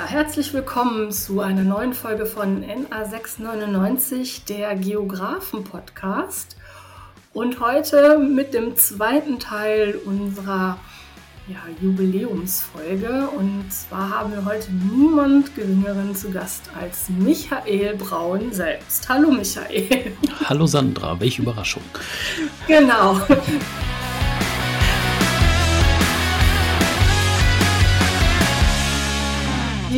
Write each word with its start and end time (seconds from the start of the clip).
Ja, 0.00 0.06
herzlich 0.06 0.54
willkommen 0.54 1.12
zu 1.12 1.40
einer 1.40 1.62
neuen 1.62 1.92
Folge 1.92 2.24
von 2.24 2.64
NA699, 2.64 4.46
der 4.46 4.74
Geografen-Podcast. 4.74 6.56
Und 7.34 7.60
heute 7.60 8.18
mit 8.18 8.54
dem 8.54 8.76
zweiten 8.76 9.38
Teil 9.38 10.00
unserer 10.06 10.78
ja, 11.48 11.58
Jubiläumsfolge. 11.82 13.28
Und 13.28 13.70
zwar 13.70 14.08
haben 14.08 14.32
wir 14.32 14.46
heute 14.46 14.72
niemand 14.72 15.54
Geringeren 15.54 16.16
zu 16.16 16.30
Gast 16.30 16.70
als 16.80 17.10
Michael 17.10 17.96
Braun 17.96 18.54
selbst. 18.54 19.06
Hallo 19.06 19.30
Michael. 19.30 20.16
Hallo 20.46 20.66
Sandra, 20.66 21.20
welche 21.20 21.42
Überraschung. 21.42 21.84
Genau. 22.66 23.20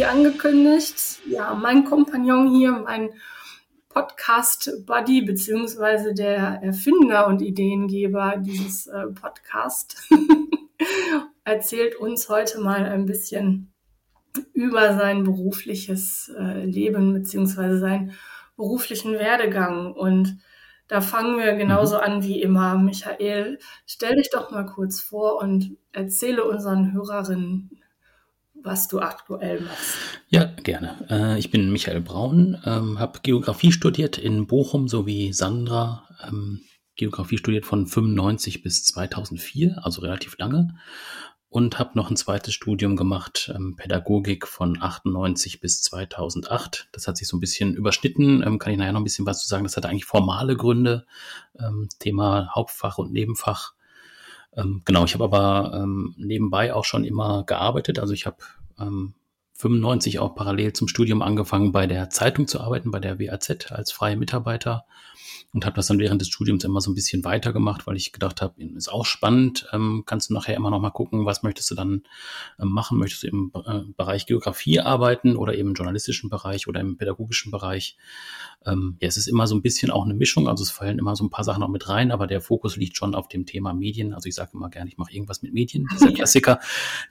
Wie 0.02 0.06
angekündigt, 0.06 1.20
ja, 1.28 1.54
mein 1.54 1.84
Kompagnon 1.84 2.52
hier, 2.52 2.72
mein 2.72 3.10
Podcast-Buddy, 3.88 5.22
beziehungsweise 5.22 6.12
der 6.12 6.60
Erfinder 6.60 7.28
und 7.28 7.40
Ideengeber 7.40 8.34
dieses 8.38 8.88
äh, 8.88 9.06
Podcast, 9.14 10.10
erzählt 11.44 11.94
uns 11.94 12.28
heute 12.28 12.60
mal 12.60 12.84
ein 12.84 13.06
bisschen 13.06 13.72
über 14.52 14.96
sein 14.96 15.22
berufliches 15.22 16.32
äh, 16.36 16.64
Leben, 16.64 17.12
beziehungsweise 17.12 17.78
seinen 17.78 18.12
beruflichen 18.56 19.12
Werdegang. 19.12 19.92
Und 19.92 20.36
da 20.88 21.00
fangen 21.00 21.38
wir 21.38 21.52
genauso 21.52 21.98
mhm. 21.98 22.02
an 22.02 22.22
wie 22.24 22.42
immer. 22.42 22.76
Michael, 22.76 23.60
stell 23.86 24.16
dich 24.16 24.30
doch 24.30 24.50
mal 24.50 24.66
kurz 24.66 25.00
vor 25.00 25.40
und 25.40 25.76
erzähle 25.92 26.42
unseren 26.42 26.92
Hörerinnen, 26.92 27.81
was 28.64 28.88
du 28.88 29.00
aktuell 29.00 29.60
machst. 29.60 29.96
Ja, 30.28 30.44
gerne. 30.44 31.06
Äh, 31.10 31.38
ich 31.38 31.50
bin 31.50 31.72
Michael 31.72 32.00
Braun, 32.00 32.60
ähm, 32.64 32.98
habe 32.98 33.20
Geografie 33.22 33.72
studiert 33.72 34.18
in 34.18 34.46
Bochum, 34.46 34.88
so 34.88 35.06
wie 35.06 35.32
Sandra. 35.32 36.08
Ähm, 36.26 36.62
Geografie 36.96 37.38
studiert 37.38 37.64
von 37.64 37.86
95 37.86 38.62
bis 38.62 38.84
2004, 38.84 39.80
also 39.82 40.02
relativ 40.02 40.36
lange. 40.38 40.74
Und 41.48 41.78
habe 41.78 41.90
noch 41.94 42.08
ein 42.08 42.16
zweites 42.16 42.54
Studium 42.54 42.96
gemacht, 42.96 43.52
ähm, 43.54 43.76
Pädagogik 43.76 44.46
von 44.46 44.80
98 44.80 45.60
bis 45.60 45.82
2008. 45.82 46.88
Das 46.92 47.06
hat 47.06 47.18
sich 47.18 47.28
so 47.28 47.36
ein 47.36 47.40
bisschen 47.40 47.74
überschnitten, 47.74 48.58
kann 48.58 48.72
ich 48.72 48.78
nachher 48.78 48.92
noch 48.92 49.00
ein 49.00 49.04
bisschen 49.04 49.26
was 49.26 49.42
zu 49.42 49.48
sagen. 49.48 49.64
Das 49.64 49.76
hatte 49.76 49.88
eigentlich 49.90 50.06
formale 50.06 50.56
Gründe, 50.56 51.04
Thema 51.98 52.50
Hauptfach 52.54 52.96
und 52.96 53.12
Nebenfach. 53.12 53.74
Ähm, 54.56 54.82
genau, 54.84 55.04
ich 55.04 55.14
habe 55.14 55.24
aber 55.24 55.72
ähm, 55.82 56.14
nebenbei 56.16 56.74
auch 56.74 56.84
schon 56.84 57.04
immer 57.04 57.44
gearbeitet. 57.44 57.98
Also 57.98 58.12
ich 58.12 58.26
habe 58.26 58.36
ähm, 58.78 59.14
95 59.54 60.18
auch 60.18 60.34
parallel 60.34 60.72
zum 60.72 60.88
Studium 60.88 61.22
angefangen, 61.22 61.72
bei 61.72 61.86
der 61.86 62.10
Zeitung 62.10 62.48
zu 62.48 62.60
arbeiten, 62.60 62.90
bei 62.90 63.00
der 63.00 63.18
WAZ 63.18 63.70
als 63.70 63.92
freie 63.92 64.16
Mitarbeiter 64.16 64.84
und 65.52 65.66
habe 65.66 65.76
das 65.76 65.86
dann 65.86 65.98
während 65.98 66.20
des 66.20 66.28
Studiums 66.28 66.64
immer 66.64 66.80
so 66.80 66.90
ein 66.90 66.94
bisschen 66.94 67.24
weitergemacht, 67.24 67.86
weil 67.86 67.96
ich 67.96 68.12
gedacht 68.12 68.40
habe, 68.40 68.62
ist 68.62 68.90
auch 68.90 69.04
spannend, 69.04 69.66
ähm, 69.72 70.04
kannst 70.06 70.30
du 70.30 70.34
nachher 70.34 70.56
immer 70.56 70.70
noch 70.70 70.80
mal 70.80 70.90
gucken, 70.90 71.26
was 71.26 71.42
möchtest 71.42 71.70
du 71.70 71.74
dann 71.74 72.02
ähm, 72.58 72.68
machen? 72.70 72.98
Möchtest 72.98 73.22
du 73.24 73.26
im 73.28 73.52
äh, 73.66 73.80
Bereich 73.96 74.26
Geografie 74.26 74.80
arbeiten 74.80 75.36
oder 75.36 75.54
eben 75.54 75.70
im 75.70 75.74
journalistischen 75.74 76.30
Bereich 76.30 76.68
oder 76.68 76.80
im 76.80 76.96
pädagogischen 76.96 77.50
Bereich? 77.50 77.98
Ähm, 78.64 78.96
ja, 79.00 79.08
es 79.08 79.18
ist 79.18 79.26
immer 79.26 79.46
so 79.46 79.54
ein 79.54 79.62
bisschen 79.62 79.90
auch 79.90 80.04
eine 80.04 80.14
Mischung, 80.14 80.48
also 80.48 80.62
es 80.62 80.70
fallen 80.70 80.98
immer 80.98 81.16
so 81.16 81.24
ein 81.24 81.30
paar 81.30 81.44
Sachen 81.44 81.60
noch 81.60 81.68
mit 81.68 81.88
rein, 81.88 82.12
aber 82.12 82.26
der 82.26 82.40
Fokus 82.40 82.76
liegt 82.76 82.96
schon 82.96 83.14
auf 83.14 83.28
dem 83.28 83.44
Thema 83.44 83.74
Medien. 83.74 84.14
Also 84.14 84.28
ich 84.28 84.34
sage 84.34 84.52
immer 84.54 84.70
gerne, 84.70 84.88
ich 84.88 84.96
mache 84.96 85.12
irgendwas 85.12 85.42
mit 85.42 85.52
Medien, 85.52 85.86
dieser 85.92 86.12
Klassiker. 86.12 86.60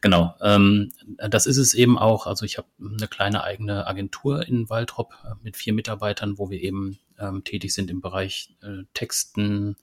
genau, 0.01 0.33
ähm, 0.41 0.91
das 1.29 1.45
ist 1.45 1.57
es 1.57 1.75
eben 1.75 1.99
auch. 1.99 2.25
Also 2.25 2.45
ich 2.45 2.57
habe 2.57 2.67
eine 2.79 3.07
kleine 3.07 3.43
eigene 3.43 3.85
Agentur 3.85 4.47
in 4.47 4.67
Waldrop 4.69 5.13
äh, 5.23 5.35
mit 5.43 5.57
vier 5.57 5.73
Mitarbeitern, 5.73 6.39
wo 6.39 6.49
wir 6.49 6.61
eben 6.61 6.97
ähm, 7.21 7.43
tätig 7.43 7.73
sind 7.73 7.89
im 7.89 8.01
Bereich 8.01 8.55
äh, 8.61 8.83
Texten, 8.93 9.77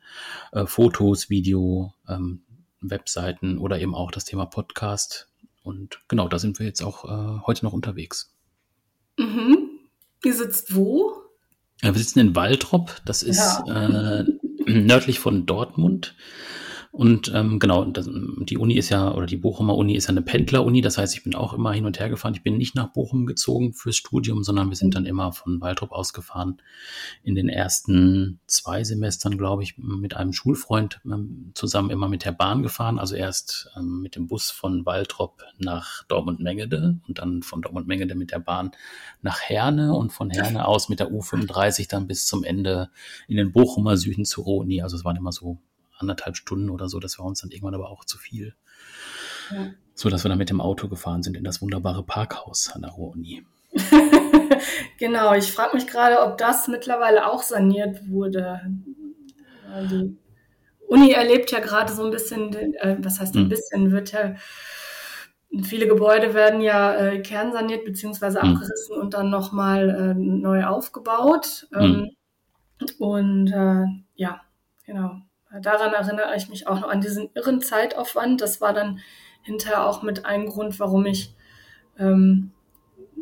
äh, 0.52 0.66
Fotos, 0.66 1.30
Video, 1.30 1.94
ähm, 2.08 2.42
Webseiten 2.80 3.58
oder 3.58 3.80
eben 3.80 3.94
auch 3.94 4.10
das 4.10 4.24
Thema 4.24 4.46
Podcast. 4.46 5.28
Und 5.62 6.00
genau, 6.08 6.28
da 6.28 6.38
sind 6.38 6.58
wir 6.58 6.66
jetzt 6.66 6.82
auch 6.82 7.04
äh, 7.04 7.40
heute 7.46 7.64
noch 7.64 7.72
unterwegs. 7.72 8.34
Mhm. 9.18 9.70
Ihr 10.24 10.34
sitzt 10.34 10.74
wo? 10.74 11.12
Ja, 11.82 11.94
wir 11.94 11.98
sitzen 11.98 12.18
in 12.18 12.34
Waldrop, 12.34 13.00
das 13.04 13.22
ist 13.22 13.62
ja. 13.66 14.20
äh, 14.20 14.24
nördlich 14.66 15.20
von 15.20 15.46
Dortmund. 15.46 16.16
Und 16.90 17.30
ähm, 17.34 17.58
genau, 17.58 17.84
das, 17.84 18.08
die 18.10 18.56
Uni 18.56 18.74
ist 18.74 18.88
ja, 18.88 19.12
oder 19.12 19.26
die 19.26 19.36
Bochumer 19.36 19.76
Uni 19.76 19.94
ist 19.94 20.06
ja 20.06 20.10
eine 20.10 20.22
Pendler-Uni, 20.22 20.80
das 20.80 20.96
heißt, 20.96 21.14
ich 21.14 21.22
bin 21.22 21.34
auch 21.34 21.52
immer 21.52 21.72
hin 21.72 21.84
und 21.84 21.98
her 22.00 22.08
gefahren. 22.08 22.34
Ich 22.34 22.42
bin 22.42 22.56
nicht 22.56 22.74
nach 22.74 22.92
Bochum 22.92 23.26
gezogen 23.26 23.74
fürs 23.74 23.96
Studium, 23.96 24.42
sondern 24.42 24.70
wir 24.70 24.76
sind 24.76 24.94
dann 24.94 25.04
immer 25.04 25.32
von 25.32 25.60
Waldrop 25.60 25.92
ausgefahren. 25.92 26.62
In 27.22 27.34
den 27.34 27.48
ersten 27.48 28.40
zwei 28.46 28.84
Semestern, 28.84 29.36
glaube 29.36 29.62
ich, 29.62 29.76
mit 29.76 30.16
einem 30.16 30.32
Schulfreund 30.32 31.00
ähm, 31.04 31.52
zusammen 31.54 31.90
immer 31.90 32.08
mit 32.08 32.24
der 32.24 32.32
Bahn 32.32 32.62
gefahren. 32.62 32.98
Also 32.98 33.16
erst 33.16 33.70
ähm, 33.76 34.00
mit 34.00 34.16
dem 34.16 34.26
Bus 34.26 34.50
von 34.50 34.86
Waldrop 34.86 35.42
nach 35.58 36.04
Dortmund-Mengede 36.04 36.98
und 37.06 37.18
dann 37.18 37.42
von 37.42 37.60
Dortmund-Mengede 37.60 38.14
mit 38.14 38.30
der 38.30 38.38
Bahn 38.38 38.70
nach 39.20 39.40
Herne 39.40 39.94
und 39.94 40.12
von 40.12 40.30
Herne 40.30 40.66
aus 40.66 40.88
mit 40.88 41.00
der 41.00 41.10
U35 41.10 41.88
dann 41.88 42.06
bis 42.06 42.26
zum 42.26 42.44
Ende 42.44 42.88
in 43.26 43.36
den 43.36 43.52
Bochumer 43.52 43.96
Süden 43.98 44.24
zur 44.24 44.46
Uni. 44.46 44.80
Also 44.80 44.96
es 44.96 45.04
waren 45.04 45.16
immer 45.16 45.32
so 45.32 45.58
anderthalb 45.98 46.36
Stunden 46.36 46.70
oder 46.70 46.88
so. 46.88 47.00
Das 47.00 47.18
war 47.18 47.26
uns 47.26 47.40
dann 47.40 47.50
irgendwann 47.50 47.74
aber 47.74 47.90
auch 47.90 48.04
zu 48.04 48.18
viel. 48.18 48.54
Ja. 49.50 49.70
So 49.94 50.08
dass 50.08 50.24
wir 50.24 50.28
dann 50.28 50.38
mit 50.38 50.50
dem 50.50 50.60
Auto 50.60 50.88
gefahren 50.88 51.22
sind 51.22 51.36
in 51.36 51.44
das 51.44 51.60
wunderbare 51.60 52.02
Parkhaus 52.02 52.70
an 52.72 52.82
der 52.82 52.92
Ruhr-Uni. 52.92 53.44
genau, 54.98 55.34
ich 55.34 55.52
frage 55.52 55.76
mich 55.76 55.86
gerade, 55.86 56.20
ob 56.20 56.38
das 56.38 56.68
mittlerweile 56.68 57.26
auch 57.26 57.42
saniert 57.42 58.08
wurde. 58.08 58.60
Die 59.90 60.16
Uni 60.86 61.12
erlebt 61.12 61.50
ja 61.50 61.60
gerade 61.60 61.92
so 61.92 62.04
ein 62.04 62.10
bisschen, 62.10 62.54
äh, 62.54 62.96
was 63.00 63.20
heißt 63.20 63.34
ein 63.34 63.42
hm. 63.42 63.48
bisschen, 63.48 63.90
wird 63.90 64.12
ja 64.12 64.34
viele 65.62 65.88
Gebäude 65.88 66.34
werden 66.34 66.60
ja 66.60 66.94
äh, 66.94 67.20
kernsaniert 67.20 67.84
beziehungsweise 67.84 68.42
hm. 68.42 68.50
abgerissen 68.50 68.96
und 68.96 69.14
dann 69.14 69.30
nochmal 69.30 69.88
äh, 69.88 70.14
neu 70.14 70.64
aufgebaut. 70.64 71.66
Ähm, 71.74 72.10
hm. 72.80 72.88
Und 72.98 73.52
äh, 73.52 73.84
ja, 74.14 74.40
genau. 74.84 75.20
Daran 75.62 75.92
erinnere 75.92 76.36
ich 76.36 76.48
mich 76.48 76.66
auch 76.66 76.80
noch 76.80 76.88
an 76.88 77.00
diesen 77.00 77.30
irren 77.34 77.60
Zeitaufwand. 77.60 78.40
Das 78.40 78.60
war 78.60 78.72
dann 78.72 79.00
hinterher 79.42 79.86
auch 79.86 80.02
mit 80.02 80.24
einem 80.24 80.46
Grund, 80.46 80.78
warum 80.78 81.06
ich 81.06 81.34
ähm, 81.98 82.52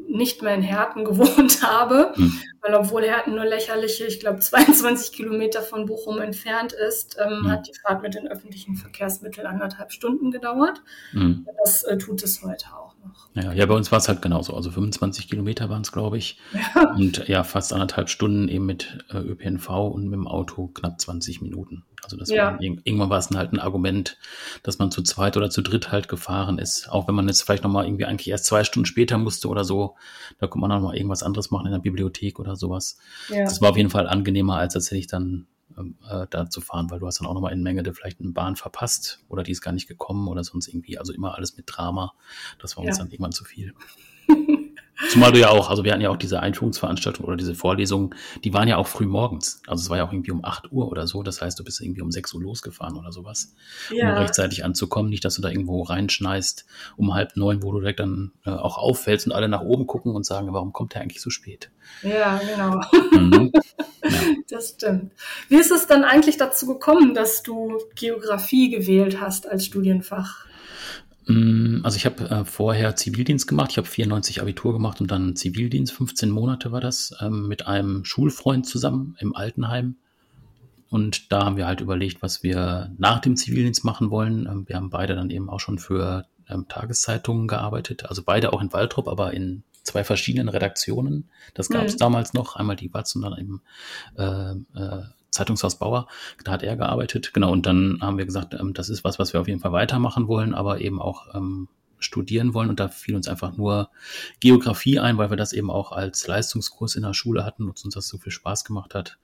nicht 0.08 0.42
mehr 0.42 0.54
in 0.54 0.62
Herten 0.62 1.04
gewohnt 1.04 1.62
habe, 1.62 2.12
mhm. 2.16 2.40
weil 2.60 2.74
obwohl 2.74 3.04
Herten 3.04 3.34
nur 3.34 3.44
lächerliche, 3.44 4.06
ich 4.06 4.20
glaube 4.20 4.40
22 4.40 5.12
Kilometer 5.12 5.62
von 5.62 5.86
Bochum 5.86 6.20
entfernt 6.20 6.72
ist, 6.72 7.16
ähm, 7.18 7.42
mhm. 7.42 7.50
hat 7.50 7.68
die 7.68 7.74
Fahrt 7.74 8.02
mit 8.02 8.14
den 8.14 8.28
öffentlichen 8.28 8.76
Verkehrsmitteln 8.76 9.46
anderthalb 9.46 9.92
Stunden 9.92 10.30
gedauert. 10.30 10.82
Mhm. 11.12 11.46
Das 11.64 11.82
äh, 11.84 11.98
tut 11.98 12.22
es 12.22 12.42
heute 12.42 12.66
auch 12.76 12.85
noch. 13.06 13.28
Ja, 13.34 13.52
ja 13.52 13.66
bei 13.66 13.74
uns 13.74 13.90
war 13.92 13.98
es 13.98 14.08
halt 14.08 14.22
genauso. 14.22 14.54
Also 14.54 14.70
25 14.70 15.28
Kilometer 15.28 15.68
waren 15.68 15.82
es, 15.82 15.92
glaube 15.92 16.18
ich. 16.18 16.38
Ja. 16.52 16.94
Und 16.94 17.28
ja, 17.28 17.44
fast 17.44 17.72
anderthalb 17.72 18.08
Stunden 18.08 18.48
eben 18.48 18.66
mit 18.66 18.98
äh, 19.10 19.18
ÖPNV 19.18 19.68
und 19.68 20.04
mit 20.04 20.14
dem 20.14 20.26
Auto 20.26 20.68
knapp 20.68 21.00
20 21.00 21.42
Minuten. 21.42 21.84
Also 22.02 22.16
das 22.16 22.30
ja. 22.30 22.52
war, 22.52 22.60
irgendwann 22.60 23.10
war 23.10 23.18
es 23.18 23.30
halt 23.30 23.52
ein 23.52 23.58
Argument, 23.58 24.18
dass 24.62 24.78
man 24.78 24.90
zu 24.90 25.02
zweit 25.02 25.36
oder 25.36 25.50
zu 25.50 25.62
dritt 25.62 25.90
halt 25.90 26.08
gefahren 26.08 26.58
ist. 26.58 26.88
Auch 26.90 27.08
wenn 27.08 27.14
man 27.14 27.26
jetzt 27.26 27.42
vielleicht 27.42 27.64
nochmal 27.64 27.86
irgendwie 27.86 28.04
eigentlich 28.04 28.28
erst 28.28 28.46
zwei 28.46 28.64
Stunden 28.64 28.86
später 28.86 29.18
musste 29.18 29.48
oder 29.48 29.64
so, 29.64 29.96
da 30.38 30.46
konnte 30.46 30.68
man 30.68 30.72
auch 30.72 30.82
noch 30.82 30.94
irgendwas 30.94 31.22
anderes 31.22 31.50
machen 31.50 31.66
in 31.66 31.72
der 31.72 31.80
Bibliothek 31.80 32.38
oder 32.38 32.56
sowas. 32.56 32.98
Ja. 33.28 33.44
Das 33.44 33.60
war 33.60 33.70
auf 33.70 33.76
jeden 33.76 33.90
Fall 33.90 34.06
angenehmer, 34.06 34.56
als 34.56 34.74
tatsächlich 34.74 35.06
dann 35.06 35.22
ähm, 35.24 35.46
äh, 35.76 36.26
da 36.30 36.48
zu 36.48 36.60
fahren, 36.60 36.90
weil 36.90 37.00
du 37.00 37.06
hast 37.06 37.20
dann 37.20 37.26
auch 37.26 37.34
nochmal 37.34 37.52
in 37.52 37.62
Menge 37.62 37.82
vielleicht 37.94 38.20
eine 38.20 38.30
Bahn 38.30 38.56
verpasst 38.56 39.24
oder 39.28 39.42
die 39.42 39.52
ist 39.52 39.60
gar 39.60 39.72
nicht 39.72 39.88
gekommen 39.88 40.28
oder 40.28 40.44
sonst 40.44 40.68
irgendwie. 40.68 40.98
Also 40.98 41.12
immer 41.12 41.34
alles 41.34 41.56
mit 41.56 41.66
Drama. 41.68 42.14
Das 42.58 42.76
war 42.76 42.84
uns 42.84 42.98
ja. 42.98 43.04
dann 43.04 43.12
irgendwann 43.12 43.32
zu 43.32 43.44
viel. 43.44 43.74
Zumal 45.10 45.32
du 45.32 45.38
ja 45.38 45.50
auch, 45.50 45.68
also 45.68 45.84
wir 45.84 45.92
hatten 45.92 46.02
ja 46.02 46.10
auch 46.10 46.16
diese 46.16 46.40
Einführungsveranstaltung 46.40 47.24
oder 47.26 47.36
diese 47.36 47.54
Vorlesungen, 47.54 48.14
die 48.44 48.54
waren 48.54 48.66
ja 48.66 48.76
auch 48.76 48.86
früh 48.86 49.06
morgens. 49.06 49.60
Also 49.66 49.82
es 49.82 49.90
war 49.90 49.98
ja 49.98 50.06
auch 50.06 50.12
irgendwie 50.12 50.30
um 50.30 50.44
8 50.44 50.72
Uhr 50.72 50.88
oder 50.88 51.06
so. 51.06 51.22
Das 51.22 51.42
heißt, 51.42 51.58
du 51.58 51.64
bist 51.64 51.80
irgendwie 51.80 52.00
um 52.00 52.10
6 52.10 52.32
Uhr 52.34 52.42
losgefahren 52.42 52.96
oder 52.96 53.12
sowas, 53.12 53.54
ja. 53.90 54.12
um 54.12 54.18
rechtzeitig 54.18 54.64
anzukommen. 54.64 55.10
Nicht, 55.10 55.24
dass 55.24 55.34
du 55.34 55.42
da 55.42 55.50
irgendwo 55.50 55.82
reinschneist 55.82 56.66
um 56.96 57.14
halb 57.14 57.36
neun, 57.36 57.62
wo 57.62 57.72
du 57.72 57.80
direkt 57.80 58.00
dann 58.00 58.32
äh, 58.44 58.50
auch 58.50 58.78
auffällst 58.78 59.26
und 59.26 59.32
alle 59.32 59.48
nach 59.48 59.62
oben 59.62 59.86
gucken 59.86 60.14
und 60.14 60.24
sagen, 60.24 60.52
warum 60.52 60.72
kommt 60.72 60.94
der 60.94 61.02
eigentlich 61.02 61.20
so 61.20 61.30
spät? 61.30 61.70
Ja, 62.02 62.38
genau. 62.38 62.80
Mhm. 63.12 63.52
Ja. 63.52 64.10
Das 64.48 64.70
stimmt. 64.70 65.12
Wie 65.48 65.56
ist 65.56 65.72
es 65.72 65.88
dann 65.88 66.04
eigentlich 66.04 66.36
dazu 66.36 66.66
gekommen, 66.66 67.14
dass 67.14 67.42
du 67.42 67.78
Geografie 67.96 68.70
gewählt 68.70 69.20
hast 69.20 69.48
als 69.48 69.66
Studienfach? 69.66 70.46
Mm, 71.26 71.80
also 71.82 71.96
ich 71.96 72.06
habe 72.06 72.28
äh, 72.30 72.44
vorher 72.44 72.96
Zivildienst 72.96 73.46
gemacht. 73.46 73.72
Ich 73.72 73.78
habe 73.78 73.86
94 73.86 74.40
Abitur 74.40 74.72
gemacht 74.72 75.00
und 75.00 75.10
dann 75.10 75.36
Zivildienst. 75.36 75.92
15 75.92 76.30
Monate 76.30 76.72
war 76.72 76.80
das 76.80 77.14
ähm, 77.20 77.48
mit 77.48 77.66
einem 77.66 78.04
Schulfreund 78.04 78.66
zusammen 78.66 79.16
im 79.20 79.34
Altenheim. 79.34 79.96
Und 80.88 81.32
da 81.32 81.44
haben 81.44 81.56
wir 81.56 81.66
halt 81.66 81.80
überlegt, 81.80 82.22
was 82.22 82.42
wir 82.42 82.92
nach 82.96 83.20
dem 83.20 83.36
Zivildienst 83.36 83.84
machen 83.84 84.10
wollen. 84.10 84.46
Ähm, 84.46 84.68
wir 84.68 84.76
haben 84.76 84.90
beide 84.90 85.14
dann 85.14 85.30
eben 85.30 85.50
auch 85.50 85.60
schon 85.60 85.78
für 85.78 86.26
ähm, 86.48 86.66
Tageszeitungen 86.68 87.48
gearbeitet, 87.48 88.06
also 88.06 88.22
beide 88.24 88.52
auch 88.52 88.62
in 88.62 88.72
Waldrop, 88.72 89.08
aber 89.08 89.34
in 89.34 89.64
zwei 89.82 90.04
verschiedenen 90.04 90.48
Redaktionen. 90.48 91.28
Das 91.54 91.68
gab 91.68 91.84
es 91.84 91.94
mhm. 91.94 91.98
damals 91.98 92.34
noch, 92.34 92.56
einmal 92.56 92.76
die 92.76 92.92
Watz 92.92 93.14
und 93.14 93.22
dann 93.22 93.34
im 93.34 93.60
äh, 94.16 94.52
äh, 94.78 95.02
Zeitungshaus 95.30 95.78
Bauer. 95.78 96.08
Da 96.44 96.52
hat 96.52 96.62
er 96.62 96.76
gearbeitet. 96.76 97.32
Genau, 97.34 97.52
und 97.52 97.66
dann 97.66 97.98
haben 98.00 98.18
wir 98.18 98.26
gesagt, 98.26 98.54
ähm, 98.54 98.74
das 98.74 98.88
ist 98.88 99.04
was, 99.04 99.18
was 99.18 99.32
wir 99.32 99.40
auf 99.40 99.48
jeden 99.48 99.60
Fall 99.60 99.72
weitermachen 99.72 100.28
wollen, 100.28 100.54
aber 100.54 100.80
eben 100.80 101.00
auch 101.00 101.34
ähm, 101.34 101.68
studieren 101.98 102.54
wollen. 102.54 102.68
Und 102.68 102.80
da 102.80 102.88
fiel 102.88 103.16
uns 103.16 103.28
einfach 103.28 103.56
nur 103.56 103.90
Geografie 104.40 104.98
ein, 104.98 105.18
weil 105.18 105.30
wir 105.30 105.36
das 105.36 105.52
eben 105.52 105.70
auch 105.70 105.92
als 105.92 106.26
Leistungskurs 106.26 106.96
in 106.96 107.02
der 107.02 107.14
Schule 107.14 107.44
hatten 107.44 107.64
und 107.64 107.84
uns 107.84 107.94
das 107.94 108.08
so 108.08 108.18
viel 108.18 108.32
Spaß 108.32 108.64
gemacht 108.64 108.94
hat, 108.94 109.18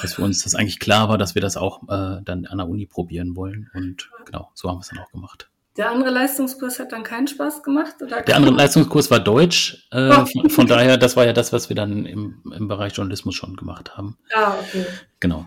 dass 0.00 0.14
für 0.14 0.22
uns 0.22 0.42
das 0.42 0.54
eigentlich 0.54 0.78
klar 0.78 1.08
war, 1.08 1.18
dass 1.18 1.34
wir 1.34 1.42
das 1.42 1.56
auch 1.56 1.82
äh, 1.84 2.22
dann 2.24 2.46
an 2.46 2.58
der 2.58 2.68
Uni 2.68 2.86
probieren 2.86 3.36
wollen. 3.36 3.70
Und 3.74 4.10
genau, 4.24 4.50
so 4.54 4.68
haben 4.68 4.76
wir 4.76 4.82
es 4.82 4.88
dann 4.88 4.98
auch 4.98 5.10
gemacht. 5.10 5.50
Der 5.76 5.90
andere 5.90 6.10
Leistungskurs 6.10 6.78
hat 6.78 6.92
dann 6.92 7.02
keinen 7.02 7.26
Spaß 7.26 7.62
gemacht? 7.62 7.96
Oder 8.00 8.22
der 8.22 8.36
andere 8.36 8.54
Leistungskurs 8.54 9.10
war 9.10 9.20
Deutsch. 9.20 9.86
Äh, 9.92 10.10
oh. 10.10 10.24
von, 10.24 10.50
von, 10.50 10.66
daher, 10.66 10.96
das 10.96 11.16
war 11.16 11.26
ja 11.26 11.32
das, 11.32 11.52
was 11.52 11.68
wir 11.68 11.76
dann 11.76 12.06
im, 12.06 12.42
im 12.56 12.68
Bereich 12.68 12.94
Journalismus 12.94 13.34
schon 13.34 13.56
gemacht 13.56 13.96
haben. 13.96 14.16
Ah, 14.34 14.54
okay. 14.58 14.86
Genau. 15.20 15.46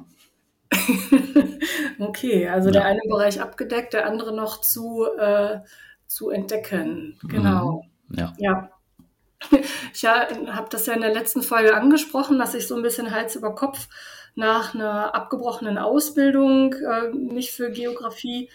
okay, 2.00 2.48
also 2.48 2.68
ja. 2.68 2.74
der 2.74 2.86
eine 2.86 3.02
Bereich 3.10 3.42
abgedeckt, 3.42 3.94
der 3.94 4.06
andere 4.06 4.36
noch 4.36 4.62
zu, 4.62 5.08
äh, 5.18 5.60
zu 6.06 6.30
entdecken. 6.30 7.18
Genau. 7.24 7.84
Mhm. 8.08 8.18
Ja. 8.18 8.34
ja. 8.38 8.70
Ich 9.94 10.02
ja, 10.02 10.28
habe 10.48 10.68
das 10.70 10.86
ja 10.86 10.94
in 10.94 11.02
der 11.02 11.14
letzten 11.14 11.42
Folge 11.42 11.76
angesprochen, 11.76 12.38
dass 12.38 12.54
ich 12.54 12.68
so 12.68 12.76
ein 12.76 12.82
bisschen 12.82 13.12
Hals 13.12 13.36
über 13.36 13.56
Kopf 13.56 13.88
nach 14.36 14.76
einer 14.76 15.16
abgebrochenen 15.16 15.78
Ausbildung 15.78 16.74
äh, 16.74 17.10
mich 17.10 17.52
für 17.52 17.72
Geografie 17.72 18.50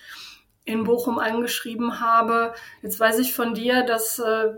in 0.64 0.84
Bochum 0.84 1.18
angeschrieben 1.18 2.00
habe. 2.00 2.54
Jetzt 2.82 2.98
weiß 2.98 3.18
ich 3.18 3.34
von 3.34 3.54
dir, 3.54 3.84
dass 3.84 4.18
äh, 4.18 4.52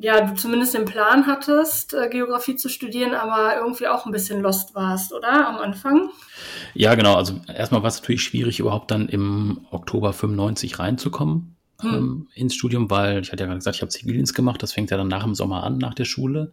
ja, 0.00 0.20
du 0.20 0.34
zumindest 0.34 0.74
den 0.74 0.84
Plan 0.84 1.26
hattest, 1.26 1.94
äh, 1.94 2.08
Geografie 2.08 2.56
zu 2.56 2.68
studieren, 2.68 3.14
aber 3.14 3.56
irgendwie 3.56 3.88
auch 3.88 4.06
ein 4.06 4.12
bisschen 4.12 4.40
lost 4.40 4.74
warst, 4.74 5.12
oder? 5.12 5.48
Am 5.48 5.56
Anfang? 5.56 6.10
Ja, 6.74 6.94
genau. 6.94 7.14
Also 7.14 7.40
erstmal 7.54 7.82
war 7.82 7.88
es 7.88 8.00
natürlich 8.00 8.22
schwierig, 8.22 8.60
überhaupt 8.60 8.90
dann 8.90 9.08
im 9.08 9.66
Oktober 9.70 10.12
95 10.12 10.78
reinzukommen 10.78 11.56
hm. 11.80 11.94
ähm, 11.94 12.28
ins 12.34 12.54
Studium, 12.54 12.90
weil 12.90 13.20
ich 13.20 13.32
hatte 13.32 13.42
ja 13.42 13.46
gerade 13.46 13.58
gesagt, 13.58 13.76
ich 13.76 13.82
habe 13.82 13.90
Zivildienst 13.90 14.34
gemacht. 14.34 14.62
Das 14.62 14.72
fängt 14.72 14.90
ja 14.90 14.96
dann 14.96 15.08
nach 15.08 15.24
dem 15.24 15.34
Sommer 15.34 15.64
an, 15.64 15.78
nach 15.78 15.94
der 15.94 16.04
Schule. 16.04 16.52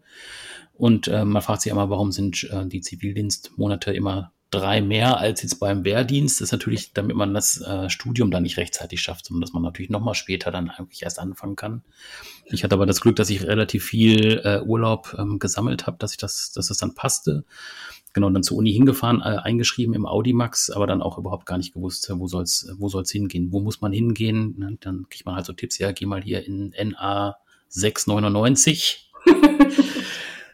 Und 0.74 1.08
äh, 1.08 1.26
man 1.26 1.42
fragt 1.42 1.62
sich 1.62 1.72
immer, 1.72 1.90
warum 1.90 2.12
sind 2.12 2.44
äh, 2.52 2.66
die 2.66 2.82
Zivildienstmonate 2.82 3.94
immer 3.94 4.32
drei 4.52 4.82
mehr 4.82 5.18
als 5.18 5.42
jetzt 5.42 5.60
beim 5.60 5.86
Wehrdienst. 5.86 6.40
Das 6.40 6.50
ist 6.50 6.52
natürlich, 6.52 6.94
damit 6.94 7.16
man 7.16 7.34
das 7.34 7.62
äh, 7.62 7.90
Studium 7.90 8.32
dann 8.32 8.44
nicht 8.44 8.58
rechtzeitig 8.58 9.02
schafft, 9.02 9.26
sondern 9.26 9.42
dass 9.42 9.54
man 9.54 9.64
natürlich 9.64 9.90
nochmal 9.90 10.14
später 10.14 10.52
dann 10.52 10.70
eigentlich 10.70 11.04
erst 11.04 11.20
anfangen 11.20 11.56
kann. 11.56 11.84
Ich 12.46 12.64
hatte 12.64 12.76
aber 12.76 12.86
das 12.86 13.02
Glück, 13.02 13.16
dass 13.16 13.30
ich 13.30 13.44
relativ 13.44 13.86
viel 13.86 14.42
äh, 14.44 14.62
Urlaub 14.62 15.16
ähm, 15.18 15.40
gesammelt 15.40 15.88
habe, 15.88 15.98
dass 15.98 16.12
ich 16.12 16.18
das, 16.18 16.52
dass 16.52 16.68
das 16.68 16.78
dann 16.78 16.94
passte. 16.94 17.46
Genau, 18.14 18.30
dann 18.30 18.44
zur 18.44 18.58
Uni 18.58 18.74
hingefahren, 18.74 19.22
äh, 19.22 19.38
eingeschrieben 19.42 19.94
im 19.94 20.06
Audimax, 20.06 20.70
aber 20.70 20.86
dann 20.86 21.02
auch 21.02 21.18
überhaupt 21.18 21.46
gar 21.46 21.58
nicht 21.58 21.74
gewusst, 21.74 22.12
wo 22.14 22.28
soll's, 22.28 22.70
wo 22.78 22.90
soll's 22.90 23.10
hingehen, 23.10 23.54
wo 23.54 23.62
muss 23.62 23.80
man 23.80 23.94
hingehen. 23.94 24.56
Ne? 24.58 24.78
Dann 24.82 25.08
kriegt 25.10 25.26
man 25.26 25.36
halt 25.36 25.46
so 25.46 25.54
Tipps, 25.54 25.78
ja, 25.78 25.94
geh 25.94 26.06
mal 26.06 26.22
hier 26.22 26.46
in 26.46 26.74
NA 26.78 27.38
699. 27.70 29.10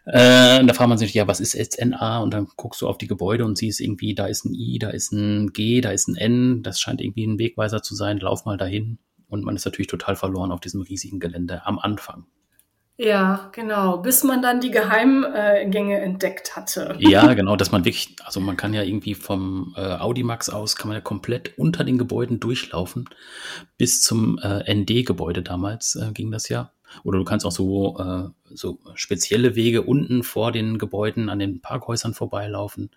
Äh, 0.10 0.66
da 0.66 0.74
fragt 0.74 0.88
man 0.88 0.98
sich, 0.98 1.14
ja, 1.14 1.28
was 1.28 1.42
ist 1.42 1.54
jetzt 1.54 1.84
NA? 1.84 2.20
Und 2.20 2.34
dann 2.34 2.48
guckst 2.56 2.82
du 2.82 2.88
auf 2.88 2.98
die 2.98 3.08
Gebäude 3.08 3.44
und 3.44 3.58
siehst 3.58 3.82
irgendwie, 3.82 4.16
da 4.16 4.26
ist 4.26 4.46
ein 4.46 4.54
I, 4.54 4.80
da 4.80 4.90
ist 4.90 5.12
ein 5.12 5.52
G, 5.52 5.82
da 5.82 5.92
ist 5.92 6.08
ein 6.08 6.16
N. 6.16 6.64
Das 6.64 6.80
scheint 6.80 7.02
irgendwie 7.02 7.26
ein 7.28 7.40
Wegweiser 7.40 7.84
zu 7.84 7.94
sein. 7.94 8.18
Lauf 8.20 8.46
mal 8.46 8.58
dahin. 8.58 9.00
Und 9.28 9.44
man 9.44 9.56
ist 9.58 9.66
natürlich 9.66 9.88
total 9.88 10.16
verloren 10.16 10.52
auf 10.54 10.62
diesem 10.62 10.82
riesigen 10.82 11.20
Gelände 11.20 11.66
am 11.66 11.78
Anfang. 11.78 12.26
Ja, 13.00 13.52
genau, 13.52 14.00
bis 14.00 14.24
man 14.24 14.42
dann 14.42 14.60
die 14.60 14.72
Geheimgänge 14.72 16.00
entdeckt 16.00 16.56
hatte. 16.56 16.96
Ja, 17.00 17.34
genau, 17.36 17.56
dass 17.56 17.72
man 17.72 17.86
wirklich, 17.86 18.16
also 18.24 18.40
man 18.40 18.58
kann 18.58 18.74
ja 18.74 18.82
irgendwie 18.82 19.14
vom 19.14 19.76
äh, 19.78 19.82
Audimax 19.82 20.50
aus, 20.50 20.76
kann 20.76 20.88
man 20.88 20.98
ja 20.98 21.02
komplett 21.02 21.58
unter 21.60 21.84
den 21.84 22.00
Gebäuden 22.00 22.40
durchlaufen, 22.40 23.08
bis 23.78 24.02
zum 24.02 24.40
äh, 24.40 24.74
ND-Gebäude 24.74 25.44
damals 25.44 25.96
äh, 25.96 26.12
ging 26.12 26.32
das 26.32 26.50
ja. 26.50 26.72
Oder 27.04 27.20
du 27.20 27.26
kannst 27.26 27.46
auch 27.46 27.52
so, 27.52 27.98
äh, 28.00 28.30
so 28.54 28.80
spezielle 28.96 29.56
Wege 29.56 29.84
unten 29.84 30.24
vor 30.24 30.52
den 30.52 30.78
Gebäuden 30.78 31.30
an 31.30 31.40
den 31.40 31.62
Parkhäusern 31.62 32.14
vorbeilaufen. 32.14 32.92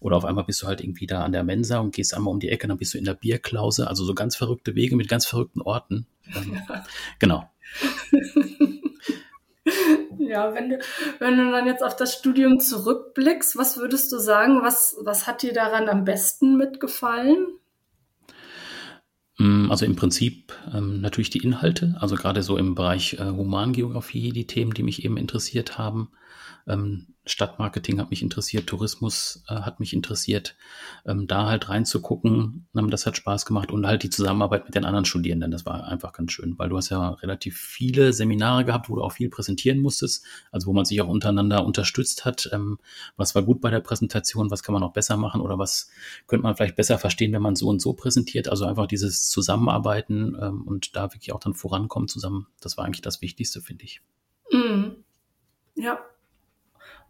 Oder 0.00 0.16
auf 0.16 0.24
einmal 0.24 0.44
bist 0.44 0.62
du 0.62 0.66
halt 0.66 0.80
irgendwie 0.80 1.06
da 1.06 1.22
an 1.22 1.32
der 1.32 1.44
Mensa 1.44 1.78
und 1.78 1.94
gehst 1.94 2.14
einmal 2.14 2.32
um 2.32 2.40
die 2.40 2.50
Ecke, 2.50 2.68
dann 2.68 2.78
bist 2.78 2.94
du 2.94 2.98
in 2.98 3.04
der 3.04 3.14
Bierklause. 3.14 3.88
Also 3.88 4.04
so 4.04 4.14
ganz 4.14 4.36
verrückte 4.36 4.74
Wege 4.74 4.96
mit 4.96 5.08
ganz 5.08 5.26
verrückten 5.26 5.62
Orten. 5.62 6.06
Ähm, 6.34 6.60
genau. 7.18 7.48
Ja, 10.18 10.54
wenn 10.54 10.70
du, 10.70 10.78
wenn 11.18 11.36
du 11.36 11.50
dann 11.50 11.66
jetzt 11.66 11.82
auf 11.82 11.96
das 11.96 12.14
Studium 12.14 12.60
zurückblickst, 12.60 13.56
was 13.56 13.76
würdest 13.78 14.10
du 14.12 14.18
sagen, 14.18 14.62
was, 14.62 14.96
was 15.00 15.26
hat 15.26 15.42
dir 15.42 15.52
daran 15.52 15.88
am 15.88 16.04
besten 16.04 16.56
mitgefallen? 16.56 17.58
Mm, 19.38 19.70
also 19.70 19.84
im 19.84 19.96
Prinzip 19.96 20.52
ähm, 20.72 21.00
natürlich 21.00 21.30
die 21.30 21.42
Inhalte, 21.42 21.96
also 22.00 22.14
gerade 22.14 22.42
so 22.42 22.56
im 22.56 22.74
Bereich 22.74 23.14
äh, 23.14 23.24
Humangeografie, 23.24 24.32
die 24.32 24.46
Themen, 24.46 24.74
die 24.74 24.82
mich 24.82 25.04
eben 25.04 25.16
interessiert 25.16 25.78
haben. 25.78 26.10
Ähm, 26.66 27.14
Stadtmarketing 27.26 28.00
hat 28.00 28.10
mich 28.10 28.22
interessiert, 28.22 28.66
Tourismus 28.66 29.44
äh, 29.48 29.54
hat 29.54 29.80
mich 29.80 29.94
interessiert. 29.94 30.56
Ähm, 31.06 31.26
da 31.26 31.46
halt 31.46 31.68
reinzugucken, 31.68 32.66
ähm, 32.76 32.90
das 32.90 33.06
hat 33.06 33.16
Spaß 33.16 33.46
gemacht 33.46 33.72
und 33.72 33.86
halt 33.86 34.02
die 34.02 34.10
Zusammenarbeit 34.10 34.66
mit 34.66 34.74
den 34.74 34.84
anderen 34.84 35.04
Studierenden, 35.04 35.50
das 35.50 35.64
war 35.64 35.86
einfach 35.86 36.12
ganz 36.12 36.32
schön, 36.32 36.58
weil 36.58 36.68
du 36.68 36.76
hast 36.76 36.90
ja 36.90 37.10
relativ 37.10 37.58
viele 37.58 38.12
Seminare 38.12 38.64
gehabt, 38.64 38.88
wo 38.88 38.96
du 38.96 39.02
auch 39.02 39.12
viel 39.12 39.30
präsentieren 39.30 39.80
musstest, 39.80 40.24
also 40.52 40.66
wo 40.66 40.72
man 40.72 40.84
sich 40.84 41.00
auch 41.00 41.08
untereinander 41.08 41.64
unterstützt 41.64 42.24
hat. 42.24 42.48
Ähm, 42.52 42.78
was 43.16 43.34
war 43.34 43.42
gut 43.42 43.60
bei 43.60 43.70
der 43.70 43.80
Präsentation, 43.80 44.50
was 44.50 44.62
kann 44.62 44.74
man 44.74 44.82
noch 44.82 44.92
besser 44.92 45.16
machen 45.16 45.40
oder 45.40 45.58
was 45.58 45.90
könnte 46.26 46.42
man 46.42 46.56
vielleicht 46.56 46.76
besser 46.76 46.98
verstehen, 46.98 47.32
wenn 47.32 47.42
man 47.42 47.56
so 47.56 47.68
und 47.68 47.80
so 47.80 47.94
präsentiert. 47.94 48.48
Also 48.48 48.66
einfach 48.66 48.86
dieses 48.86 49.28
Zusammenarbeiten 49.28 50.36
ähm, 50.40 50.62
und 50.62 50.94
da 50.96 51.12
wirklich 51.12 51.32
auch 51.32 51.40
dann 51.40 51.54
vorankommen 51.54 52.08
zusammen, 52.08 52.48
das 52.60 52.76
war 52.76 52.84
eigentlich 52.84 53.02
das 53.02 53.22
Wichtigste, 53.22 53.62
finde 53.62 53.84
ich. 53.84 54.02
Mhm. 54.52 54.96
Ja, 55.76 55.98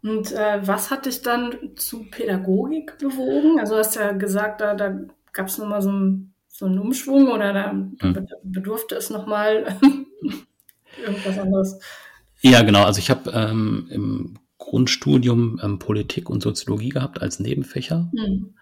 und 0.05 0.31
äh, 0.33 0.59
was 0.61 0.91
hat 0.91 1.07
dich 1.07 1.23
dann 1.23 1.55
zu 1.75 2.03
Pädagogik 2.11 2.99
bewogen? 2.99 3.59
Also 3.59 3.73
du 3.73 3.79
hast 3.79 3.95
ja 3.95 4.11
gesagt, 4.11 4.61
da, 4.61 4.75
da 4.75 4.99
gab 5.33 5.47
es 5.47 5.57
nochmal 5.57 5.81
so, 5.81 5.91
ein, 5.91 6.33
so 6.47 6.67
einen 6.67 6.77
Umschwung 6.77 7.29
oder 7.29 7.53
da 7.53 7.71
hm. 7.71 8.27
bedurfte 8.43 8.93
es 8.95 9.09
nochmal 9.09 9.79
irgendwas 11.03 11.39
anderes. 11.39 11.79
Ja, 12.41 12.61
genau. 12.61 12.83
Also 12.83 12.99
ich 12.99 13.09
habe 13.09 13.31
ähm, 13.31 13.87
im 13.89 14.39
Grundstudium 14.59 15.59
ähm, 15.63 15.79
Politik 15.79 16.29
und 16.29 16.43
Soziologie 16.43 16.89
gehabt 16.89 17.23
als 17.23 17.39
Nebenfächer. 17.39 18.11
Hm. 18.15 18.53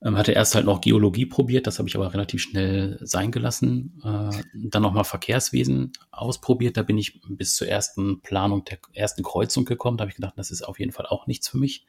Ähm, 0.00 0.16
hatte 0.16 0.30
erst 0.30 0.54
halt 0.54 0.64
noch 0.64 0.80
Geologie 0.80 1.26
probiert, 1.26 1.66
das 1.66 1.78
habe 1.78 1.88
ich 1.88 1.96
aber 1.96 2.12
relativ 2.12 2.40
schnell 2.40 2.98
sein 3.00 3.32
gelassen. 3.32 4.00
Äh, 4.04 4.42
dann 4.54 4.82
nochmal 4.82 5.02
Verkehrswesen 5.02 5.92
ausprobiert, 6.12 6.76
da 6.76 6.82
bin 6.82 6.98
ich 6.98 7.20
bis 7.28 7.56
zur 7.56 7.66
ersten 7.66 8.20
Planung 8.22 8.64
der 8.64 8.78
ersten 8.92 9.24
Kreuzung 9.24 9.64
gekommen. 9.64 9.96
Da 9.96 10.02
habe 10.02 10.10
ich 10.10 10.16
gedacht, 10.16 10.34
das 10.36 10.52
ist 10.52 10.62
auf 10.62 10.78
jeden 10.78 10.92
Fall 10.92 11.06
auch 11.06 11.26
nichts 11.26 11.48
für 11.48 11.58
mich. 11.58 11.84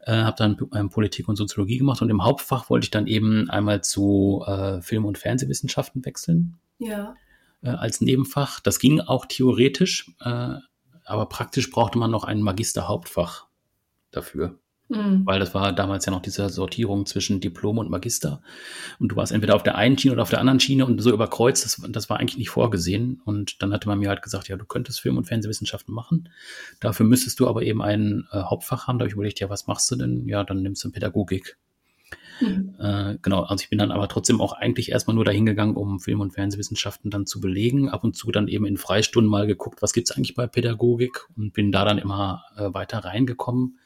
Äh, 0.00 0.12
habe 0.12 0.36
dann 0.36 0.58
ähm, 0.74 0.90
Politik 0.90 1.26
und 1.26 1.36
Soziologie 1.36 1.78
gemacht 1.78 2.02
und 2.02 2.10
im 2.10 2.22
Hauptfach 2.22 2.68
wollte 2.68 2.84
ich 2.84 2.90
dann 2.90 3.06
eben 3.06 3.48
einmal 3.48 3.82
zu 3.82 4.44
äh, 4.46 4.82
Film- 4.82 5.06
und 5.06 5.16
Fernsehwissenschaften 5.16 6.04
wechseln. 6.04 6.58
Ja. 6.78 7.14
Äh, 7.62 7.70
als 7.70 8.02
Nebenfach. 8.02 8.60
Das 8.60 8.78
ging 8.78 9.00
auch 9.00 9.24
theoretisch, 9.24 10.10
äh, 10.20 10.56
aber 11.04 11.26
praktisch 11.30 11.70
brauchte 11.70 11.96
man 11.96 12.10
noch 12.10 12.24
ein 12.24 12.42
Magister-Hauptfach 12.42 13.46
dafür. 14.10 14.58
Mhm. 14.92 15.24
Weil 15.24 15.40
das 15.40 15.54
war 15.54 15.72
damals 15.72 16.04
ja 16.06 16.12
noch 16.12 16.22
diese 16.22 16.48
Sortierung 16.48 17.06
zwischen 17.06 17.40
Diplom 17.40 17.78
und 17.78 17.90
Magister. 17.90 18.42
Und 18.98 19.08
du 19.08 19.16
warst 19.16 19.32
entweder 19.32 19.54
auf 19.54 19.62
der 19.62 19.76
einen 19.76 19.96
Schiene 19.96 20.12
oder 20.12 20.22
auf 20.22 20.30
der 20.30 20.40
anderen 20.40 20.60
Schiene 20.60 20.84
und 20.84 21.00
so 21.00 21.10
überkreuzt, 21.10 21.64
das, 21.64 21.80
das 21.90 22.10
war 22.10 22.20
eigentlich 22.20 22.38
nicht 22.38 22.50
vorgesehen. 22.50 23.20
Und 23.24 23.62
dann 23.62 23.72
hatte 23.72 23.88
man 23.88 23.98
mir 23.98 24.08
halt 24.08 24.22
gesagt, 24.22 24.48
ja, 24.48 24.56
du 24.56 24.64
könntest 24.64 25.00
Film- 25.00 25.16
und 25.16 25.24
Fernsehwissenschaften 25.24 25.94
machen. 25.94 26.28
Dafür 26.80 27.06
müsstest 27.06 27.40
du 27.40 27.48
aber 27.48 27.62
eben 27.62 27.82
ein 27.82 28.26
äh, 28.32 28.42
Hauptfach 28.42 28.86
haben. 28.86 28.98
Da 28.98 29.04
habe 29.04 29.08
ich 29.08 29.14
überlegt, 29.14 29.40
ja, 29.40 29.48
was 29.48 29.66
machst 29.66 29.90
du 29.90 29.96
denn? 29.96 30.28
Ja, 30.28 30.44
dann 30.44 30.62
nimmst 30.62 30.84
du 30.84 30.90
Pädagogik. 30.90 31.56
Mhm. 32.40 32.74
Äh, 32.78 33.18
genau, 33.22 33.42
also 33.42 33.62
ich 33.62 33.70
bin 33.70 33.78
dann 33.78 33.90
aber 33.90 34.08
trotzdem 34.08 34.40
auch 34.40 34.52
eigentlich 34.52 34.90
erstmal 34.90 35.14
nur 35.14 35.24
dahin 35.24 35.46
gegangen, 35.46 35.76
um 35.76 36.00
Film- 36.00 36.20
und 36.20 36.32
Fernsehwissenschaften 36.32 37.10
dann 37.10 37.26
zu 37.26 37.40
belegen. 37.40 37.88
Ab 37.88 38.04
und 38.04 38.16
zu 38.16 38.30
dann 38.30 38.48
eben 38.48 38.66
in 38.66 38.76
Freistunden 38.76 39.30
mal 39.30 39.46
geguckt, 39.46 39.82
was 39.82 39.92
gibt's 39.92 40.10
eigentlich 40.12 40.34
bei 40.34 40.46
Pädagogik 40.46 41.28
und 41.36 41.52
bin 41.52 41.72
da 41.72 41.84
dann 41.84 41.98
immer 41.98 42.44
äh, 42.56 42.72
weiter 42.72 42.98
reingekommen, 42.98 43.78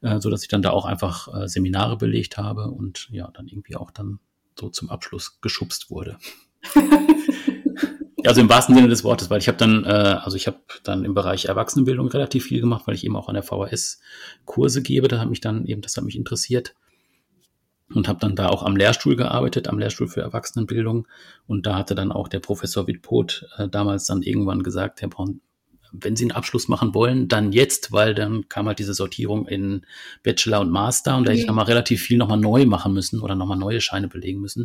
äh, 0.00 0.20
so 0.20 0.30
dass 0.30 0.42
ich 0.42 0.48
dann 0.48 0.62
da 0.62 0.70
auch 0.70 0.84
einfach 0.84 1.28
äh, 1.34 1.48
Seminare 1.48 1.96
belegt 1.96 2.38
habe 2.38 2.70
und 2.70 3.08
ja, 3.10 3.30
dann 3.32 3.48
irgendwie 3.48 3.76
auch 3.76 3.90
dann 3.90 4.18
so 4.58 4.68
zum 4.68 4.90
Abschluss 4.90 5.40
geschubst 5.40 5.90
wurde. 5.90 6.18
Also 8.24 8.40
im 8.40 8.48
wahrsten 8.48 8.74
Sinne 8.74 8.88
des 8.88 9.04
Wortes, 9.04 9.30
weil 9.30 9.40
ich 9.40 9.48
habe 9.48 9.58
dann, 9.58 9.84
äh, 9.84 9.88
also 9.88 10.36
ich 10.36 10.46
habe 10.46 10.58
dann 10.84 11.04
im 11.04 11.14
Bereich 11.14 11.46
Erwachsenenbildung 11.46 12.08
relativ 12.08 12.44
viel 12.44 12.60
gemacht, 12.60 12.86
weil 12.86 12.94
ich 12.94 13.04
eben 13.04 13.16
auch 13.16 13.28
an 13.28 13.34
der 13.34 13.42
VHS 13.42 14.00
Kurse 14.44 14.82
gebe. 14.82 15.08
Da 15.08 15.18
hat 15.18 15.28
mich 15.28 15.40
dann 15.40 15.66
eben, 15.66 15.82
das 15.82 15.96
hat 15.96 16.04
mich 16.04 16.16
interessiert. 16.16 16.74
Und 17.94 18.08
habe 18.08 18.20
dann 18.20 18.36
da 18.36 18.48
auch 18.48 18.62
am 18.62 18.76
Lehrstuhl 18.76 19.16
gearbeitet, 19.16 19.68
am 19.68 19.78
Lehrstuhl 19.78 20.08
für 20.08 20.22
Erwachsenenbildung. 20.22 21.06
Und 21.46 21.66
da 21.66 21.76
hatte 21.76 21.94
dann 21.94 22.12
auch 22.12 22.28
der 22.28 22.40
Professor 22.40 22.86
Wittpot 22.86 23.46
äh, 23.56 23.68
damals 23.68 24.06
dann 24.06 24.22
irgendwann 24.22 24.62
gesagt, 24.62 25.02
Herr 25.02 25.08
Braun, 25.08 25.40
wenn 25.92 26.16
Sie 26.16 26.24
einen 26.24 26.32
Abschluss 26.32 26.68
machen 26.68 26.94
wollen, 26.94 27.28
dann 27.28 27.52
jetzt, 27.52 27.92
weil 27.92 28.14
dann 28.14 28.48
kam 28.48 28.66
halt 28.66 28.78
diese 28.78 28.94
Sortierung 28.94 29.46
in 29.46 29.82
Bachelor 30.22 30.60
und 30.60 30.70
Master 30.70 31.16
und 31.16 31.26
da 31.26 31.32
hätte 31.32 31.42
ich 31.42 31.46
nochmal 31.46 31.66
relativ 31.66 32.02
viel 32.02 32.16
nochmal 32.16 32.38
neu 32.38 32.64
machen 32.64 32.94
müssen 32.94 33.20
oder 33.20 33.34
nochmal 33.34 33.58
neue 33.58 33.80
Scheine 33.80 34.08
belegen 34.08 34.40
müssen, 34.40 34.64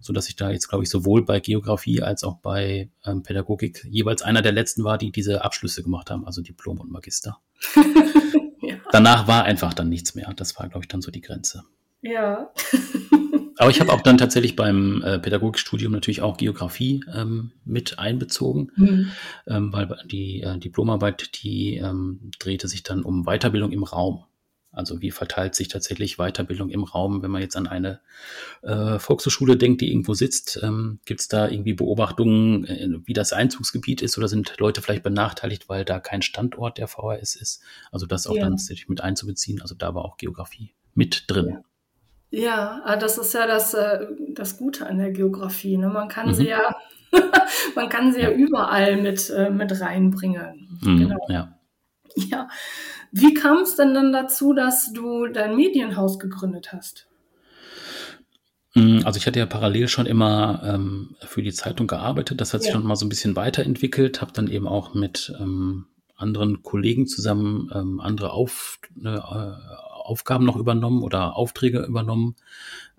so 0.00 0.12
dass 0.12 0.28
ich 0.28 0.36
da 0.36 0.50
jetzt, 0.50 0.68
glaube 0.68 0.84
ich, 0.84 0.90
sowohl 0.90 1.24
bei 1.24 1.40
Geografie 1.40 2.02
als 2.02 2.24
auch 2.24 2.38
bei 2.38 2.90
ähm, 3.04 3.22
Pädagogik 3.22 3.86
jeweils 3.88 4.22
einer 4.22 4.42
der 4.42 4.52
letzten 4.52 4.84
war, 4.84 4.98
die 4.98 5.12
diese 5.12 5.44
Abschlüsse 5.44 5.82
gemacht 5.82 6.10
haben, 6.10 6.26
also 6.26 6.42
Diplom 6.42 6.80
und 6.80 6.90
Magister. 6.90 7.38
ja. 8.62 8.76
Danach 8.90 9.28
war 9.28 9.44
einfach 9.44 9.74
dann 9.74 9.88
nichts 9.88 10.14
mehr. 10.14 10.32
Das 10.34 10.58
war, 10.58 10.68
glaube 10.68 10.84
ich, 10.84 10.88
dann 10.88 11.02
so 11.02 11.10
die 11.10 11.20
Grenze. 11.20 11.64
Ja. 12.02 12.50
Aber 13.58 13.70
ich 13.70 13.80
habe 13.80 13.92
auch 13.92 14.02
dann 14.02 14.18
tatsächlich 14.18 14.54
beim 14.54 15.02
äh, 15.02 15.18
Pädagogikstudium 15.18 15.90
natürlich 15.90 16.22
auch 16.22 16.36
Geografie 16.36 17.04
ähm, 17.12 17.50
mit 17.64 17.98
einbezogen, 17.98 18.70
mhm. 18.76 19.10
ähm, 19.48 19.72
weil 19.72 19.88
die 20.06 20.42
äh, 20.42 20.58
Diplomarbeit, 20.58 21.42
die 21.42 21.76
ähm, 21.76 22.30
drehte 22.38 22.68
sich 22.68 22.84
dann 22.84 23.02
um 23.02 23.24
Weiterbildung 23.24 23.72
im 23.72 23.82
Raum. 23.82 24.24
Also 24.70 25.00
wie 25.00 25.10
verteilt 25.10 25.56
sich 25.56 25.66
tatsächlich 25.66 26.18
Weiterbildung 26.18 26.70
im 26.70 26.84
Raum, 26.84 27.22
wenn 27.22 27.32
man 27.32 27.42
jetzt 27.42 27.56
an 27.56 27.66
eine 27.66 28.00
äh, 28.62 29.00
Volkshochschule 29.00 29.56
denkt, 29.56 29.80
die 29.80 29.90
irgendwo 29.90 30.14
sitzt? 30.14 30.60
Ähm, 30.62 31.00
Gibt 31.04 31.20
es 31.20 31.26
da 31.26 31.48
irgendwie 31.48 31.72
Beobachtungen, 31.72 32.64
äh, 32.64 32.88
wie 33.06 33.12
das 33.12 33.32
Einzugsgebiet 33.32 34.02
ist 34.02 34.16
oder 34.18 34.28
sind 34.28 34.54
Leute 34.58 34.82
vielleicht 34.82 35.02
benachteiligt, 35.02 35.68
weil 35.68 35.84
da 35.84 35.98
kein 35.98 36.22
Standort 36.22 36.78
der 36.78 36.86
VHS 36.86 37.34
ist? 37.34 37.62
Also 37.90 38.06
das 38.06 38.28
auch 38.28 38.36
ja. 38.36 38.42
dann 38.42 38.52
tatsächlich 38.52 38.88
mit 38.88 39.00
einzubeziehen. 39.00 39.60
Also 39.62 39.74
da 39.74 39.96
war 39.96 40.04
auch 40.04 40.16
Geografie 40.16 40.74
mit 40.94 41.24
drin. 41.26 41.48
Ja. 41.48 41.62
Ja, 42.30 42.82
ah, 42.84 42.96
das 42.96 43.16
ist 43.16 43.32
ja 43.32 43.46
das, 43.46 43.74
äh, 43.74 44.06
das 44.30 44.58
Gute 44.58 44.86
an 44.86 44.98
der 44.98 45.10
Geografie. 45.12 45.76
Ne? 45.76 45.88
Man 45.88 46.08
kann 46.08 46.28
mhm. 46.28 46.34
sie 46.34 46.48
ja, 46.48 46.76
man 47.74 47.88
kann 47.88 48.12
sie 48.12 48.20
ja, 48.20 48.30
ja 48.30 48.36
überall 48.36 48.96
mit, 49.00 49.30
äh, 49.30 49.50
mit 49.50 49.80
reinbringen. 49.80 50.78
Mhm, 50.82 50.98
genau. 50.98 51.26
Ja. 51.28 51.58
ja. 52.14 52.48
Wie 53.10 53.32
kam 53.32 53.62
es 53.62 53.76
denn 53.76 53.94
dann 53.94 54.12
dazu, 54.12 54.52
dass 54.52 54.92
du 54.92 55.26
dein 55.28 55.56
Medienhaus 55.56 56.18
gegründet 56.18 56.72
hast? 56.72 57.08
Mhm, 58.74 59.02
also 59.04 59.16
ich 59.16 59.26
hatte 59.26 59.38
ja 59.38 59.46
parallel 59.46 59.88
schon 59.88 60.04
immer 60.04 60.62
ähm, 60.64 61.16
für 61.20 61.42
die 61.42 61.52
Zeitung 61.52 61.86
gearbeitet. 61.86 62.40
Das 62.40 62.52
hat 62.52 62.60
sich 62.60 62.68
ja. 62.70 62.76
schon 62.76 62.86
mal 62.86 62.96
so 62.96 63.06
ein 63.06 63.08
bisschen 63.08 63.36
weiterentwickelt. 63.36 64.20
Habe 64.20 64.32
dann 64.32 64.48
eben 64.48 64.68
auch 64.68 64.92
mit 64.92 65.32
ähm, 65.40 65.86
anderen 66.14 66.62
Kollegen 66.62 67.06
zusammen 67.06 67.70
ähm, 67.74 68.00
andere 68.00 68.32
Auf, 68.32 68.80
äh, 69.02 69.18
Aufgaben 70.08 70.44
noch 70.44 70.56
übernommen 70.56 71.02
oder 71.02 71.36
Aufträge 71.36 71.80
übernommen, 71.80 72.36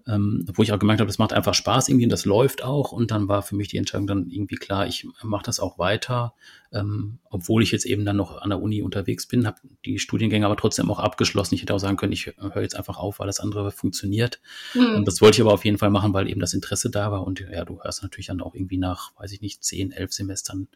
ähm, 0.07 0.45
wo 0.53 0.63
ich 0.63 0.71
auch 0.71 0.79
gemerkt 0.79 1.01
habe, 1.01 1.07
das 1.07 1.19
macht 1.19 1.33
einfach 1.33 1.53
Spaß 1.53 1.89
irgendwie 1.89 2.05
und 2.05 2.11
das 2.11 2.25
läuft 2.25 2.63
auch. 2.63 2.91
Und 2.91 3.11
dann 3.11 3.27
war 3.27 3.41
für 3.43 3.55
mich 3.55 3.67
die 3.67 3.77
Entscheidung 3.77 4.07
dann 4.07 4.29
irgendwie 4.29 4.55
klar, 4.55 4.87
ich 4.87 5.07
mache 5.21 5.43
das 5.43 5.59
auch 5.59 5.77
weiter, 5.77 6.33
ähm, 6.71 7.19
obwohl 7.29 7.61
ich 7.61 7.71
jetzt 7.71 7.85
eben 7.85 8.05
dann 8.05 8.17
noch 8.17 8.41
an 8.41 8.49
der 8.49 8.61
Uni 8.61 8.81
unterwegs 8.81 9.27
bin, 9.27 9.45
habe 9.45 9.59
die 9.85 9.99
Studiengänge 9.99 10.45
aber 10.45 10.57
trotzdem 10.57 10.89
auch 10.89 10.99
abgeschlossen. 10.99 11.55
Ich 11.55 11.61
hätte 11.61 11.75
auch 11.75 11.79
sagen 11.79 11.97
können, 11.97 12.13
ich 12.13 12.27
höre 12.37 12.61
jetzt 12.61 12.75
einfach 12.75 12.97
auf, 12.97 13.19
weil 13.19 13.27
das 13.27 13.39
andere 13.39 13.71
funktioniert. 13.71 14.41
Mhm. 14.73 14.95
Und 14.95 15.07
das 15.07 15.21
wollte 15.21 15.37
ich 15.37 15.41
aber 15.41 15.53
auf 15.53 15.65
jeden 15.65 15.77
Fall 15.77 15.91
machen, 15.91 16.13
weil 16.13 16.27
eben 16.27 16.41
das 16.41 16.53
Interesse 16.53 16.89
da 16.89 17.11
war. 17.11 17.25
Und 17.25 17.41
ja, 17.41 17.65
du 17.65 17.81
hörst 17.83 18.01
natürlich 18.01 18.27
dann 18.27 18.41
auch 18.41 18.55
irgendwie 18.55 18.77
nach, 18.77 19.11
weiß 19.17 19.31
ich 19.31 19.41
nicht, 19.41 19.63
zehn, 19.63 19.91
elf 19.91 20.11
Semestern 20.13 20.67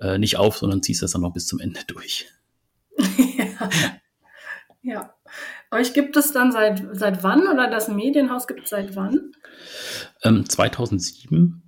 äh, 0.00 0.18
nicht 0.18 0.36
auf, 0.36 0.58
sondern 0.58 0.82
ziehst 0.82 1.02
das 1.02 1.12
dann 1.12 1.22
noch 1.22 1.32
bis 1.32 1.46
zum 1.46 1.60
Ende 1.60 1.80
durch. 1.86 2.26
ja. 2.98 3.70
ja. 4.82 5.15
Euch 5.70 5.94
gibt 5.94 6.16
es 6.16 6.32
dann 6.32 6.52
seit, 6.52 6.84
seit 6.92 7.22
wann 7.22 7.48
oder 7.48 7.68
das 7.68 7.88
Medienhaus 7.88 8.46
gibt 8.46 8.64
es 8.64 8.70
seit 8.70 8.96
wann? 8.96 9.32
Ähm, 10.22 10.48
2007. 10.48 11.62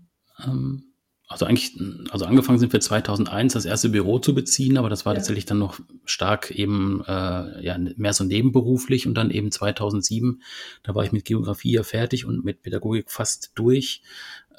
Ähm, 0.45 0.88
also 1.31 1.45
eigentlich, 1.45 1.78
also 2.11 2.25
angefangen 2.25 2.59
sind 2.59 2.73
wir 2.73 2.81
2001 2.81 3.52
das 3.52 3.67
erste 3.67 3.90
Büro 3.90 4.19
zu 4.19 4.35
beziehen, 4.35 4.78
aber 4.78 4.88
das 4.88 5.05
war 5.05 5.12
ja. 5.12 5.19
tatsächlich 5.19 5.45
dann 5.45 5.59
noch 5.59 5.78
stark 6.07 6.50
eben 6.50 7.02
äh, 7.07 7.62
ja 7.62 7.76
mehr 7.97 8.14
so 8.14 8.25
nebenberuflich 8.25 9.07
und 9.07 9.14
dann 9.14 9.31
eben 9.31 9.52
2007, 9.52 10.43
da 10.83 10.95
war 10.95 11.05
ich 11.05 11.12
mit 11.12 11.26
Geografie 11.26 11.73
ja 11.73 11.83
fertig 11.83 12.25
und 12.25 12.47
mit 12.47 12.62
Pädagogik 12.62 13.11
fast 13.11 13.52
durch, 13.57 14.00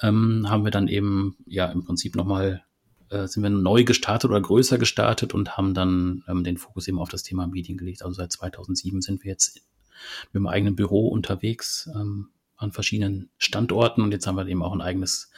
ähm, 0.00 0.46
haben 0.48 0.64
wir 0.64 0.70
dann 0.70 0.86
eben 0.86 1.36
ja 1.44 1.66
im 1.66 1.82
Prinzip 1.82 2.14
nochmal 2.14 2.62
äh, 3.10 3.26
sind 3.26 3.42
wir 3.42 3.50
neu 3.50 3.84
gestartet 3.84 4.30
oder 4.30 4.40
größer 4.40 4.78
gestartet 4.78 5.34
und 5.34 5.56
haben 5.56 5.74
dann 5.74 6.24
ähm, 6.28 6.44
den 6.44 6.56
Fokus 6.56 6.88
eben 6.88 6.98
auf 6.98 7.08
das 7.08 7.22
Thema 7.22 7.46
Medien 7.46 7.76
gelegt. 7.76 8.02
Also 8.02 8.14
seit 8.14 8.32
2007 8.32 9.02
sind 9.02 9.24
wir 9.24 9.30
jetzt 9.30 9.60
mit 10.32 10.40
dem 10.40 10.46
eigenen 10.46 10.76
Büro 10.76 11.08
unterwegs 11.08 11.90
ähm, 11.94 12.28
an 12.56 12.72
verschiedenen 12.72 13.30
Standorten 13.38 14.02
und 14.02 14.12
jetzt 14.12 14.26
haben 14.26 14.36
wir 14.36 14.46
eben 14.46 14.62
auch 14.62 14.72
ein 14.72 14.82
eigenes 14.82 15.30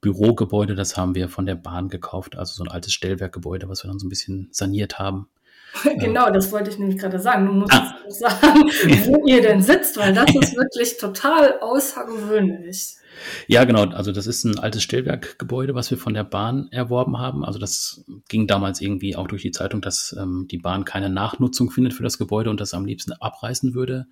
Bürogebäude. 0.00 0.74
Das 0.74 0.96
haben 0.96 1.14
wir 1.14 1.28
von 1.28 1.46
der 1.46 1.54
Bahn 1.54 1.88
gekauft, 1.88 2.36
also 2.36 2.54
so 2.54 2.64
ein 2.64 2.70
altes 2.70 2.92
Stellwerkgebäude, 2.92 3.68
was 3.68 3.84
wir 3.84 3.88
dann 3.88 3.98
so 3.98 4.06
ein 4.06 4.10
bisschen 4.10 4.48
saniert 4.52 4.98
haben. 4.98 5.28
Genau, 5.98 6.30
das 6.30 6.52
wollte 6.52 6.70
ich 6.70 6.78
nämlich 6.78 6.98
gerade 6.98 7.18
sagen. 7.18 7.46
Du 7.46 7.52
musst 7.52 7.74
ah. 7.74 7.96
sagen, 8.08 8.62
wo 9.04 9.26
ihr 9.26 9.42
denn 9.42 9.60
sitzt, 9.60 9.98
weil 9.98 10.14
das 10.14 10.34
ist 10.34 10.56
wirklich 10.56 10.96
total 10.96 11.58
außergewöhnlich. 11.60 12.96
Ja, 13.46 13.64
genau. 13.64 13.84
Also 13.90 14.12
das 14.12 14.26
ist 14.26 14.44
ein 14.44 14.58
altes 14.58 14.82
Stellwerkgebäude, 14.82 15.74
was 15.74 15.90
wir 15.90 15.98
von 15.98 16.14
der 16.14 16.24
Bahn 16.24 16.68
erworben 16.70 17.18
haben. 17.18 17.44
Also 17.44 17.58
das 17.58 18.04
ging 18.28 18.46
damals 18.46 18.80
irgendwie 18.80 19.16
auch 19.16 19.26
durch 19.26 19.42
die 19.42 19.50
Zeitung, 19.50 19.80
dass 19.80 20.16
ähm, 20.18 20.46
die 20.50 20.58
Bahn 20.58 20.84
keine 20.84 21.10
Nachnutzung 21.10 21.70
findet 21.70 21.94
für 21.94 22.02
das 22.02 22.18
Gebäude 22.18 22.50
und 22.50 22.60
das 22.60 22.74
am 22.74 22.84
liebsten 22.84 23.12
abreißen 23.12 23.74
würde. 23.74 24.06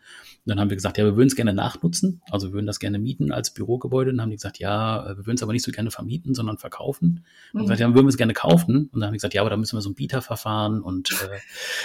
Und 0.45 0.51
dann 0.51 0.61
haben 0.61 0.71
wir 0.71 0.77
gesagt, 0.77 0.99
ja, 0.99 1.05
wir 1.05 1.17
würden 1.17 1.29
es 1.29 1.37
gerne 1.37 1.55
nachnutzen, 1.55 2.23
also 2.31 2.49
wir 2.49 2.55
würden 2.55 2.67
das 2.67 2.79
gerne 2.79 2.99
mieten 2.99 3.33
als 3.33 3.53
Bürogebäude. 3.53 4.11
Und 4.11 4.17
dann 4.17 4.25
haben 4.25 4.31
die 4.31 4.37
gesagt, 4.37 4.59
ja, 4.59 5.05
äh, 5.05 5.17
wir 5.17 5.27
würden 5.27 5.37
es 5.37 5.43
aber 5.43 5.53
nicht 5.53 5.65
so 5.65 5.73
gerne 5.73 5.91
vermieten, 5.91 6.35
sondern 6.35 6.59
verkaufen. 6.59 7.25
Und 7.53 7.61
mhm. 7.61 7.65
gesagt, 7.65 7.81
ja, 7.81 7.89
wir 7.89 7.95
würden 7.95 8.09
es 8.09 8.17
gerne 8.17 8.35
kaufen. 8.35 8.91
Und 8.93 9.01
dann 9.01 9.05
haben 9.05 9.13
die 9.13 9.19
gesagt, 9.19 9.35
ja, 9.35 9.41
aber 9.41 9.51
da 9.51 9.57
müssen 9.57 9.77
wir 9.77 9.83
so 9.83 9.91
ein 9.91 9.95
Bieterverfahren 9.95 10.83
und 10.83 11.11
äh, 11.13 11.39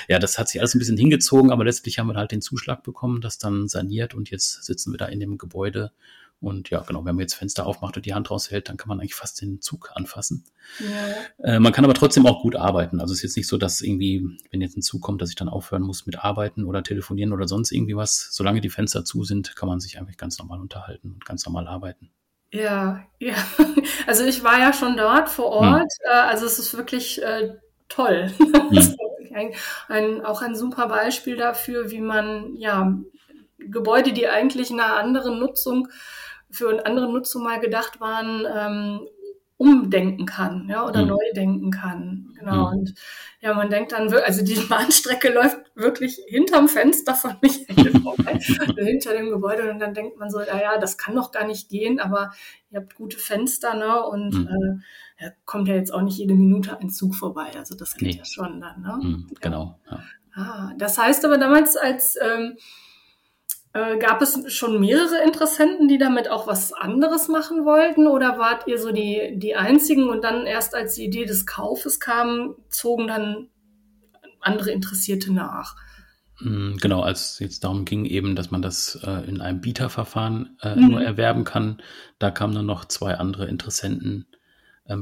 ja, 0.07 0.19
das 0.19 0.37
hat 0.37 0.49
sich 0.49 0.59
alles 0.59 0.75
ein 0.75 0.79
bisschen 0.79 0.97
hingezogen, 0.97 1.51
aber 1.51 1.63
letztlich 1.63 1.99
haben 1.99 2.07
wir 2.07 2.15
halt 2.15 2.31
den 2.31 2.41
Zuschlag 2.41 2.83
bekommen, 2.83 3.21
das 3.21 3.37
dann 3.37 3.67
saniert 3.67 4.13
und 4.13 4.29
jetzt 4.29 4.63
sitzen 4.63 4.91
wir 4.91 4.97
da 4.97 5.05
in 5.05 5.19
dem 5.19 5.37
Gebäude 5.37 5.91
und 6.41 6.69
ja, 6.69 6.79
genau, 6.81 6.99
wenn 7.03 7.15
man 7.15 7.21
jetzt 7.21 7.33
Fenster 7.33 7.65
aufmacht 7.65 7.97
und 7.97 8.05
die 8.05 8.13
Hand 8.13 8.31
raushält, 8.31 8.69
dann 8.69 8.77
kann 8.77 8.87
man 8.87 8.99
eigentlich 8.99 9.15
fast 9.15 9.41
den 9.41 9.61
Zug 9.61 9.91
anfassen. 9.93 10.45
Ja. 10.79 11.55
Äh, 11.55 11.59
man 11.59 11.73
kann 11.73 11.83
aber 11.83 11.93
trotzdem 11.93 12.25
auch 12.25 12.41
gut 12.41 12.55
arbeiten. 12.55 13.01
Also 13.01 13.11
es 13.11 13.19
ist 13.19 13.23
jetzt 13.23 13.37
nicht 13.37 13.47
so, 13.47 13.57
dass 13.57 13.81
irgendwie, 13.81 14.37
wenn 14.49 14.61
jetzt 14.61 14.77
ein 14.77 14.81
Zug 14.81 15.01
kommt, 15.01 15.21
dass 15.21 15.29
ich 15.29 15.35
dann 15.35 15.49
aufhören 15.49 15.81
muss 15.81 16.05
mit 16.05 16.23
Arbeiten 16.23 16.63
oder 16.63 16.81
telefonieren 16.81 17.33
oder 17.33 17.47
sonst 17.47 17.73
irgendwie 17.73 17.97
was. 17.97 18.29
Solange 18.31 18.61
die 18.61 18.69
Fenster 18.69 19.03
zu 19.03 19.25
sind, 19.25 19.55
kann 19.57 19.67
man 19.67 19.81
sich 19.81 19.99
eigentlich 19.99 20.17
ganz 20.17 20.39
normal 20.39 20.61
unterhalten 20.61 21.11
und 21.11 21.25
ganz 21.25 21.45
normal 21.45 21.67
arbeiten. 21.67 22.09
Ja, 22.51 23.03
ja. 23.19 23.35
Also 24.07 24.23
ich 24.23 24.43
war 24.43 24.57
ja 24.57 24.73
schon 24.73 24.97
dort 24.97 25.29
vor 25.29 25.59
hm. 25.59 25.73
Ort. 25.73 25.91
Hm. 26.03 26.29
Also 26.29 26.45
es 26.45 26.57
ist 26.57 26.75
wirklich 26.75 27.21
äh, 27.21 27.55
toll. 27.89 28.31
Hm. 29.29 29.35
ein, 29.35 29.53
ein, 29.89 30.25
auch 30.25 30.41
ein 30.41 30.55
super 30.55 30.87
Beispiel 30.87 31.37
dafür, 31.37 31.91
wie 31.91 32.01
man 32.01 32.55
ja 32.55 32.97
Gebäude, 33.59 34.13
die 34.13 34.27
eigentlich 34.27 34.71
in 34.71 34.79
einer 34.79 34.95
anderen 34.95 35.39
Nutzung 35.39 35.89
für 36.51 36.69
eine 36.69 36.85
andere 36.85 37.11
Nutzung 37.11 37.43
mal 37.43 37.59
gedacht 37.59 37.99
waren, 37.99 38.45
ähm, 38.53 39.07
umdenken 39.59 40.25
kann, 40.25 40.69
ja, 40.69 40.87
oder 40.87 41.01
mhm. 41.01 41.09
neu 41.09 41.33
denken 41.35 41.69
kann. 41.69 42.33
Genau. 42.39 42.71
Mhm. 42.71 42.79
Und 42.79 42.93
ja, 43.41 43.53
man 43.53 43.69
denkt 43.69 43.91
dann, 43.91 44.11
also 44.13 44.41
die 44.41 44.55
Bahnstrecke 44.69 45.33
läuft 45.33 45.57
wirklich 45.75 46.17
hinterm 46.27 46.69
Fenster 46.69 47.13
von 47.13 47.35
Michael 47.41 47.91
vorbei, 48.01 48.39
hinter 48.77 49.13
dem 49.13 49.29
Gebäude. 49.29 49.69
Und 49.69 49.79
dann 49.79 49.93
denkt 49.93 50.17
man 50.17 50.29
so, 50.29 50.39
ja, 50.39 50.61
ja, 50.61 50.77
das 50.77 50.97
kann 50.97 51.13
doch 51.13 51.33
gar 51.33 51.45
nicht 51.45 51.67
gehen, 51.67 51.99
aber 51.99 52.31
ihr 52.71 52.79
habt 52.79 52.95
gute 52.95 53.17
Fenster, 53.17 53.73
ne? 53.73 54.01
Und 54.01 54.33
mhm. 54.33 54.47
äh, 54.47 55.25
ja, 55.25 55.31
kommt 55.43 55.67
ja 55.67 55.75
jetzt 55.75 55.93
auch 55.93 56.03
nicht 56.03 56.17
jede 56.17 56.35
Minute 56.35 56.79
ein 56.79 56.89
Zug 56.89 57.13
vorbei. 57.13 57.51
Also 57.57 57.75
das 57.75 57.95
geht 57.95 58.13
nee. 58.13 58.17
ja 58.17 58.23
schon 58.23 58.61
dann, 58.61 58.81
ne? 58.81 58.97
Mhm, 59.01 59.27
genau. 59.41 59.77
Ja. 59.91 59.99
Ah, 60.35 60.71
das 60.77 60.97
heißt 60.97 61.25
aber 61.25 61.37
damals 61.37 61.75
als 61.75 62.17
ähm, 62.21 62.55
äh, 63.73 63.97
gab 63.97 64.21
es 64.21 64.51
schon 64.51 64.79
mehrere 64.79 65.23
Interessenten, 65.23 65.87
die 65.87 65.97
damit 65.97 66.29
auch 66.29 66.47
was 66.47 66.73
anderes 66.73 67.27
machen 67.27 67.65
wollten? 67.65 68.07
Oder 68.07 68.39
wart 68.39 68.67
ihr 68.67 68.79
so 68.79 68.91
die, 68.91 69.33
die 69.35 69.55
einzigen 69.55 70.09
und 70.09 70.23
dann 70.23 70.45
erst 70.45 70.73
als 70.75 70.95
die 70.95 71.05
Idee 71.05 71.25
des 71.25 71.45
Kaufes 71.45 71.99
kam, 71.99 72.55
zogen 72.69 73.07
dann 73.07 73.49
andere 74.41 74.71
Interessierte 74.71 75.31
nach? 75.31 75.75
Mm, 76.39 76.77
genau, 76.77 77.01
als 77.01 77.33
es 77.33 77.39
jetzt 77.39 77.63
darum 77.63 77.85
ging, 77.85 78.05
eben, 78.05 78.35
dass 78.35 78.49
man 78.49 78.61
das 78.61 78.99
äh, 79.03 79.27
in 79.27 79.41
einem 79.41 79.61
Bieterverfahren 79.61 80.57
äh, 80.61 80.75
mhm. 80.75 80.87
nur 80.87 81.01
erwerben 81.01 81.43
kann, 81.43 81.81
da 82.17 82.31
kamen 82.31 82.55
dann 82.55 82.65
noch 82.65 82.85
zwei 82.85 83.15
andere 83.15 83.45
Interessenten 83.45 84.25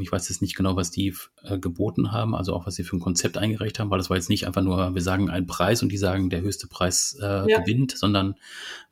ich 0.02 0.12
weiß 0.12 0.28
jetzt 0.30 0.42
nicht 0.42 0.56
genau, 0.56 0.76
was 0.76 0.92
die 0.92 1.16
äh, 1.44 1.58
geboten 1.58 2.12
haben, 2.12 2.36
also 2.36 2.54
auch 2.54 2.68
was 2.68 2.76
sie 2.76 2.84
für 2.84 2.98
ein 2.98 3.00
Konzept 3.00 3.38
eingereicht 3.38 3.80
haben, 3.80 3.90
weil 3.90 3.98
das 3.98 4.10
war 4.10 4.18
jetzt 4.18 4.30
nicht 4.30 4.46
einfach 4.46 4.62
nur, 4.62 4.94
wir 4.94 5.02
sagen 5.02 5.30
einen 5.30 5.48
Preis 5.48 5.82
und 5.82 5.90
die 5.90 5.98
sagen, 5.98 6.30
der 6.30 6.42
höchste 6.42 6.68
Preis 6.68 7.18
äh, 7.22 7.50
ja. 7.50 7.60
gewinnt, 7.60 7.98
sondern 7.98 8.36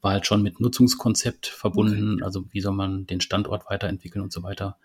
war 0.01 0.13
halt 0.13 0.25
schon 0.25 0.41
mit 0.41 0.59
Nutzungskonzept 0.59 1.47
verbunden, 1.47 2.15
okay. 2.15 2.23
also 2.23 2.45
wie 2.51 2.61
soll 2.61 2.73
man 2.73 3.05
den 3.05 3.21
Standort 3.21 3.69
weiterentwickeln 3.69 4.23
und 4.23 4.31
so 4.31 4.43
weiter. 4.43 4.77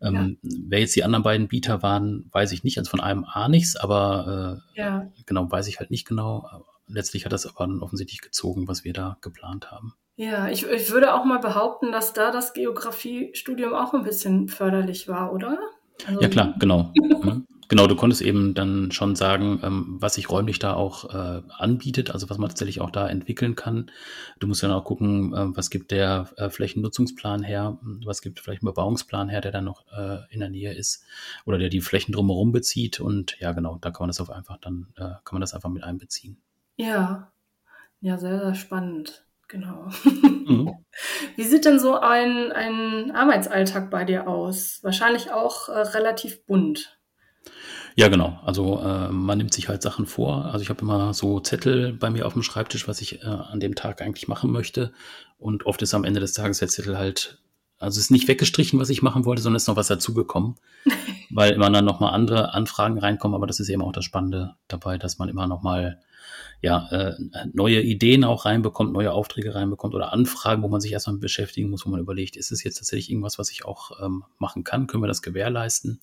Ähm, 0.00 0.38
ja. 0.42 0.50
Wer 0.68 0.80
jetzt 0.80 0.96
die 0.96 1.04
anderen 1.04 1.22
beiden 1.22 1.48
Bieter 1.48 1.82
waren, 1.82 2.28
weiß 2.32 2.52
ich 2.52 2.64
nicht, 2.64 2.78
also 2.78 2.90
von 2.90 3.00
einem 3.00 3.24
A 3.24 3.48
nichts, 3.48 3.76
aber 3.76 4.62
äh, 4.74 4.80
ja. 4.80 5.10
genau, 5.26 5.50
weiß 5.50 5.68
ich 5.68 5.78
halt 5.78 5.90
nicht 5.90 6.06
genau. 6.06 6.66
Letztlich 6.86 7.24
hat 7.24 7.32
das 7.32 7.46
aber 7.46 7.66
dann 7.66 7.80
offensichtlich 7.80 8.20
gezogen, 8.20 8.66
was 8.66 8.84
wir 8.84 8.92
da 8.92 9.18
geplant 9.20 9.70
haben. 9.70 9.94
Ja, 10.20 10.50
ich, 10.50 10.66
ich 10.66 10.90
würde 10.90 11.14
auch 11.14 11.24
mal 11.24 11.38
behaupten, 11.38 11.92
dass 11.92 12.12
da 12.12 12.30
das 12.30 12.52
Geografiestudium 12.52 13.72
auch 13.72 13.94
ein 13.94 14.02
bisschen 14.02 14.48
förderlich 14.48 15.08
war, 15.08 15.32
oder? 15.32 15.58
Also, 16.06 16.20
ja 16.20 16.28
klar, 16.28 16.54
genau. 16.58 16.92
Mhm. 17.22 17.46
Genau, 17.68 17.86
du 17.86 17.96
konntest 17.96 18.22
eben 18.22 18.54
dann 18.54 18.92
schon 18.92 19.14
sagen, 19.14 19.60
ähm, 19.62 19.96
was 20.00 20.14
sich 20.14 20.30
räumlich 20.30 20.58
da 20.58 20.72
auch 20.72 21.12
äh, 21.14 21.42
anbietet, 21.50 22.10
also 22.10 22.30
was 22.30 22.38
man 22.38 22.48
tatsächlich 22.48 22.80
auch 22.80 22.90
da 22.90 23.06
entwickeln 23.08 23.56
kann. 23.56 23.90
Du 24.38 24.46
musst 24.46 24.62
dann 24.62 24.72
auch 24.72 24.84
gucken, 24.84 25.34
äh, 25.34 25.56
was 25.56 25.68
gibt 25.68 25.90
der 25.90 26.30
äh, 26.36 26.48
Flächennutzungsplan 26.48 27.42
her, 27.42 27.78
was 28.04 28.22
gibt 28.22 28.40
vielleicht 28.40 28.62
ein 28.62 28.66
Bebauungsplan 28.66 29.28
her, 29.28 29.42
der 29.42 29.52
dann 29.52 29.64
noch 29.64 29.84
in 30.30 30.40
der 30.40 30.48
Nähe 30.48 30.72
ist 30.72 31.04
oder 31.44 31.58
der 31.58 31.68
die 31.68 31.82
Flächen 31.82 32.12
drumherum 32.12 32.52
bezieht. 32.52 33.00
Und 33.00 33.38
ja, 33.38 33.52
genau, 33.52 33.78
da 33.80 33.90
kann 33.90 34.04
man 34.04 34.08
das 34.08 34.20
auf 34.20 34.30
einfach 34.30 34.56
dann, 34.58 34.88
kann 34.96 35.22
man 35.32 35.40
das 35.40 35.54
einfach 35.54 35.68
mit 35.68 35.84
einbeziehen. 35.84 36.38
Ja, 36.76 37.30
ja, 38.00 38.16
sehr, 38.18 38.40
sehr 38.40 38.54
spannend. 38.54 39.24
Genau. 39.50 39.90
Mhm. 40.04 40.72
Wie 41.36 41.42
sieht 41.42 41.64
denn 41.64 41.80
so 41.80 41.98
ein, 41.98 42.52
ein 42.52 43.10
Arbeitsalltag 43.10 43.90
bei 43.90 44.04
dir 44.04 44.28
aus? 44.28 44.78
Wahrscheinlich 44.82 45.32
auch 45.32 45.68
äh, 45.68 45.78
relativ 45.80 46.46
bunt. 46.46 46.96
Ja, 47.96 48.06
genau. 48.06 48.38
Also 48.44 48.80
äh, 48.80 49.08
man 49.08 49.38
nimmt 49.38 49.52
sich 49.52 49.68
halt 49.68 49.82
Sachen 49.82 50.06
vor. 50.06 50.46
Also 50.46 50.60
ich 50.60 50.70
habe 50.70 50.82
immer 50.82 51.12
so 51.14 51.40
Zettel 51.40 51.92
bei 51.92 52.10
mir 52.10 52.26
auf 52.26 52.34
dem 52.34 52.44
Schreibtisch, 52.44 52.86
was 52.86 53.00
ich 53.00 53.22
äh, 53.22 53.26
an 53.26 53.58
dem 53.58 53.74
Tag 53.74 54.00
eigentlich 54.00 54.28
machen 54.28 54.52
möchte. 54.52 54.92
Und 55.36 55.66
oft 55.66 55.82
ist 55.82 55.94
am 55.94 56.04
Ende 56.04 56.20
des 56.20 56.32
Tages 56.32 56.58
der 56.58 56.68
Zettel 56.68 56.96
halt, 56.96 57.42
also 57.78 57.98
es 57.98 58.04
ist 58.04 58.10
nicht 58.12 58.28
weggestrichen, 58.28 58.78
was 58.78 58.88
ich 58.88 59.02
machen 59.02 59.24
wollte, 59.24 59.42
sondern 59.42 59.56
es 59.56 59.64
ist 59.64 59.68
noch 59.68 59.76
was 59.76 59.88
dazugekommen, 59.88 60.58
weil 61.30 61.52
immer 61.52 61.70
dann 61.70 61.84
nochmal 61.84 62.14
andere 62.14 62.54
Anfragen 62.54 63.00
reinkommen. 63.00 63.34
Aber 63.34 63.48
das 63.48 63.58
ist 63.58 63.68
eben 63.68 63.82
auch 63.82 63.92
das 63.92 64.04
Spannende 64.04 64.54
dabei, 64.68 64.96
dass 64.96 65.18
man 65.18 65.28
immer 65.28 65.48
nochmal 65.48 65.98
ja, 66.60 66.88
äh, 66.90 67.14
neue 67.52 67.80
Ideen 67.80 68.24
auch 68.24 68.44
reinbekommt, 68.44 68.92
neue 68.92 69.12
Aufträge 69.12 69.54
reinbekommt 69.54 69.94
oder 69.94 70.12
Anfragen, 70.12 70.62
wo 70.62 70.68
man 70.68 70.80
sich 70.80 70.92
erstmal 70.92 71.16
beschäftigen 71.16 71.70
muss, 71.70 71.86
wo 71.86 71.90
man 71.90 72.00
überlegt, 72.00 72.36
ist 72.36 72.52
es 72.52 72.62
jetzt 72.64 72.76
tatsächlich 72.76 73.10
irgendwas, 73.10 73.38
was 73.38 73.50
ich 73.50 73.64
auch 73.64 73.92
ähm, 74.02 74.24
machen 74.38 74.64
kann? 74.64 74.86
Können 74.86 75.02
wir 75.02 75.08
das 75.08 75.22
gewährleisten? 75.22 76.00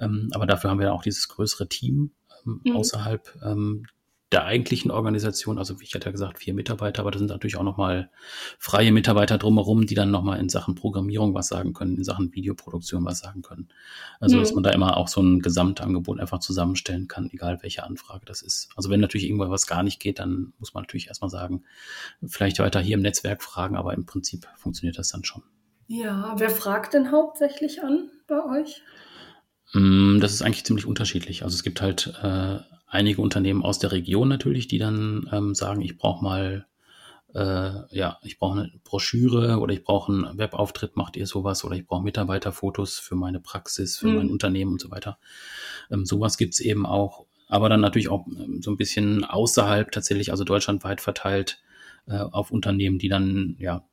Ähm, 0.00 0.30
aber 0.32 0.46
dafür 0.46 0.70
haben 0.70 0.80
wir 0.80 0.92
auch 0.92 1.02
dieses 1.02 1.28
größere 1.28 1.68
Team 1.68 2.12
ähm, 2.46 2.60
mhm. 2.64 2.76
außerhalb 2.76 3.38
ähm, 3.44 3.86
der 4.32 4.44
eigentlichen 4.44 4.92
Organisation, 4.92 5.58
also 5.58 5.74
ich 5.80 5.94
hatte 5.94 6.06
ja 6.06 6.12
gesagt, 6.12 6.38
vier 6.38 6.54
Mitarbeiter, 6.54 7.02
aber 7.02 7.10
da 7.10 7.18
sind 7.18 7.28
natürlich 7.28 7.56
auch 7.56 7.64
nochmal 7.64 8.10
freie 8.58 8.92
Mitarbeiter 8.92 9.38
drumherum, 9.38 9.86
die 9.86 9.96
dann 9.96 10.12
nochmal 10.12 10.38
in 10.38 10.48
Sachen 10.48 10.76
Programmierung 10.76 11.34
was 11.34 11.48
sagen 11.48 11.72
können, 11.72 11.96
in 11.96 12.04
Sachen 12.04 12.32
Videoproduktion 12.32 13.04
was 13.04 13.18
sagen 13.18 13.42
können. 13.42 13.68
Also, 14.20 14.36
mhm. 14.36 14.40
dass 14.40 14.52
man 14.54 14.62
da 14.62 14.70
immer 14.70 14.96
auch 14.96 15.08
so 15.08 15.20
ein 15.20 15.40
Gesamtangebot 15.40 16.20
einfach 16.20 16.38
zusammenstellen 16.38 17.08
kann, 17.08 17.28
egal 17.32 17.58
welche 17.62 17.82
Anfrage 17.82 18.24
das 18.24 18.42
ist. 18.42 18.68
Also, 18.76 18.88
wenn 18.88 19.00
natürlich 19.00 19.26
irgendwo 19.26 19.50
was 19.50 19.66
gar 19.66 19.82
nicht 19.82 19.98
geht, 19.98 20.20
dann 20.20 20.52
muss 20.58 20.74
man 20.74 20.84
natürlich 20.84 21.08
erstmal 21.08 21.30
sagen, 21.30 21.64
vielleicht 22.24 22.60
weiter 22.60 22.80
hier 22.80 22.94
im 22.94 23.02
Netzwerk 23.02 23.42
fragen, 23.42 23.76
aber 23.76 23.94
im 23.94 24.06
Prinzip 24.06 24.46
funktioniert 24.56 24.96
das 24.96 25.08
dann 25.08 25.24
schon. 25.24 25.42
Ja, 25.88 26.34
wer 26.36 26.50
fragt 26.50 26.94
denn 26.94 27.10
hauptsächlich 27.10 27.82
an 27.82 28.10
bei 28.28 28.44
euch? 28.44 28.82
Mm, 29.72 30.20
das 30.20 30.32
ist 30.32 30.42
eigentlich 30.42 30.64
ziemlich 30.64 30.86
unterschiedlich. 30.86 31.42
Also 31.42 31.56
es 31.56 31.64
gibt 31.64 31.80
halt 31.80 32.14
äh, 32.22 32.58
einige 32.90 33.22
Unternehmen 33.22 33.62
aus 33.62 33.78
der 33.78 33.92
Region 33.92 34.28
natürlich, 34.28 34.68
die 34.68 34.78
dann 34.78 35.28
ähm, 35.32 35.54
sagen, 35.54 35.80
ich 35.80 35.96
brauche 35.96 36.22
mal, 36.22 36.66
äh, 37.34 37.96
ja, 37.96 38.18
ich 38.22 38.38
brauche 38.38 38.58
eine 38.58 38.72
Broschüre 38.84 39.58
oder 39.58 39.72
ich 39.72 39.84
brauche 39.84 40.12
einen 40.12 40.38
Webauftritt, 40.38 40.96
macht 40.96 41.16
ihr 41.16 41.26
sowas 41.26 41.64
oder 41.64 41.76
ich 41.76 41.86
brauche 41.86 42.02
Mitarbeiterfotos 42.02 42.98
für 42.98 43.14
meine 43.14 43.40
Praxis, 43.40 43.96
für 43.96 44.08
mhm. 44.08 44.16
mein 44.16 44.30
Unternehmen 44.30 44.72
und 44.72 44.80
so 44.80 44.90
weiter. 44.90 45.18
Ähm, 45.90 46.04
sowas 46.04 46.36
gibt's 46.36 46.60
eben 46.60 46.84
auch, 46.84 47.26
aber 47.48 47.68
dann 47.68 47.80
natürlich 47.80 48.08
auch 48.08 48.26
ähm, 48.26 48.60
so 48.60 48.72
ein 48.72 48.76
bisschen 48.76 49.24
außerhalb 49.24 49.90
tatsächlich, 49.92 50.32
also 50.32 50.42
deutschlandweit 50.42 51.00
verteilt 51.00 51.62
äh, 52.06 52.18
auf 52.18 52.50
Unternehmen, 52.50 52.98
die 52.98 53.08
dann 53.08 53.54
ja 53.60 53.84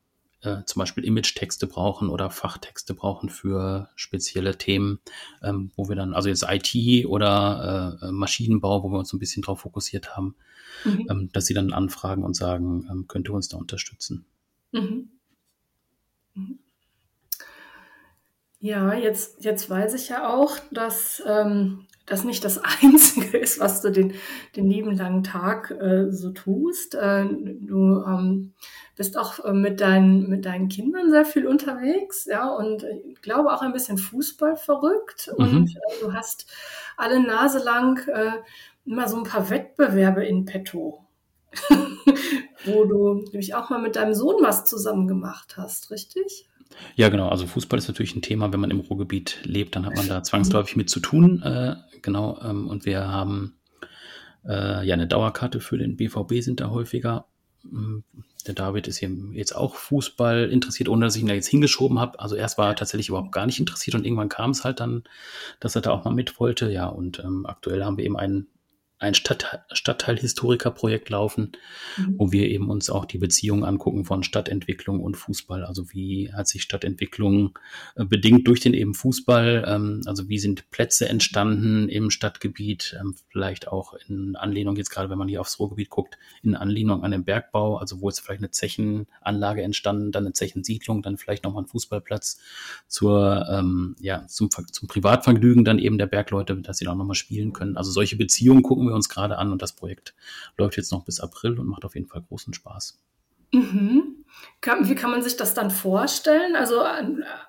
äh, 0.41 0.63
zum 0.65 0.79
Beispiel 0.79 1.03
Image-Texte 1.03 1.67
brauchen 1.67 2.09
oder 2.09 2.29
Fachtexte 2.29 2.93
brauchen 2.93 3.29
für 3.29 3.89
spezielle 3.95 4.57
Themen, 4.57 4.99
ähm, 5.41 5.71
wo 5.75 5.89
wir 5.89 5.95
dann, 5.95 6.13
also 6.13 6.29
jetzt 6.29 6.45
IT 6.47 7.05
oder 7.05 7.99
äh, 8.01 8.11
Maschinenbau, 8.11 8.83
wo 8.83 8.89
wir 8.89 8.99
uns 8.99 9.13
ein 9.13 9.19
bisschen 9.19 9.41
drauf 9.43 9.61
fokussiert 9.61 10.15
haben, 10.15 10.35
mhm. 10.85 11.07
ähm, 11.09 11.29
dass 11.33 11.45
sie 11.45 11.53
dann 11.53 11.73
anfragen 11.73 12.23
und 12.23 12.35
sagen, 12.35 12.87
ähm, 12.91 13.07
könnte 13.07 13.31
uns 13.31 13.47
da 13.49 13.57
unterstützen. 13.57 14.25
Mhm. 14.71 15.09
Mhm. 16.35 16.59
Ja, 18.59 18.93
jetzt, 18.93 19.43
jetzt 19.43 19.69
weiß 19.69 19.93
ich 19.93 20.09
ja 20.09 20.33
auch, 20.33 20.57
dass 20.71 21.21
ähm, 21.25 21.87
das 22.07 22.23
nicht 22.23 22.43
das 22.43 22.59
Einzige 22.81 23.37
ist, 23.37 23.59
was 23.59 23.81
du 23.81 23.91
den, 23.91 24.15
den 24.55 24.67
lieben 24.67 24.95
langen 24.97 25.23
Tag 25.23 25.69
äh, 25.69 26.11
so 26.11 26.31
tust. 26.31 26.95
Äh, 26.95 27.25
du 27.27 28.03
ähm, 28.03 28.53
bist 28.95 29.17
auch 29.17 29.45
äh, 29.45 29.53
mit, 29.53 29.79
deinen, 29.79 30.27
mit 30.27 30.45
deinen 30.45 30.69
Kindern 30.69 31.11
sehr 31.11 31.25
viel 31.25 31.45
unterwegs, 31.45 32.25
ja, 32.25 32.49
und 32.49 32.83
ich 32.83 33.21
glaube 33.21 33.53
auch 33.53 33.61
ein 33.61 33.73
bisschen 33.73 33.99
Fußball 33.99 34.55
verrückt. 34.55 35.31
Mhm. 35.37 35.45
Und 35.45 35.69
äh, 35.69 36.01
du 36.01 36.13
hast 36.13 36.47
alle 36.95 37.19
Nase 37.19 37.59
lang 37.59 37.99
äh, 38.07 38.31
immer 38.85 39.07
so 39.07 39.17
ein 39.17 39.23
paar 39.23 39.51
Wettbewerbe 39.51 40.25
in 40.25 40.45
petto. 40.45 41.03
wo 42.65 42.83
du 42.85 43.23
nämlich 43.31 43.55
auch 43.55 43.69
mal 43.69 43.79
mit 43.79 43.95
deinem 43.95 44.13
Sohn 44.13 44.35
was 44.41 44.65
zusammen 44.65 45.07
gemacht 45.07 45.55
hast, 45.57 45.91
richtig? 45.91 46.47
Ja, 46.95 47.09
genau. 47.09 47.29
Also 47.29 47.47
Fußball 47.47 47.77
ist 47.79 47.87
natürlich 47.87 48.15
ein 48.15 48.21
Thema. 48.21 48.51
Wenn 48.51 48.59
man 48.59 48.71
im 48.71 48.79
Ruhrgebiet 48.79 49.39
lebt, 49.43 49.75
dann 49.75 49.85
hat 49.85 49.95
man 49.95 50.07
da 50.07 50.23
zwangsläufig 50.23 50.75
mit 50.75 50.89
zu 50.89 50.99
tun. 50.99 51.41
Äh, 51.43 51.75
genau. 52.01 52.39
Ähm, 52.43 52.67
und 52.67 52.85
wir 52.85 53.07
haben 53.07 53.57
äh, 54.45 54.85
ja 54.85 54.93
eine 54.93 55.07
Dauerkarte 55.07 55.59
für 55.59 55.77
den 55.77 55.97
BVB 55.97 56.41
sind 56.41 56.59
da 56.59 56.69
häufiger. 56.69 57.25
Ähm, 57.65 58.03
der 58.47 58.55
David 58.55 58.87
ist 58.87 58.97
hier 58.97 59.09
jetzt 59.33 59.55
auch 59.55 59.75
Fußball 59.75 60.49
interessiert, 60.49 60.87
ohne 60.87 61.05
dass 61.05 61.15
ich 61.15 61.21
ihn 61.21 61.27
da 61.27 61.33
jetzt 61.33 61.49
hingeschoben 61.49 61.99
habe. 61.99 62.19
Also 62.19 62.35
erst 62.35 62.57
war 62.57 62.69
er 62.69 62.75
tatsächlich 62.75 63.09
überhaupt 63.09 63.33
gar 63.33 63.45
nicht 63.45 63.59
interessiert 63.59 63.95
und 63.95 64.05
irgendwann 64.05 64.29
kam 64.29 64.51
es 64.51 64.63
halt 64.63 64.79
dann, 64.79 65.03
dass 65.59 65.75
er 65.75 65.81
da 65.81 65.91
auch 65.91 66.05
mal 66.05 66.13
mit 66.13 66.39
wollte. 66.39 66.71
Ja, 66.71 66.87
und 66.87 67.19
ähm, 67.19 67.45
aktuell 67.45 67.83
haben 67.83 67.97
wir 67.97 68.05
eben 68.05 68.17
einen 68.17 68.47
ein 68.99 69.13
Stadt, 69.13 69.63
Stadtteilhistoriker-Projekt 69.71 71.09
laufen, 71.09 71.51
mhm. 71.97 72.15
wo 72.17 72.31
wir 72.31 72.47
eben 72.49 72.69
uns 72.69 72.89
auch 72.89 73.05
die 73.05 73.19
Beziehung 73.19 73.63
angucken 73.63 74.05
von 74.05 74.23
Stadtentwicklung 74.23 75.01
und 75.01 75.15
Fußball. 75.15 75.63
Also 75.63 75.93
wie 75.93 76.33
hat 76.33 76.47
sich 76.47 76.63
Stadtentwicklung 76.63 77.57
äh, 77.95 78.05
bedingt 78.05 78.47
durch 78.47 78.59
den 78.59 78.73
eben 78.73 78.95
Fußball? 78.95 79.65
Ähm, 79.67 80.01
also 80.05 80.29
wie 80.29 80.39
sind 80.39 80.71
Plätze 80.71 81.07
entstanden 81.07 81.89
im 81.89 82.09
Stadtgebiet? 82.09 82.97
Ähm, 82.99 83.13
vielleicht 83.29 83.67
auch 83.67 83.93
in 84.07 84.35
Anlehnung, 84.35 84.75
jetzt 84.77 84.89
gerade 84.89 85.11
wenn 85.11 85.17
man 85.19 85.27
hier 85.27 85.41
aufs 85.41 85.59
Ruhrgebiet 85.59 85.91
guckt, 85.91 86.17
in 86.41 86.55
Anlehnung 86.55 87.03
an 87.03 87.11
den 87.11 87.23
Bergbau. 87.23 87.77
Also 87.77 88.01
wo 88.01 88.09
ist 88.09 88.21
vielleicht 88.21 88.41
eine 88.41 88.51
Zechenanlage 88.51 89.61
entstanden, 89.61 90.11
dann 90.11 90.25
eine 90.25 90.33
Zechensiedlung, 90.33 91.03
dann 91.03 91.17
vielleicht 91.17 91.43
nochmal 91.43 91.63
ein 91.63 91.67
Fußballplatz 91.67 92.39
zur, 92.87 93.45
ähm, 93.51 93.95
ja, 93.99 94.25
zum, 94.25 94.49
zum 94.49 94.87
Privatvergnügen 94.87 95.63
dann 95.63 95.77
eben 95.77 95.99
der 95.99 96.07
Bergleute, 96.07 96.55
dass 96.57 96.79
sie 96.79 96.85
da 96.85 96.95
nochmal 96.95 97.15
spielen 97.15 97.53
können. 97.53 97.77
Also 97.77 97.91
solche 97.91 98.15
Beziehungen 98.15 98.63
gucken 98.63 98.86
wir 98.87 98.95
uns 98.95 99.09
gerade 99.09 99.37
an 99.37 99.51
und 99.51 99.61
das 99.61 99.73
Projekt 99.73 100.15
läuft 100.57 100.77
jetzt 100.77 100.91
noch 100.91 101.05
bis 101.05 101.19
April 101.19 101.59
und 101.59 101.67
macht 101.67 101.85
auf 101.85 101.95
jeden 101.95 102.07
Fall 102.07 102.21
großen 102.21 102.53
Spaß. 102.53 102.99
Mhm. 103.53 104.25
Wie 104.81 104.95
kann 104.95 105.11
man 105.11 105.21
sich 105.21 105.37
das 105.37 105.53
dann 105.53 105.71
vorstellen? 105.71 106.55
Also 106.55 106.83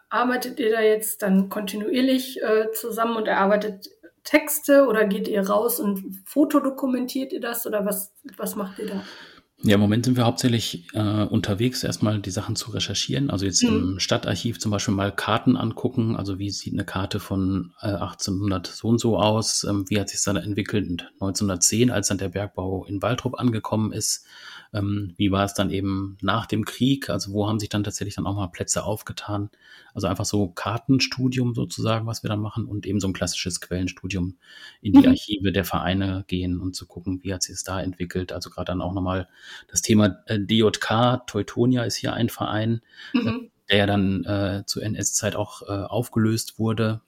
arbeitet 0.09 0.61
ihr 0.61 0.71
da 0.71 0.81
jetzt 0.81 1.23
dann 1.23 1.49
kontinuierlich 1.49 2.41
äh, 2.43 2.71
zusammen 2.73 3.17
und 3.17 3.27
erarbeitet 3.27 3.89
Texte 4.23 4.87
oder 4.87 5.07
geht 5.07 5.27
ihr 5.27 5.49
raus 5.49 5.81
und 5.81 6.23
fotodokumentiert 6.27 7.33
ihr 7.33 7.41
das 7.41 7.67
oder 7.67 7.85
was, 7.85 8.13
was 8.37 8.57
macht 8.57 8.79
ihr 8.79 8.87
da? 8.87 9.03
Ja, 9.63 9.75
im 9.75 9.81
Moment 9.81 10.05
sind 10.05 10.17
wir 10.17 10.25
hauptsächlich 10.25 10.87
äh, 10.95 11.25
unterwegs, 11.25 11.83
erstmal 11.83 12.21
die 12.21 12.31
Sachen 12.31 12.55
zu 12.55 12.71
recherchieren. 12.71 13.29
Also 13.29 13.45
jetzt 13.45 13.65
mhm. 13.65 13.95
im 13.95 13.99
Stadtarchiv 13.99 14.61
zum 14.61 14.71
Beispiel 14.71 14.95
mal 14.95 15.11
Karten 15.11 15.57
angucken. 15.57 16.15
Also 16.15 16.39
wie 16.39 16.51
sieht 16.51 16.75
eine 16.75 16.85
Karte 16.85 17.19
von 17.19 17.73
äh, 17.83 17.89
1800 17.89 18.69
so 18.69 18.87
und 18.87 19.01
so 19.01 19.19
aus? 19.19 19.65
Ähm, 19.65 19.85
wie 19.89 19.99
hat 19.99 20.11
sich 20.11 20.19
das 20.19 20.25
dann 20.25 20.37
entwickelt? 20.37 20.89
Und 20.89 21.03
1910, 21.15 21.91
als 21.91 22.07
dann 22.07 22.19
der 22.19 22.29
Bergbau 22.29 22.85
in 22.85 23.03
Waldrop 23.03 23.41
angekommen 23.41 23.93
ist, 23.93 24.25
ähm, 24.73 25.15
wie 25.17 25.31
war 25.31 25.45
es 25.45 25.55
dann 25.55 25.71
eben 25.71 26.19
nach 26.21 26.47
dem 26.47 26.65
Krieg? 26.65 27.09
Also 27.11 27.33
wo 27.33 27.49
haben 27.49 27.59
sich 27.59 27.69
dann 27.69 27.85
tatsächlich 27.85 28.17
dann 28.17 28.27
auch 28.27 28.35
mal 28.35 28.49
Plätze 28.49 28.85
aufgetan? 28.85 29.51
Also 29.95 30.07
einfach 30.07 30.25
so 30.25 30.49
Kartenstudium 30.49 31.55
sozusagen, 31.55 32.07
was 32.07 32.23
wir 32.23 32.29
dann 32.29 32.41
machen 32.41 32.67
und 32.67 32.87
eben 32.87 33.01
so 33.01 33.09
ein 33.09 33.13
klassisches 33.13 33.61
Quellenstudium 33.61 34.37
in 34.81 34.93
die 34.93 35.01
mhm. 35.01 35.09
Archive 35.09 35.53
der 35.53 35.65
Vereine 35.65 36.25
gehen 36.27 36.61
und 36.61 36.77
zu 36.77 36.87
gucken, 36.87 37.21
wie 37.23 37.33
hat 37.33 37.43
sich 37.43 37.55
es 37.55 37.65
da 37.65 37.81
entwickelt. 37.81 38.33
Also 38.33 38.51
gerade 38.51 38.67
dann 38.67 38.83
auch 38.83 38.93
nochmal 38.93 39.29
das 39.69 39.83
Thema 39.83 40.19
äh, 40.27 40.39
DJK, 40.39 41.27
Teutonia 41.27 41.85
ist 41.85 41.97
hier 41.97 42.13
ein 42.13 42.29
Verein, 42.29 42.83
mhm. 43.13 43.51
der 43.71 43.79
ja 43.79 43.87
dann 43.87 44.25
äh, 44.25 44.65
zur 44.67 44.83
NS-Zeit 44.83 45.37
auch 45.37 45.63
äh, 45.63 45.67
aufgelöst 45.67 46.59
wurde 46.59 47.01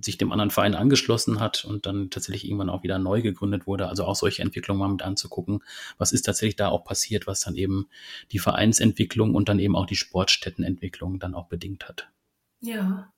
sich 0.00 0.18
dem 0.18 0.32
anderen 0.32 0.50
Verein 0.50 0.74
angeschlossen 0.74 1.40
hat 1.40 1.64
und 1.64 1.86
dann 1.86 2.10
tatsächlich 2.10 2.44
irgendwann 2.44 2.68
auch 2.68 2.82
wieder 2.82 2.98
neu 2.98 3.22
gegründet 3.22 3.66
wurde. 3.66 3.88
Also 3.88 4.04
auch 4.04 4.16
solche 4.16 4.42
Entwicklungen 4.42 4.80
mal 4.80 4.88
mit 4.88 5.02
anzugucken. 5.02 5.62
Was 5.98 6.12
ist 6.12 6.22
tatsächlich 6.22 6.56
da 6.56 6.68
auch 6.68 6.84
passiert, 6.84 7.26
was 7.26 7.40
dann 7.40 7.54
eben 7.54 7.88
die 8.32 8.38
Vereinsentwicklung 8.38 9.34
und 9.34 9.48
dann 9.48 9.58
eben 9.58 9.76
auch 9.76 9.86
die 9.86 9.96
Sportstättenentwicklung 9.96 11.18
dann 11.18 11.34
auch 11.34 11.48
bedingt 11.48 11.88
hat. 11.88 12.08
Ja. 12.60 13.12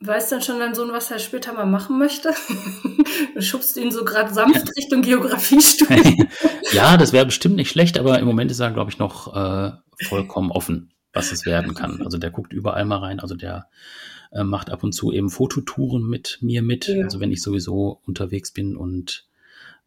Weiß 0.00 0.28
dann 0.28 0.42
schon 0.42 0.58
dein 0.58 0.74
Sohn, 0.74 0.92
was 0.92 1.10
er 1.10 1.18
später 1.18 1.52
mal 1.52 1.66
machen 1.66 1.98
möchte? 1.98 2.34
du 3.34 3.42
schubst 3.42 3.76
ihn 3.76 3.90
so 3.90 4.04
gerade 4.04 4.32
sanft 4.34 4.68
Richtung 4.76 5.02
Geografiestudium. 5.02 6.28
ja, 6.72 6.96
das 6.96 7.12
wäre 7.12 7.26
bestimmt 7.26 7.56
nicht 7.56 7.70
schlecht, 7.70 7.98
aber 7.98 8.18
im 8.18 8.26
Moment 8.26 8.50
ist 8.50 8.60
er, 8.60 8.70
glaube 8.70 8.90
ich, 8.90 8.98
noch 8.98 9.34
äh, 9.34 9.72
vollkommen 10.04 10.50
offen, 10.50 10.92
was 11.12 11.32
es 11.32 11.46
werden 11.46 11.74
kann. 11.74 12.02
Also 12.02 12.18
der 12.18 12.30
guckt 12.30 12.52
überall 12.52 12.84
mal 12.84 12.98
rein. 12.98 13.20
Also 13.20 13.34
der 13.34 13.68
äh, 14.34 14.44
macht 14.44 14.70
ab 14.70 14.82
und 14.82 14.92
zu 14.92 15.12
eben 15.12 15.30
Fototouren 15.30 16.06
mit 16.06 16.38
mir 16.42 16.62
mit. 16.62 16.88
Ja. 16.88 17.04
Also 17.04 17.20
wenn 17.20 17.32
ich 17.32 17.40
sowieso 17.40 18.00
unterwegs 18.06 18.52
bin 18.52 18.76
und 18.76 19.26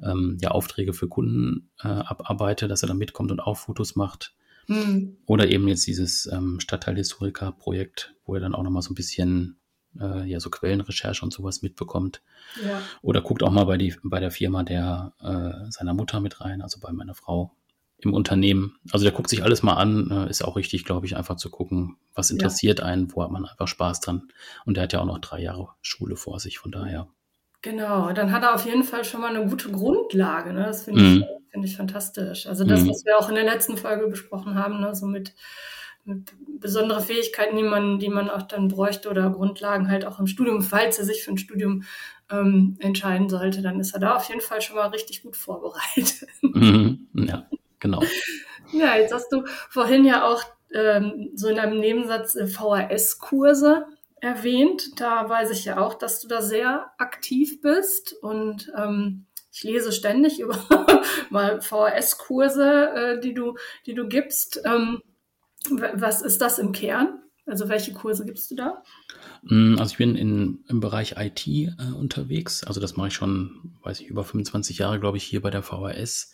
ähm, 0.01 0.37
ja 0.41 0.51
Aufträge 0.51 0.93
für 0.93 1.07
Kunden 1.07 1.69
äh, 1.81 1.87
abarbeite, 1.87 2.67
dass 2.67 2.81
er 2.83 2.87
dann 2.87 2.97
mitkommt 2.97 3.31
und 3.31 3.39
auch 3.39 3.57
Fotos 3.57 3.95
macht. 3.95 4.33
Mhm. 4.67 5.17
Oder 5.25 5.49
eben 5.49 5.67
jetzt 5.67 5.87
dieses 5.87 6.25
ähm, 6.31 6.59
Stadtteilhistoriker-Projekt, 6.59 8.15
wo 8.25 8.35
er 8.35 8.41
dann 8.41 8.55
auch 8.55 8.63
nochmal 8.63 8.81
so 8.81 8.91
ein 8.91 8.95
bisschen 8.95 9.57
äh, 9.99 10.25
ja 10.29 10.39
so 10.39 10.49
Quellenrecherche 10.49 11.23
und 11.23 11.33
sowas 11.33 11.61
mitbekommt. 11.61 12.21
Ja. 12.65 12.81
Oder 13.01 13.21
guckt 13.21 13.43
auch 13.43 13.51
mal 13.51 13.65
bei, 13.65 13.77
die, 13.77 13.95
bei 14.03 14.19
der 14.19 14.31
Firma 14.31 14.63
der 14.63 15.13
äh, 15.21 15.71
seiner 15.71 15.93
Mutter 15.93 16.19
mit 16.19 16.41
rein, 16.41 16.61
also 16.61 16.79
bei 16.79 16.91
meiner 16.91 17.15
Frau 17.15 17.53
im 17.99 18.13
Unternehmen. 18.13 18.77
Also 18.91 19.03
der 19.03 19.13
guckt 19.13 19.29
sich 19.29 19.43
alles 19.43 19.63
mal 19.63 19.73
an, 19.73 20.11
äh, 20.11 20.29
ist 20.29 20.43
auch 20.43 20.55
richtig, 20.55 20.85
glaube 20.85 21.05
ich, 21.05 21.17
einfach 21.17 21.35
zu 21.35 21.49
gucken, 21.49 21.97
was 22.13 22.29
interessiert 22.29 22.79
ja. 22.79 22.85
einen, 22.85 23.13
wo 23.13 23.23
hat 23.23 23.31
man 23.31 23.45
einfach 23.45 23.67
Spaß 23.67 24.01
dran. 24.01 24.29
Und 24.65 24.77
der 24.77 24.83
hat 24.83 24.93
ja 24.93 25.01
auch 25.01 25.05
noch 25.05 25.19
drei 25.19 25.41
Jahre 25.41 25.69
Schule 25.81 26.15
vor 26.15 26.39
sich, 26.39 26.59
von 26.59 26.71
daher. 26.71 27.07
Genau, 27.63 28.11
dann 28.13 28.31
hat 28.31 28.43
er 28.43 28.53
auf 28.53 28.65
jeden 28.65 28.83
Fall 28.83 29.03
schon 29.03 29.21
mal 29.21 29.35
eine 29.35 29.47
gute 29.49 29.71
Grundlage. 29.71 30.53
Ne? 30.53 30.63
Das 30.65 30.83
finde 30.83 31.01
ich, 31.01 31.19
mhm. 31.19 31.25
find 31.49 31.65
ich 31.65 31.75
fantastisch. 31.75 32.45
Also 32.45 32.63
das, 32.63 32.83
mhm. 32.83 32.89
was 32.89 33.03
wir 33.03 33.17
auch 33.17 33.29
in 33.29 33.35
der 33.35 33.45
letzten 33.45 33.77
Folge 33.77 34.07
besprochen 34.07 34.55
haben, 34.55 34.79
ne? 34.79 34.93
so 34.93 35.07
mit, 35.07 35.33
mit 36.05 36.31
besondere 36.59 37.01
Fähigkeiten, 37.01 37.57
die 37.57 37.63
man, 37.63 37.97
die 37.97 38.09
man 38.09 38.29
auch 38.29 38.43
dann 38.43 38.67
bräuchte 38.67 39.09
oder 39.09 39.31
Grundlagen 39.31 39.89
halt 39.89 40.05
auch 40.05 40.19
im 40.19 40.27
Studium, 40.27 40.61
falls 40.61 40.99
er 40.99 41.05
sich 41.05 41.23
für 41.23 41.31
ein 41.31 41.39
Studium 41.39 41.83
ähm, 42.29 42.77
entscheiden 42.79 43.27
sollte, 43.27 43.63
dann 43.63 43.79
ist 43.79 43.93
er 43.93 43.99
da 44.01 44.15
auf 44.15 44.29
jeden 44.29 44.41
Fall 44.41 44.61
schon 44.61 44.75
mal 44.75 44.87
richtig 44.87 45.23
gut 45.23 45.35
vorbereitet. 45.35 46.27
Mhm. 46.41 47.07
Ja, 47.13 47.47
genau. 47.79 48.03
Ja, 48.73 48.97
jetzt 48.97 49.13
hast 49.13 49.31
du 49.31 49.45
vorhin 49.69 50.03
ja 50.03 50.25
auch 50.25 50.43
ähm, 50.73 51.31
so 51.35 51.47
in 51.47 51.57
einem 51.57 51.79
Nebensatz 51.79 52.35
äh, 52.35 52.47
VHS-Kurse 52.47 53.85
erwähnt. 54.19 54.99
Da 54.99 55.29
weiß 55.29 55.51
ich 55.51 55.65
ja 55.65 55.77
auch, 55.79 55.93
dass 55.93 56.19
du 56.19 56.27
da 56.27 56.41
sehr 56.41 56.91
aktiv 56.97 57.61
bist 57.61 58.13
und 58.21 58.71
ähm, 58.77 59.25
ich 59.51 59.63
lese 59.63 59.91
ständig 59.91 60.39
über 60.41 60.59
mal 61.29 61.61
VHS-Kurse, 61.61 62.89
äh, 62.93 63.19
die 63.19 63.33
du, 63.33 63.55
die 63.85 63.93
du 63.93 64.07
gibst. 64.07 64.61
Ähm, 64.65 65.01
was 65.69 66.21
ist 66.21 66.41
das 66.41 66.59
im 66.59 66.71
Kern? 66.71 67.16
Also 67.47 67.69
welche 67.69 67.93
Kurse 67.93 68.25
gibst 68.25 68.51
du 68.51 68.55
da? 68.55 68.83
Mm, 69.43 69.75
also 69.79 69.91
ich 69.91 69.97
bin 69.97 70.15
in, 70.15 70.59
im 70.67 70.81
Bereich 70.81 71.15
IT 71.17 71.47
äh, 71.47 71.73
unterwegs. 71.97 72.63
Also 72.65 72.81
das 72.81 72.97
mache 72.97 73.07
ich 73.07 73.13
schon, 73.13 73.73
weiß 73.83 74.01
ich, 74.01 74.07
über 74.07 74.25
25 74.25 74.77
Jahre, 74.79 74.99
glaube 74.99 75.17
ich, 75.17 75.23
hier 75.23 75.41
bei 75.41 75.49
der 75.49 75.63
VHS. 75.63 76.33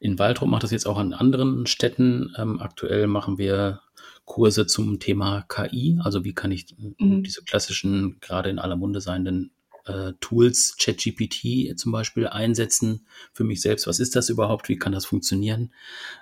In 0.00 0.18
Waldrop 0.18 0.50
mache 0.50 0.60
das 0.62 0.70
jetzt 0.70 0.86
auch 0.86 0.98
an 0.98 1.14
anderen 1.14 1.66
Städten. 1.66 2.34
Ähm, 2.36 2.60
aktuell 2.60 3.06
machen 3.06 3.38
wir 3.38 3.80
Kurse 4.26 4.66
zum 4.66 5.00
Thema 5.00 5.46
KI. 5.48 5.98
Also 6.02 6.24
wie 6.24 6.34
kann 6.34 6.52
ich 6.52 6.76
mhm. 6.76 7.22
diese 7.22 7.42
klassischen, 7.42 8.20
gerade 8.20 8.50
in 8.50 8.58
aller 8.58 8.76
Munde 8.76 9.00
seienden 9.00 9.52
äh, 9.86 10.12
Tools, 10.20 10.76
ChatGPT 10.78 11.78
zum 11.78 11.92
Beispiel 11.92 12.26
einsetzen 12.26 13.06
für 13.32 13.44
mich 13.44 13.60
selbst. 13.60 13.86
Was 13.86 14.00
ist 14.00 14.16
das 14.16 14.28
überhaupt? 14.28 14.68
Wie 14.68 14.76
kann 14.76 14.92
das 14.92 15.06
funktionieren? 15.06 15.72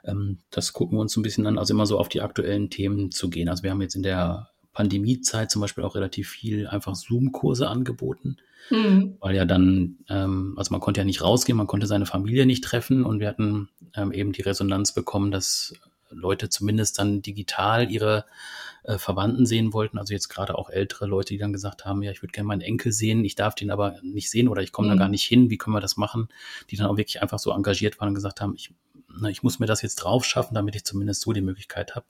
Ähm, 0.05 0.39
das 0.51 0.73
gucken 0.73 0.99
wir 0.99 1.03
uns 1.03 1.17
ein 1.17 1.23
bisschen 1.23 1.47
an, 1.47 1.59
also 1.59 1.75
immer 1.75 1.87
so 1.87 1.99
auf 1.99 2.09
die 2.09 2.21
aktuellen 2.21 2.71
Themen 2.71 3.11
zu 3.11 3.31
gehen. 3.31 3.49
Also 3.49 3.63
wir 3.63 3.71
haben 3.71 3.83
jetzt 3.83 3.97
in 3.97 4.03
der 4.03 4.51
Pandemiezeit 4.73 5.51
zum 5.51 5.61
Beispiel 5.61 5.83
auch 5.83 5.97
relativ 5.97 6.29
viel 6.29 6.69
einfach 6.69 6.95
Zoom-Kurse 6.95 7.69
angeboten, 7.69 8.37
mhm. 8.71 9.17
weil 9.19 9.35
ja 9.35 9.45
dann, 9.45 9.99
ähm, 10.09 10.55
also 10.57 10.73
man 10.73 10.81
konnte 10.81 11.01
ja 11.01 11.05
nicht 11.05 11.23
rausgehen, 11.23 11.59
man 11.59 11.67
konnte 11.67 11.89
seine 11.89 12.07
Familie 12.07 12.47
nicht 12.47 12.63
treffen 12.63 13.05
und 13.05 13.19
wir 13.19 13.27
hatten 13.27 13.71
ähm, 13.97 14.13
eben 14.13 14.33
die 14.33 14.43
Resonanz 14.43 14.93
bekommen, 14.93 15.33
dass 15.33 15.75
Leute 16.11 16.49
zumindest 16.49 16.99
dann 16.99 17.23
digital 17.23 17.91
ihre 17.91 18.25
äh, 18.85 18.99
Verwandten 18.99 19.47
sehen 19.47 19.73
wollten. 19.73 19.99
Also 19.99 20.15
jetzt 20.15 20.29
gerade 20.29 20.57
auch 20.57 20.71
ältere 20.71 21.07
Leute, 21.07 21.35
die 21.35 21.39
dann 21.39 21.53
gesagt 21.53 21.85
haben, 21.85 22.03
ja, 22.03 22.11
ich 22.11 22.23
würde 22.23 22.33
gerne 22.33 22.47
meinen 22.47 22.61
Enkel 22.61 22.93
sehen, 22.93 23.25
ich 23.25 23.35
darf 23.35 23.55
den 23.55 23.71
aber 23.71 23.97
nicht 24.03 24.31
sehen 24.31 24.49
oder 24.49 24.63
ich 24.63 24.73
komme 24.73 24.89
mhm. 24.89 24.93
da 24.93 24.99
gar 24.99 25.09
nicht 25.09 25.25
hin, 25.25 25.51
wie 25.51 25.59
können 25.59 25.77
wir 25.77 25.81
das 25.81 25.97
machen? 25.97 26.29
Die 26.71 26.77
dann 26.77 26.87
auch 26.87 26.97
wirklich 26.97 27.23
einfach 27.23 27.39
so 27.39 27.53
engagiert 27.53 28.01
waren 28.01 28.09
und 28.09 28.15
gesagt 28.15 28.41
haben, 28.41 28.55
ich, 28.55 28.73
na, 29.09 29.29
ich 29.29 29.43
muss 29.43 29.59
mir 29.59 29.67
das 29.67 29.83
jetzt 29.83 29.97
drauf 29.97 30.25
schaffen, 30.25 30.55
damit 30.55 30.77
ich 30.77 30.85
zumindest 30.85 31.23
so 31.23 31.33
die 31.33 31.41
Möglichkeit 31.41 31.95
habe. 31.95 32.07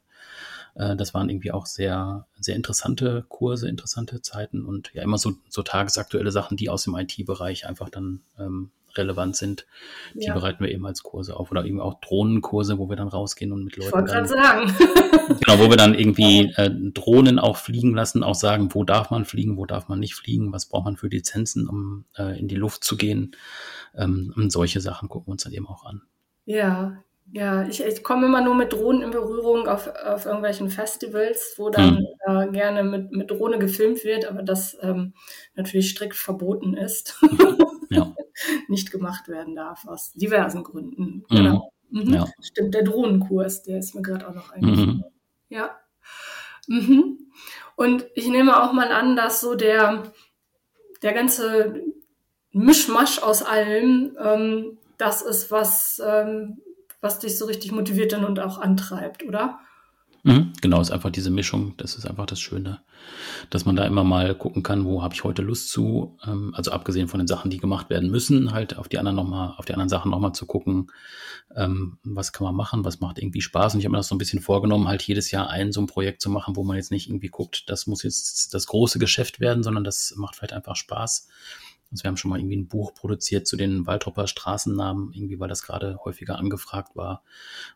Äh, 0.75 0.97
das 0.97 1.15
waren 1.15 1.29
irgendwie 1.29 1.53
auch 1.53 1.67
sehr, 1.67 2.27
sehr 2.39 2.57
interessante 2.57 3.25
Kurse, 3.29 3.69
interessante 3.69 4.23
Zeiten 4.23 4.65
und 4.65 4.93
ja 4.95 5.03
immer 5.03 5.19
so, 5.19 5.35
so 5.49 5.63
tagesaktuelle 5.63 6.31
Sachen, 6.31 6.57
die 6.57 6.71
aus 6.71 6.85
dem 6.85 6.97
IT-Bereich 6.97 7.67
einfach 7.67 7.89
dann 7.91 8.23
ähm, 8.39 8.71
relevant 8.99 9.37
sind, 9.37 9.67
die 10.15 10.27
ja. 10.27 10.35
bereiten 10.35 10.63
wir 10.63 10.71
eben 10.71 10.85
als 10.87 11.03
Kurse 11.03 11.37
auf. 11.37 11.51
Oder 11.51 11.65
eben 11.65 11.81
auch 11.81 12.01
Drohnenkurse, 12.01 12.79
wo 12.79 12.89
wir 12.89 12.97
dann 12.97 13.09
rausgehen 13.09 13.53
und 13.53 13.65
mit 13.65 13.77
Leuten. 13.77 13.89
Ich 13.89 13.95
wollte 13.95 14.13
gerade 14.13 14.29
sagen. 14.29 14.75
genau, 15.41 15.59
wo 15.59 15.71
wir 15.71 15.77
dann 15.77 15.95
irgendwie 15.95 16.53
äh, 16.57 16.71
Drohnen 16.71 17.39
auch 17.39 17.57
fliegen 17.57 17.95
lassen, 17.95 18.23
auch 18.23 18.35
sagen, 18.35 18.75
wo 18.75 18.85
darf 18.85 19.11
man 19.11 19.25
fliegen, 19.25 19.57
wo 19.57 19.65
darf 19.65 19.89
man 19.89 20.01
nicht 20.01 20.15
fliegen, 20.15 20.53
was 20.53 20.67
braucht 20.67 20.85
man 20.85 20.97
für 20.97 21.09
Lizenzen, 21.09 21.69
um 21.69 22.05
äh, 22.17 22.39
in 22.39 22.49
die 22.49 22.57
Luft 22.57 22.85
zu 22.85 22.97
gehen. 22.97 23.37
Ähm, 23.97 24.33
und 24.37 24.53
solche 24.53 24.81
Sachen 24.81 25.09
gucken 25.09 25.29
wir 25.29 25.33
uns 25.33 25.45
dann 25.45 25.53
eben 25.53 25.67
auch 25.67 25.85
an. 25.85 26.03
Ja, 26.45 27.03
ja, 27.33 27.69
ich, 27.69 27.83
ich 27.83 28.03
komme 28.03 28.27
immer 28.27 28.41
nur 28.41 28.55
mit 28.55 28.73
Drohnen 28.73 29.03
in 29.03 29.11
Berührung 29.11 29.69
auf, 29.69 29.89
auf 29.89 30.25
irgendwelchen 30.25 30.71
Festivals, 30.71 31.55
wo 31.59 31.69
dann 31.69 31.99
hm. 31.99 32.07
äh, 32.27 32.53
gerne 32.53 32.85
mit, 32.85 33.13
mit 33.13 33.31
Drohne 33.31 33.59
gefilmt 33.59 34.03
wird, 34.05 34.25
aber 34.25 34.43
das 34.43 34.77
ähm, 34.81 35.13
natürlich 35.55 35.91
strikt 35.91 36.17
verboten 36.17 36.75
ist. 36.75 37.21
Nicht 38.69 38.91
gemacht 38.91 39.29
werden 39.29 39.55
darf, 39.55 39.87
aus 39.87 40.13
diversen 40.13 40.65
Gründen. 40.65 41.25
Mhm. 41.29 41.37
Genau. 41.37 41.73
Mhm. 41.91 42.15
Ja. 42.15 42.27
Stimmt, 42.41 42.75
der 42.75 42.85
Drohnenkurs, 42.85 43.63
der 43.63 43.79
ist 43.79 43.95
mir 43.95 44.03
gerade 44.03 44.29
auch 44.29 44.35
noch 44.35 44.51
eingefallen. 44.51 44.97
Mhm. 44.97 45.05
Ja. 45.49 45.77
Mhm. 46.67 47.19
Und 47.77 48.07
ich 48.15 48.29
nehme 48.29 48.63
auch 48.63 48.73
mal 48.73 48.93
an, 48.93 49.17
dass 49.17 49.41
so 49.41 49.55
der, 49.55 50.13
der 51.03 51.13
ganze 51.13 51.83
Mischmasch 52.53 53.21
aus 53.23 53.43
allem, 53.43 54.17
ähm, 54.21 54.79
das 54.99 55.23
ist, 55.23 55.51
was 55.51 56.03
ähm, 56.05 56.59
was 57.01 57.19
dich 57.21 57.39
so 57.39 57.47
richtig 57.47 57.73
motiviert 57.73 58.13
dann 58.13 58.25
und 58.25 58.41
auch 58.41 58.59
antreibt, 58.59 59.23
oder? 59.25 59.61
Mhm, 60.29 60.53
genau, 60.61 60.81
ist 60.81 60.91
einfach 60.91 61.11
diese 61.11 61.31
Mischung, 61.31 61.75
das 61.79 61.95
ist 61.95 62.07
einfach 62.07 62.27
das 62.27 62.39
Schöne, 62.39 62.81
dass 63.49 63.65
man 63.65 63.77
da 63.77 63.87
immer 63.87 64.05
mal 64.05 64.35
gucken 64.35 64.63
kann, 64.63 64.85
wo 64.85 65.03
habe 65.03 65.15
ich 65.15 65.25
heute 65.25 65.41
Lust 65.41 65.71
zu, 65.71 66.19
ähm, 66.27 66.53
also 66.55 66.71
abgesehen 66.71 67.09
von 67.09 67.19
den 67.19 67.27
Sachen, 67.27 67.51
die 67.51 67.57
gemacht 67.57 67.89
werden 67.89 68.11
müssen, 68.11 68.53
halt 68.53 68.77
auf 68.77 68.89
die 68.89 68.99
anderen 68.99 69.17
nochmal, 69.17 69.55
auf 69.57 69.65
die 69.65 69.73
anderen 69.73 69.89
Sachen 69.89 70.11
nochmal 70.11 70.35
zu 70.35 70.45
gucken, 70.45 70.93
ähm, 71.57 71.97
was 72.05 72.33
kann 72.33 72.45
man 72.45 72.55
machen, 72.55 72.85
was 72.85 73.01
macht 73.01 73.19
irgendwie 73.19 73.41
Spaß? 73.41 73.73
Und 73.73 73.81
ich 73.81 73.87
habe 73.87 73.93
mir 73.93 73.99
das 73.99 74.09
so 74.09 74.15
ein 74.15 74.19
bisschen 74.19 74.41
vorgenommen, 74.41 74.87
halt 74.87 75.03
jedes 75.03 75.31
Jahr 75.31 75.49
ein 75.49 75.73
so 75.73 75.81
ein 75.81 75.87
Projekt 75.87 76.21
zu 76.21 76.29
machen, 76.29 76.57
wo 76.57 76.63
man 76.63 76.77
jetzt 76.77 76.91
nicht 76.91 77.09
irgendwie 77.09 77.29
guckt, 77.29 77.71
das 77.71 77.87
muss 77.87 78.03
jetzt 78.03 78.53
das 78.53 78.67
große 78.67 78.99
Geschäft 78.99 79.41
werden, 79.41 79.63
sondern 79.63 79.85
das 79.85 80.13
macht 80.17 80.37
vielleicht 80.37 80.53
einfach 80.53 80.77
Spaß 80.77 81.27
also 81.91 82.05
wir 82.05 82.09
haben 82.09 82.17
schon 82.19 82.31
mal 82.31 82.39
irgendwie 82.39 82.57
ein 82.57 82.69
Buch 82.69 82.93
produziert 82.95 83.47
zu 83.47 83.57
den 83.57 83.87
Waldropper 83.87 84.27
Straßennamen, 84.27 85.13
irgendwie, 85.15 85.41
weil 85.41 85.49
das 85.49 85.63
gerade 85.63 85.99
häufiger 86.05 86.39
angefragt 86.39 86.97
war. 86.97 87.23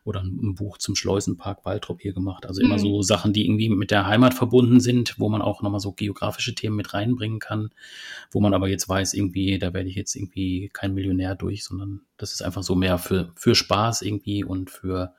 Oder 0.03 0.21
ein 0.21 0.53
Buch 0.53 0.77
zum 0.77 0.95
Schleusenpark 0.95 1.65
Waldrop 1.65 1.99
hier 2.01 2.13
gemacht. 2.13 2.45
Also 2.45 2.61
immer 2.61 2.75
mhm. 2.75 2.81
so 2.81 3.01
Sachen, 3.01 3.33
die 3.33 3.45
irgendwie 3.45 3.69
mit 3.69 3.89
der 3.89 4.05
Heimat 4.05 4.35
verbunden 4.35 4.79
sind, 4.79 5.15
wo 5.17 5.29
man 5.29 5.41
auch 5.41 5.63
nochmal 5.63 5.79
so 5.79 5.93
geografische 5.93 6.53
Themen 6.53 6.75
mit 6.75 6.93
reinbringen 6.93 7.39
kann, 7.39 7.71
wo 8.31 8.39
man 8.39 8.53
aber 8.53 8.67
jetzt 8.67 8.87
weiß, 8.87 9.15
irgendwie, 9.15 9.57
da 9.57 9.73
werde 9.73 9.89
ich 9.89 9.95
jetzt 9.95 10.15
irgendwie 10.15 10.69
kein 10.71 10.93
Millionär 10.93 11.33
durch, 11.33 11.63
sondern 11.63 12.01
das 12.17 12.33
ist 12.33 12.43
einfach 12.43 12.63
so 12.63 12.75
mehr 12.75 12.99
für, 12.99 13.31
für 13.35 13.55
Spaß 13.55 14.03
irgendwie 14.03 14.43
und 14.43 14.69
für, 14.69 15.15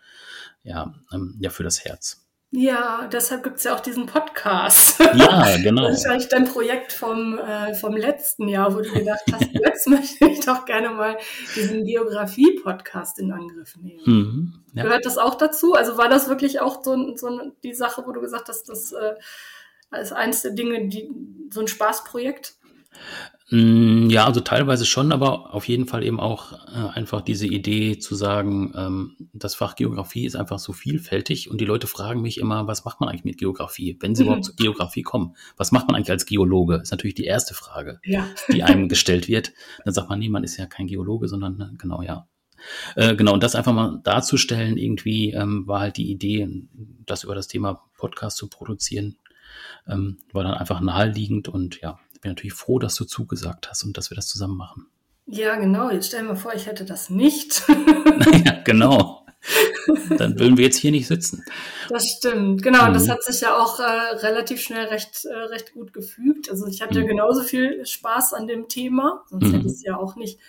ja, 0.62 0.94
ähm, 1.12 1.34
ja, 1.40 1.50
für 1.50 1.64
das 1.64 1.84
Herz. 1.84 2.23
Ja, 2.56 3.08
deshalb 3.12 3.42
gibt 3.42 3.56
es 3.56 3.64
ja 3.64 3.74
auch 3.74 3.80
diesen 3.80 4.06
Podcast. 4.06 5.00
Ja, 5.00 5.56
genau. 5.62 5.88
Das 5.88 5.98
ist 5.98 6.06
eigentlich 6.06 6.28
dein 6.28 6.44
Projekt 6.44 6.92
vom, 6.92 7.36
äh, 7.36 7.74
vom 7.74 7.96
letzten 7.96 8.46
Jahr, 8.46 8.72
wo 8.72 8.80
du 8.80 8.92
gedacht 8.92 9.24
hast, 9.32 9.48
jetzt 9.52 9.88
möchte 9.88 10.26
ich 10.26 10.40
doch 10.40 10.64
gerne 10.64 10.90
mal 10.90 11.18
diesen 11.56 11.84
Geografie-Podcast 11.84 13.18
in 13.18 13.32
Angriff 13.32 13.76
nehmen. 13.76 14.02
Mhm, 14.04 14.64
ja. 14.72 14.84
Gehört 14.84 15.04
das 15.04 15.18
auch 15.18 15.34
dazu? 15.34 15.74
Also 15.74 15.98
war 15.98 16.08
das 16.08 16.28
wirklich 16.28 16.60
auch 16.60 16.84
so, 16.84 17.16
so 17.16 17.52
die 17.64 17.74
Sache, 17.74 18.04
wo 18.06 18.12
du 18.12 18.20
gesagt 18.20 18.48
hast, 18.48 18.68
das 18.68 18.92
äh, 18.92 19.14
ist 20.00 20.12
eines 20.12 20.42
der 20.42 20.52
Dinge, 20.52 20.86
die 20.86 21.10
so 21.50 21.60
ein 21.60 21.68
Spaßprojekt? 21.68 22.54
Mm, 23.50 24.08
ja, 24.08 24.24
also 24.24 24.40
teilweise 24.40 24.86
schon, 24.86 25.12
aber 25.12 25.52
auf 25.52 25.68
jeden 25.68 25.86
Fall 25.86 26.02
eben 26.02 26.18
auch 26.18 26.52
äh, 26.52 26.88
einfach 26.94 27.20
diese 27.20 27.46
Idee 27.46 27.98
zu 27.98 28.14
sagen, 28.14 28.72
ähm, 28.74 29.16
das 29.34 29.54
Fach 29.54 29.76
Geografie 29.76 30.24
ist 30.24 30.34
einfach 30.34 30.58
so 30.58 30.72
vielfältig 30.72 31.50
und 31.50 31.60
die 31.60 31.66
Leute 31.66 31.86
fragen 31.86 32.22
mich 32.22 32.38
immer, 32.38 32.66
was 32.66 32.86
macht 32.86 33.00
man 33.00 33.10
eigentlich 33.10 33.24
mit 33.24 33.38
Geografie, 33.38 33.98
wenn 34.00 34.14
sie 34.14 34.22
mhm. 34.22 34.28
überhaupt 34.28 34.44
zur 34.46 34.56
Geografie 34.56 35.02
kommen? 35.02 35.36
Was 35.58 35.72
macht 35.72 35.86
man 35.88 35.96
eigentlich 35.96 36.10
als 36.10 36.24
Geologe? 36.24 36.76
Ist 36.76 36.90
natürlich 36.90 37.16
die 37.16 37.24
erste 37.24 37.52
Frage, 37.52 38.00
ja. 38.04 38.26
die 38.50 38.62
einem 38.62 38.88
gestellt 38.88 39.28
wird. 39.28 39.52
Dann 39.84 39.92
sagt 39.92 40.08
man, 40.08 40.18
nee, 40.18 40.30
man 40.30 40.44
ist 40.44 40.56
ja 40.56 40.64
kein 40.64 40.86
Geologe, 40.86 41.28
sondern 41.28 41.58
ne, 41.58 41.74
genau, 41.76 42.00
ja. 42.00 42.26
Äh, 42.96 43.14
genau, 43.14 43.34
und 43.34 43.42
das 43.42 43.54
einfach 43.54 43.74
mal 43.74 44.00
darzustellen, 44.04 44.78
irgendwie 44.78 45.32
ähm, 45.32 45.66
war 45.66 45.80
halt 45.80 45.98
die 45.98 46.10
Idee, 46.10 46.48
das 47.04 47.24
über 47.24 47.34
das 47.34 47.48
Thema 47.48 47.82
Podcast 47.98 48.38
zu 48.38 48.48
produzieren, 48.48 49.16
ähm, 49.86 50.16
war 50.32 50.44
dann 50.44 50.54
einfach 50.54 50.80
naheliegend 50.80 51.48
und 51.48 51.80
ja, 51.82 51.98
bin 52.24 52.32
natürlich 52.32 52.54
froh, 52.54 52.78
dass 52.78 52.96
du 52.96 53.04
zugesagt 53.04 53.68
hast 53.68 53.84
und 53.84 53.96
dass 53.96 54.10
wir 54.10 54.16
das 54.16 54.26
zusammen 54.26 54.56
machen. 54.56 54.86
Ja, 55.26 55.56
genau. 55.56 55.90
Jetzt 55.90 56.08
stell 56.08 56.22
dir 56.22 56.28
mal 56.28 56.36
vor, 56.36 56.54
ich 56.54 56.66
hätte 56.66 56.84
das 56.84 57.10
nicht. 57.10 57.62
ja, 58.44 58.62
genau. 58.64 59.24
dann 60.16 60.38
würden 60.38 60.56
wir 60.56 60.64
jetzt 60.64 60.78
hier 60.78 60.90
nicht 60.90 61.06
sitzen. 61.06 61.44
Das 61.90 62.06
stimmt, 62.08 62.62
genau. 62.62 62.80
Mhm. 62.80 62.88
Und 62.88 62.94
das 62.94 63.08
hat 63.10 63.22
sich 63.22 63.42
ja 63.42 63.58
auch 63.58 63.78
äh, 63.78 64.16
relativ 64.16 64.60
schnell 64.62 64.86
recht, 64.86 65.26
äh, 65.26 65.34
recht 65.34 65.74
gut 65.74 65.92
gefügt. 65.92 66.50
Also 66.50 66.66
ich 66.66 66.80
hatte 66.80 67.02
mhm. 67.02 67.08
genauso 67.08 67.42
viel 67.42 67.84
Spaß 67.84 68.32
an 68.32 68.46
dem 68.46 68.68
Thema, 68.68 69.22
sonst 69.28 69.48
mhm. 69.48 69.52
hätte 69.52 69.66
ich 69.66 69.72
es 69.72 69.82
ja 69.82 69.98
auch 69.98 70.16
nicht, 70.16 70.40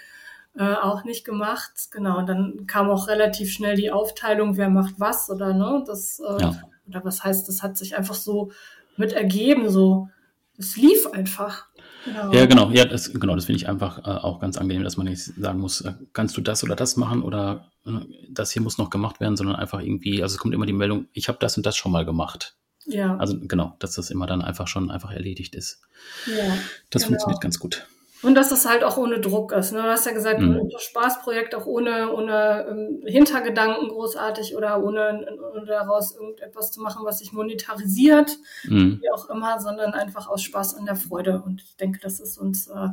äh, 0.58 0.76
auch 0.76 1.04
nicht 1.04 1.26
gemacht. 1.26 1.74
Genau. 1.92 2.20
Und 2.20 2.28
dann 2.28 2.68
kam 2.68 2.90
auch 2.90 3.10
relativ 3.10 3.52
schnell 3.52 3.76
die 3.76 3.92
Aufteilung, 3.92 4.56
wer 4.56 4.70
macht 4.70 4.96
was 4.98 5.30
oder 5.30 5.54
ne, 5.54 5.84
das 5.86 6.20
äh, 6.20 6.42
ja. 6.42 6.62
oder 6.88 7.04
was 7.04 7.24
heißt, 7.24 7.50
das 7.50 7.62
hat 7.62 7.78
sich 7.78 7.98
einfach 7.98 8.16
so 8.16 8.52
mit 8.96 9.12
ergeben, 9.12 9.70
so 9.70 10.10
es 10.58 10.78
lief 10.78 11.08
einfach. 11.08 11.66
Genau. 12.06 12.32
Ja, 12.32 12.46
genau. 12.46 12.70
Ja, 12.72 12.86
das, 12.86 13.12
genau, 13.14 13.36
das 13.36 13.46
finde 13.46 13.58
ich 13.58 13.68
einfach 13.68 14.00
äh, 14.00 14.12
auch 14.12 14.40
ganz 14.40 14.58
angenehm, 14.58 14.84
dass 14.84 14.98
man 14.98 15.08
nicht 15.08 15.24
sagen 15.24 15.60
muss, 15.60 15.82
äh, 15.82 15.94
kannst 16.14 16.38
du 16.38 16.42
das 16.42 16.64
oder 16.64 16.76
das 16.76 16.98
machen 16.98 17.24
oder 17.24 17.72
äh, 17.86 17.92
das 18.30 18.52
hier 18.52 18.62
muss 18.62 18.78
noch 18.78 18.90
gemacht 18.90 19.20
werden, 19.20 19.38
sondern 19.38 19.56
einfach 19.56 19.80
irgendwie, 19.80 20.22
also 20.22 20.36
es 20.36 20.40
kommt 20.40 20.54
immer 20.54 20.68
die 20.68 20.74
Meldung, 20.74 21.08
ich 21.14 21.28
habe 21.28 21.40
das 21.40 21.58
und 21.58 21.66
das 21.66 21.76
schon 21.76 21.92
mal 21.92 22.06
gemacht. 22.06 22.56
Ja. 22.86 23.18
Also 23.18 23.40
genau, 23.40 23.76
dass 23.80 23.96
das 23.96 24.12
immer 24.12 24.28
dann 24.28 24.44
einfach 24.44 24.68
schon 24.68 24.92
einfach 24.92 25.12
erledigt 25.12 25.56
ist. 25.56 25.82
Ja. 26.28 26.56
Das 26.92 27.04
genau. 27.04 27.10
funktioniert 27.10 27.42
ganz 27.42 27.60
gut. 27.60 27.88
Und 28.26 28.34
dass 28.34 28.50
das 28.50 28.68
halt 28.68 28.84
auch 28.84 28.98
ohne 28.98 29.20
Druck 29.20 29.52
ist. 29.52 29.72
Ne? 29.72 29.84
Du 29.84 29.88
hast 29.88 30.08
ja 30.08 30.12
gesagt, 30.12 30.42
mhm. 30.42 30.56
ein 30.56 30.72
Spaßprojekt 30.80 31.54
auch 31.54 31.68
ohne, 31.68 32.12
ohne 32.12 32.66
ähm, 32.68 33.04
Hintergedanken 33.06 33.88
großartig 33.90 34.56
oder 34.56 34.84
ohne, 34.84 35.28
ohne 35.54 35.66
daraus 35.66 36.16
irgendetwas 36.16 36.72
zu 36.72 36.82
machen, 36.82 37.06
was 37.06 37.20
sich 37.20 37.34
monetarisiert, 37.34 38.36
mhm. 38.64 39.00
wie 39.00 39.12
auch 39.12 39.30
immer, 39.30 39.60
sondern 39.60 39.94
einfach 39.94 40.28
aus 40.28 40.42
Spaß 40.42 40.74
und 40.74 40.88
der 40.88 40.96
Freude. 40.96 41.44
Und 41.46 41.62
ich 41.62 41.78
denke, 41.78 42.00
das 42.02 42.20
ist 42.20 42.40
uns, 42.40 42.66
äh, 42.66 42.90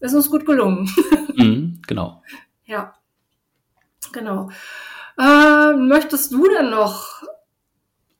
ist 0.00 0.14
uns 0.14 0.30
gut 0.30 0.44
gelungen. 0.44 0.88
Mhm, 1.38 1.82
genau. 1.86 2.22
ja, 2.64 2.94
genau. 4.10 4.48
Äh, 5.18 5.74
möchtest 5.76 6.32
du 6.32 6.48
denn 6.48 6.70
noch 6.70 7.22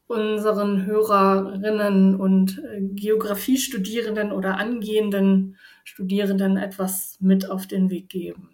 unseren 0.06 0.84
Hörerinnen 0.84 2.20
und 2.20 2.58
äh, 2.58 2.82
Geografiestudierenden 2.82 4.32
oder 4.32 4.58
angehenden 4.58 5.56
Studierenden 5.88 6.56
etwas 6.56 7.16
mit 7.20 7.48
auf 7.48 7.66
den 7.66 7.90
Weg 7.90 8.08
geben? 8.08 8.50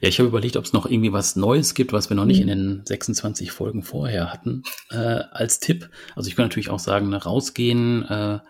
Ja, 0.00 0.08
ich 0.08 0.18
habe 0.18 0.28
überlegt, 0.28 0.56
ob 0.56 0.64
es 0.64 0.72
noch 0.72 0.86
irgendwie 0.86 1.12
was 1.12 1.36
Neues 1.36 1.74
gibt, 1.74 1.92
was 1.92 2.10
wir 2.10 2.16
noch 2.16 2.24
nicht 2.24 2.40
in 2.40 2.48
den 2.48 2.82
26 2.84 3.52
Folgen 3.52 3.82
vorher 3.82 4.32
hatten, 4.32 4.62
äh, 4.90 4.96
als 4.96 5.60
Tipp. 5.60 5.90
Also 6.16 6.28
ich 6.28 6.36
kann 6.36 6.46
natürlich 6.46 6.70
auch 6.70 6.78
sagen, 6.78 7.08
ne, 7.08 7.22
rausgehen, 7.22 8.04
äh, 8.04 8.40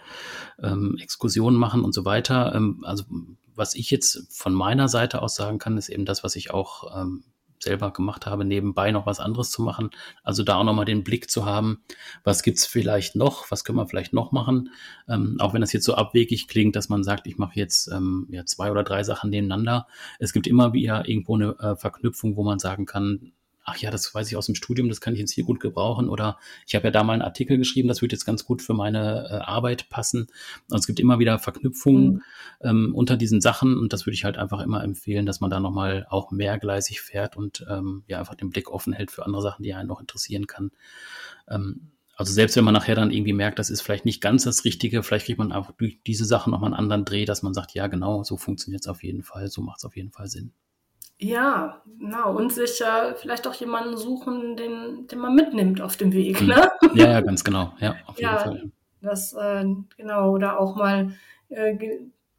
ähm, 0.63 0.97
Exkursionen 1.01 1.59
machen 1.59 1.85
und 1.85 1.93
so 1.93 2.05
weiter. 2.05 2.55
Ähm, 2.55 2.83
also 2.85 3.05
was 3.55 3.75
ich 3.75 3.91
jetzt 3.91 4.27
von 4.31 4.55
meiner 4.55 4.89
Seite 4.89 5.23
aus 5.23 5.35
sagen 5.35 5.59
kann, 5.59 5.77
ist 5.77 5.89
eben 5.89 6.05
das, 6.05 6.25
was 6.25 6.37
ich 6.37 6.51
auch 6.53 7.01
ähm, 7.01 7.25
selber 7.65 7.93
gemacht 7.93 8.27
habe, 8.27 8.45
nebenbei 8.45 8.93
noch 8.93 9.07
was 9.07 9.21
anderes 9.21 9.51
zu 9.51 9.63
machen. 9.63 9.91
Also 10.23 10.45
da 10.45 10.57
auch 10.57 10.65
nochmal 10.65 10.85
den 10.85 11.03
Blick 11.03 11.31
zu 11.31 11.45
haben, 11.45 11.83
was 12.23 12.43
gibt's 12.43 12.67
vielleicht 12.67 13.17
noch, 13.17 13.51
was 13.51 13.65
können 13.65 13.79
wir 13.79 13.89
vielleicht 13.89 14.13
noch 14.13 14.31
machen. 14.33 14.71
Ähm, 15.09 15.37
auch 15.41 15.53
wenn 15.53 15.61
das 15.61 15.73
jetzt 15.73 15.85
so 15.85 15.95
abwegig 15.95 16.49
klingt, 16.49 16.77
dass 16.77 16.89
man 16.89 17.03
sagt, 17.03 17.27
ich 17.27 17.37
mache 17.37 17.59
jetzt 17.59 17.89
ähm, 17.89 18.27
ja, 18.31 18.45
zwei 18.47 18.71
oder 18.71 18.85
drei 18.85 19.03
Sachen 19.03 19.31
nebeneinander. 19.31 19.87
Es 20.19 20.33
gibt 20.33 20.47
immer 20.47 20.73
wieder 20.73 21.09
irgendwo 21.09 21.35
eine 21.35 21.59
äh, 21.59 21.77
Verknüpfung, 21.77 22.37
wo 22.37 22.45
man 22.45 22.59
sagen 22.59 22.87
kann, 22.87 23.33
ach 23.65 23.77
ja, 23.79 23.91
das 23.91 24.15
weiß 24.15 24.29
ich 24.29 24.37
aus 24.37 24.47
dem 24.47 24.55
Studium, 24.55 24.89
das 24.89 25.01
kann 25.01 25.15
ich 25.15 25.21
jetzt 25.21 25.33
hier 25.33 25.45
gut 25.45 25.59
gebrauchen. 25.59 26.09
Oder 26.09 26.39
ich 26.67 26.75
habe 26.75 26.87
ja 26.87 26.91
da 26.91 27.03
mal 27.03 27.15
einen 27.15 27.23
Artikel 27.23 27.57
geschrieben, 27.57 27.89
das 27.89 28.03
würde 28.03 28.15
jetzt 28.15 28.27
ganz 28.27 28.45
gut 28.45 28.63
für 28.63 28.75
meine 28.75 29.29
äh, 29.31 29.35
Arbeit 29.37 29.89
passen. 29.89 30.29
Und 30.71 30.79
es 30.79 30.87
gibt 30.87 31.01
immer 31.01 31.19
wieder 31.19 31.39
Verknüpfungen 31.39 32.15
mhm. 32.15 32.23
ähm, 32.61 32.95
unter 32.95 33.17
diesen 33.17 33.41
Sachen 33.41 33.79
und 33.79 33.93
das 33.93 34.07
würde 34.07 34.15
ich 34.15 34.25
halt 34.25 34.37
einfach 34.37 34.61
immer 34.61 34.85
empfehlen, 34.85 35.27
dass 35.27 35.41
man 35.41 35.51
da 35.51 35.61
nochmal 35.61 36.07
auch 36.11 36.31
mehrgleisig 36.31 37.01
fährt 37.01 37.37
und 37.37 37.65
ähm, 37.69 38.05
ja 38.07 38.19
einfach 38.19 38.35
den 38.35 38.51
Blick 38.51 38.71
offen 38.71 38.93
hält 38.93 39.11
für 39.11 39.25
andere 39.25 39.43
Sachen, 39.43 39.63
die 39.63 39.75
einen 39.75 39.89
noch 39.89 40.01
interessieren 40.01 40.47
kann. 40.47 40.71
Ähm, 41.49 41.93
also 42.17 42.33
selbst 42.33 42.57
wenn 42.57 42.65
man 42.65 42.75
nachher 42.75 42.95
dann 42.95 43.11
irgendwie 43.11 43.33
merkt, 43.33 43.59
das 43.59 43.71
ist 43.71 43.81
vielleicht 43.81 44.05
nicht 44.05 44.21
ganz 44.21 44.45
das 44.45 44.65
Richtige, 44.65 45.03
vielleicht 45.03 45.27
kriegt 45.27 45.39
man 45.39 45.53
einfach 45.53 45.73
durch 45.73 46.01
diese 46.07 46.25
Sachen 46.25 46.53
nochmal 46.53 46.69
einen 46.69 46.79
anderen 46.79 47.05
Dreh, 47.05 47.25
dass 47.25 47.43
man 47.43 47.55
sagt, 47.55 47.75
ja 47.75 47.89
genau, 47.89 48.23
so 48.23 48.37
funktioniert 48.37 48.83
es 48.83 48.89
auf 48.89 49.03
jeden 49.03 49.23
Fall, 49.23 49.49
so 49.49 49.63
macht 49.63 49.79
es 49.79 49.85
auf 49.85 49.97
jeden 49.97 50.13
Fall 50.13 50.29
Sinn. 50.29 50.53
Ja, 51.19 51.83
genau. 51.99 52.37
Und 52.37 52.53
sich 52.53 52.81
äh, 52.81 53.15
vielleicht 53.15 53.47
auch 53.47 53.55
jemanden 53.55 53.97
suchen, 53.97 54.57
den, 54.57 55.07
den 55.07 55.19
man 55.19 55.35
mitnimmt 55.35 55.81
auf 55.81 55.97
dem 55.97 56.13
Weg. 56.13 56.41
Ne? 56.41 56.71
Ja, 56.95 57.13
ja, 57.13 57.21
ganz 57.21 57.45
genau. 57.45 57.73
Ja, 57.79 57.97
auf 58.07 58.19
jeden 58.19 58.31
ja, 58.31 58.39
Fall. 58.39 58.71
Das, 59.01 59.33
äh, 59.35 59.65
genau, 59.97 60.33
oder 60.33 60.59
auch 60.59 60.77
mal 60.77 61.13
äh, 61.49 61.77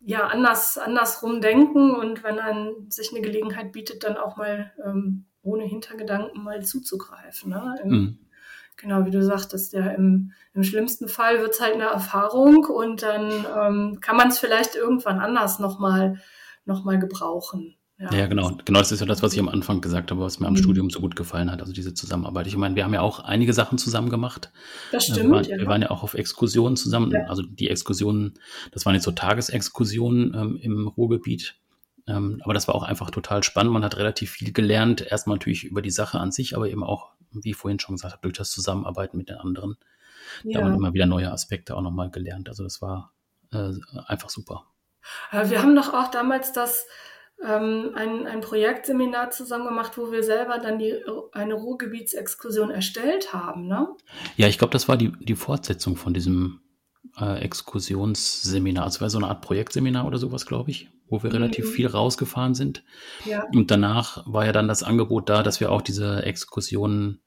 ja, 0.02 0.28
anders, 0.28 0.78
andersrum 0.78 1.42
denken 1.42 1.96
und 1.96 2.24
wenn 2.24 2.38
dann 2.38 2.90
sich 2.90 3.12
eine 3.12 3.22
Gelegenheit 3.22 3.72
bietet, 3.72 4.04
dann 4.04 4.18
auch 4.18 4.38
mal 4.38 4.72
ähm, 4.86 5.26
ohne 5.42 5.64
Hintergedanken 5.64 6.44
mal 6.44 6.64
zuzugreifen. 6.64 7.52
Ne? 7.52 7.76
Im, 7.84 7.90
mhm. 7.90 8.20
Genau, 8.78 9.06
wie 9.06 9.12
du 9.12 9.24
sagtest, 9.24 9.72
ja, 9.74 9.88
im, 9.92 10.34
im 10.54 10.64
schlimmsten 10.64 11.08
Fall 11.08 11.40
wird 11.40 11.54
es 11.54 11.62
halt 11.62 11.76
eine 11.76 11.86
Erfahrung 11.86 12.66
und 12.66 13.04
dann 13.04 13.46
ähm, 13.58 14.00
kann 14.02 14.18
man 14.18 14.28
es 14.28 14.40
vielleicht 14.40 14.76
irgendwann 14.76 15.20
anders 15.20 15.60
nochmal 15.60 16.22
noch 16.66 16.84
mal 16.84 17.00
gebrauchen. 17.00 17.76
Ja, 17.97 18.13
ja, 18.13 18.27
genau. 18.27 18.58
Genau, 18.65 18.79
das 18.79 18.91
ist 18.91 18.99
ja 18.99 19.05
das, 19.05 19.23
was 19.23 19.34
ich 19.34 19.39
am 19.39 19.47
Anfang 19.47 19.79
gesagt 19.79 20.12
habe, 20.12 20.19
was 20.19 20.41
mir 20.41 20.47
am 20.47 20.53
mhm. 20.53 20.58
Studium 20.58 20.89
so 20.89 20.99
gut 20.99 21.15
gefallen 21.15 21.49
hat, 21.49 21.62
also 21.62 21.71
diese 21.71 21.93
Zusammenarbeit. 21.93 22.45
Ich 22.45 22.58
meine, 22.58 22.75
wir 22.75 22.84
haben 22.84 22.93
ja 22.93 22.99
auch 22.99 23.21
einige 23.21 23.53
Sachen 23.53 23.77
zusammen 23.77 24.10
gemacht. 24.10 24.51
Das 24.91 25.08
äh, 25.08 25.13
stimmt. 25.13 25.29
Wir 25.29 25.36
waren 25.36 25.43
ja, 25.45 25.58
wir 25.58 25.67
waren 25.67 25.81
ja 25.81 25.91
auch 25.91 26.03
auf 26.03 26.13
Exkursionen 26.13 26.75
zusammen. 26.75 27.12
Ja. 27.12 27.25
Also 27.27 27.43
die 27.43 27.69
Exkursionen, 27.69 28.34
das 28.71 28.86
waren 28.86 28.95
jetzt 28.95 29.05
so 29.05 29.12
Tagesexkursionen 29.12 30.34
ähm, 30.34 30.58
im 30.62 30.88
Ruhrgebiet. 30.89 31.55
Ähm, 32.08 32.41
aber 32.43 32.53
das 32.53 32.67
war 32.67 32.75
auch 32.75 32.84
einfach 32.84 33.12
total 33.12 33.43
spannend. 33.43 33.71
Man 33.71 33.86
hat 33.86 33.95
relativ 33.95 34.31
viel 34.31 34.51
gelernt. 34.51 34.99
Erstmal 35.01 35.38
natürlich 35.38 35.63
über 35.63 35.81
die 35.81 35.89
Sache 35.89 36.19
an 36.19 36.31
sich, 36.31 36.55
aber 36.55 36.69
eben 36.69 36.84
auch, 36.84 37.12
wie 37.31 37.51
ich 37.51 37.55
vorhin 37.55 37.79
schon 37.79 37.95
gesagt 37.95 38.13
habe, 38.13 38.21
durch 38.23 38.38
das 38.38 38.51
Zusammenarbeiten 38.51 39.17
mit 39.17 39.29
den 39.29 39.38
anderen. 39.38 39.77
Ja. 40.43 40.60
Da 40.60 40.65
haben 40.65 40.71
wir 40.73 40.77
immer 40.77 40.93
wieder 40.93 41.05
neue 41.05 41.31
Aspekte 41.31 41.77
auch 41.77 41.81
nochmal 41.81 42.12
gelernt. 42.12 42.49
Also 42.49 42.63
das 42.63 42.81
war 42.81 43.13
äh, 43.53 43.71
einfach 44.08 44.29
super. 44.29 44.65
Wir 45.31 45.62
haben 45.62 45.75
doch 45.75 45.93
auch 45.93 46.10
damals 46.10 46.51
das 46.51 46.86
ähm, 47.43 47.91
ein, 47.95 48.28
ein 48.28 48.41
Projektseminar 48.41 49.32
zusammen 49.32 49.65
gemacht, 49.65 49.98
wo 49.98 50.12
wir 50.12 50.24
selber 50.24 50.58
dann 50.60 50.80
die, 50.80 50.95
eine 51.32 51.54
Ruhrgebietsexkursion 51.54 52.71
erstellt 52.71 53.34
haben. 53.34 53.67
Ne? 53.67 53.88
Ja, 54.38 54.48
ich 54.48 54.58
glaube, 54.58 54.71
das 54.71 54.88
war 54.88 54.98
die, 54.98 55.12
die 55.19 55.36
Fortsetzung 55.36 55.95
von 55.95 56.13
diesem 56.13 56.62
äh, 57.19 57.39
Exkursionsseminar. 57.41 58.84
Also 58.84 59.02
war 59.02 59.10
so 59.10 59.17
eine 59.17 59.28
Art 59.28 59.41
Projektseminar 59.41 60.06
oder 60.06 60.17
sowas, 60.17 60.45
glaube 60.45 60.71
ich, 60.71 60.89
wo 61.08 61.21
wir 61.24 61.30
mhm. 61.30 61.38
relativ 61.38 61.71
viel 61.71 61.88
rausgefahren 61.88 62.56
sind. 62.56 62.84
Ja. 63.26 63.45
Und 63.54 63.71
danach 63.71 64.24
war 64.26 64.45
ja 64.45 64.52
dann 64.52 64.67
das 64.67 64.84
Angebot 64.84 65.30
da, 65.30 65.43
dass 65.43 65.60
wir 65.60 65.71
auch 65.71 65.82
diese 65.82 66.24
Exkursionen 66.24 67.21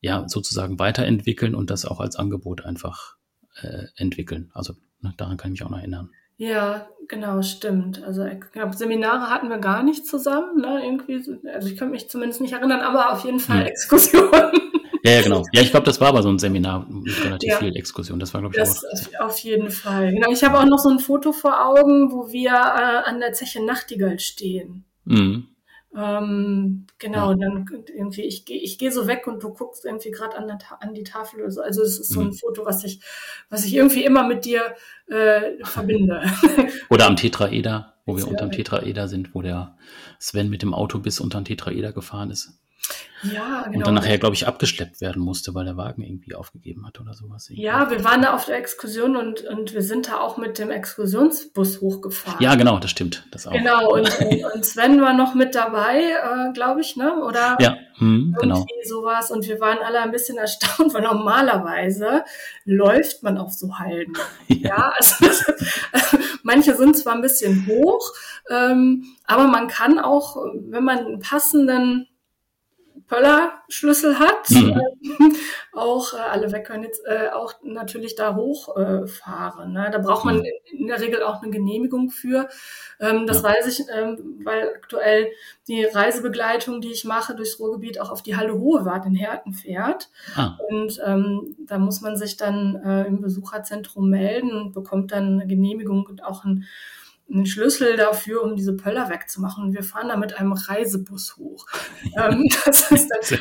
ja 0.00 0.28
sozusagen 0.28 0.78
weiterentwickeln 0.78 1.54
und 1.54 1.70
das 1.70 1.84
auch 1.84 2.00
als 2.00 2.16
Angebot 2.16 2.64
einfach 2.64 3.16
äh, 3.60 3.86
entwickeln. 3.96 4.50
Also 4.54 4.74
ne, 5.00 5.14
daran 5.16 5.36
kann 5.36 5.52
ich 5.52 5.60
mich 5.60 5.66
auch 5.66 5.70
noch 5.70 5.78
erinnern. 5.78 6.10
Ja, 6.38 6.86
genau, 7.08 7.42
stimmt. 7.42 8.02
Also 8.02 8.24
ich 8.24 8.40
glaube, 8.52 8.76
Seminare 8.76 9.30
hatten 9.30 9.48
wir 9.48 9.58
gar 9.58 9.82
nicht 9.82 10.06
zusammen, 10.06 10.60
ne? 10.60 10.84
Irgendwie, 10.84 11.22
also 11.48 11.68
ich 11.68 11.76
kann 11.76 11.90
mich 11.90 12.10
zumindest 12.10 12.40
nicht 12.40 12.52
erinnern, 12.52 12.80
aber 12.80 13.12
auf 13.12 13.24
jeden 13.24 13.40
Fall 13.40 13.60
hm. 13.60 13.66
Exkursionen. 13.66 14.50
Ja, 15.04 15.12
ja, 15.12 15.22
genau. 15.22 15.44
Ja, 15.52 15.62
ich 15.62 15.70
glaube, 15.70 15.86
das 15.86 16.00
war 16.00 16.08
aber 16.08 16.20
so 16.24 16.28
ein 16.28 16.40
Seminar 16.40 16.84
mit 16.88 17.24
relativ 17.24 17.48
ja. 17.48 17.58
viel 17.58 17.76
Exkursion. 17.76 18.18
Das 18.18 18.34
war, 18.34 18.40
glaube 18.40 18.56
ich, 18.56 18.58
das 18.58 18.84
auch. 19.20 19.26
Auf 19.26 19.38
jeden 19.38 19.70
Fall. 19.70 20.12
Genau, 20.12 20.32
ich 20.32 20.42
habe 20.42 20.58
auch 20.58 20.64
noch 20.64 20.80
so 20.80 20.88
ein 20.88 20.98
Foto 20.98 21.30
vor 21.30 21.64
Augen, 21.64 22.10
wo 22.10 22.32
wir 22.32 22.50
äh, 22.50 23.08
an 23.08 23.20
der 23.20 23.32
Zeche 23.32 23.64
Nachtigall 23.64 24.18
stehen. 24.18 24.84
Mhm. 25.04 25.46
Ähm, 25.96 26.86
genau, 26.98 27.30
ja. 27.30 27.36
dann 27.36 27.66
irgendwie, 27.88 28.22
ich 28.22 28.44
gehe 28.44 28.58
ich 28.58 28.76
geh 28.76 28.90
so 28.90 29.06
weg 29.06 29.26
und 29.26 29.42
du 29.42 29.54
guckst 29.54 29.86
irgendwie 29.86 30.10
gerade 30.10 30.36
an, 30.36 30.58
an 30.80 30.92
die 30.92 31.04
Tafel 31.04 31.40
oder 31.40 31.50
so. 31.50 31.62
Also 31.62 31.82
es 31.82 31.98
ist 31.98 32.12
so 32.12 32.20
ein 32.20 32.28
mhm. 32.28 32.34
Foto, 32.34 32.66
was 32.66 32.84
ich, 32.84 33.00
was 33.48 33.64
ich 33.64 33.74
irgendwie 33.74 34.04
immer 34.04 34.26
mit 34.28 34.44
dir 34.44 34.74
äh, 35.06 35.64
verbinde. 35.64 36.22
Oder 36.90 37.06
am 37.06 37.16
Tetraeder, 37.16 37.94
wo 38.04 38.16
wir 38.16 38.28
unterm 38.28 38.50
Tetraeder 38.50 39.08
sind, 39.08 39.34
wo 39.34 39.40
der 39.40 39.76
Sven 40.18 40.50
mit 40.50 40.62
dem 40.62 40.74
Auto 40.74 40.98
bis 40.98 41.18
unter 41.20 41.40
den 41.40 41.46
Tetraeder 41.46 41.92
gefahren 41.92 42.30
ist. 42.30 42.58
Ja, 43.22 43.62
genau. 43.64 43.78
Und 43.78 43.86
dann 43.86 43.94
nachher, 43.94 44.18
glaube 44.18 44.34
ich, 44.34 44.46
abgeschleppt 44.46 45.00
werden 45.00 45.22
musste, 45.22 45.54
weil 45.54 45.64
der 45.64 45.76
Wagen 45.76 46.02
irgendwie 46.02 46.34
aufgegeben 46.34 46.86
hat 46.86 47.00
oder 47.00 47.14
sowas. 47.14 47.48
Ja, 47.50 47.90
wir 47.90 48.04
waren 48.04 48.22
da 48.22 48.34
auf 48.34 48.44
der 48.44 48.58
Exkursion 48.58 49.16
und, 49.16 49.42
und 49.42 49.72
wir 49.72 49.82
sind 49.82 50.08
da 50.08 50.20
auch 50.20 50.36
mit 50.36 50.58
dem 50.58 50.70
Exkursionsbus 50.70 51.80
hochgefahren. 51.80 52.42
Ja, 52.42 52.54
genau, 52.54 52.78
das 52.78 52.90
stimmt. 52.90 53.26
Das 53.30 53.46
auch. 53.46 53.52
Genau, 53.52 53.92
und, 53.92 54.08
und 54.54 54.64
Sven 54.64 55.00
war 55.00 55.14
noch 55.14 55.34
mit 55.34 55.54
dabei, 55.54 56.00
äh, 56.00 56.52
glaube 56.52 56.82
ich, 56.82 56.96
ne? 56.96 57.22
Oder 57.24 57.56
ja, 57.60 57.78
hm, 57.94 58.36
genau. 58.40 58.66
sowas. 58.84 59.30
Und 59.30 59.48
wir 59.48 59.60
waren 59.60 59.78
alle 59.78 60.00
ein 60.00 60.12
bisschen 60.12 60.36
erstaunt, 60.36 60.92
weil 60.94 61.02
normalerweise 61.02 62.24
läuft 62.64 63.22
man 63.22 63.38
auf 63.38 63.52
so 63.52 63.78
Halden. 63.78 64.14
Ja, 64.48 64.56
ja 64.68 64.92
also, 64.96 65.52
manche 66.42 66.74
sind 66.76 66.96
zwar 66.96 67.14
ein 67.14 67.22
bisschen 67.22 67.66
hoch, 67.66 68.12
ähm, 68.50 69.04
aber 69.24 69.46
man 69.46 69.68
kann 69.68 69.98
auch, 69.98 70.36
wenn 70.54 70.84
man 70.84 70.98
einen 70.98 71.18
passenden 71.20 72.08
Pöller-Schlüssel 73.08 74.18
hat, 74.18 74.50
mhm. 74.50 74.80
äh, 74.80 75.34
auch 75.72 76.12
äh, 76.12 76.16
alle 76.16 76.50
weg 76.50 76.66
können 76.66 76.82
jetzt 76.82 77.02
äh, 77.06 77.28
auch 77.28 77.54
natürlich 77.62 78.16
da 78.16 78.34
hochfahren. 78.34 79.72
Ne? 79.72 79.88
Da 79.92 79.98
braucht 79.98 80.24
man 80.24 80.38
mhm. 80.38 80.44
in 80.72 80.86
der 80.88 81.00
Regel 81.00 81.22
auch 81.22 81.40
eine 81.40 81.52
Genehmigung 81.52 82.10
für. 82.10 82.48
Ähm, 82.98 83.26
das 83.26 83.42
ja. 83.42 83.44
weiß 83.44 83.66
ich, 83.68 83.86
ähm, 83.94 84.40
weil 84.42 84.70
aktuell 84.74 85.28
die 85.68 85.84
Reisebegleitung, 85.84 86.80
die 86.80 86.90
ich 86.90 87.04
mache 87.04 87.36
durchs 87.36 87.60
Ruhrgebiet, 87.60 88.00
auch 88.00 88.10
auf 88.10 88.22
die 88.22 88.36
Halle 88.36 88.58
Hohewart 88.58 89.06
in 89.06 89.14
Herten 89.14 89.52
fährt. 89.52 90.08
Ah. 90.34 90.58
Und 90.68 91.00
ähm, 91.04 91.56
da 91.60 91.78
muss 91.78 92.00
man 92.00 92.16
sich 92.16 92.36
dann 92.36 92.76
äh, 92.84 93.04
im 93.04 93.20
Besucherzentrum 93.20 94.10
melden 94.10 94.50
und 94.50 94.72
bekommt 94.72 95.12
dann 95.12 95.34
eine 95.34 95.46
Genehmigung 95.46 96.06
und 96.06 96.24
auch 96.24 96.44
ein 96.44 96.66
einen 97.30 97.46
Schlüssel 97.46 97.96
dafür, 97.96 98.42
um 98.42 98.56
diese 98.56 98.76
Pöller 98.76 99.10
wegzumachen. 99.10 99.64
Und 99.64 99.72
wir 99.74 99.82
fahren 99.82 100.08
da 100.08 100.16
mit 100.16 100.38
einem 100.38 100.52
Reisebus 100.52 101.36
hoch. 101.36 101.66
ähm, 102.16 102.48
das 102.64 102.90
ist 102.90 103.08
dann, 103.08 103.40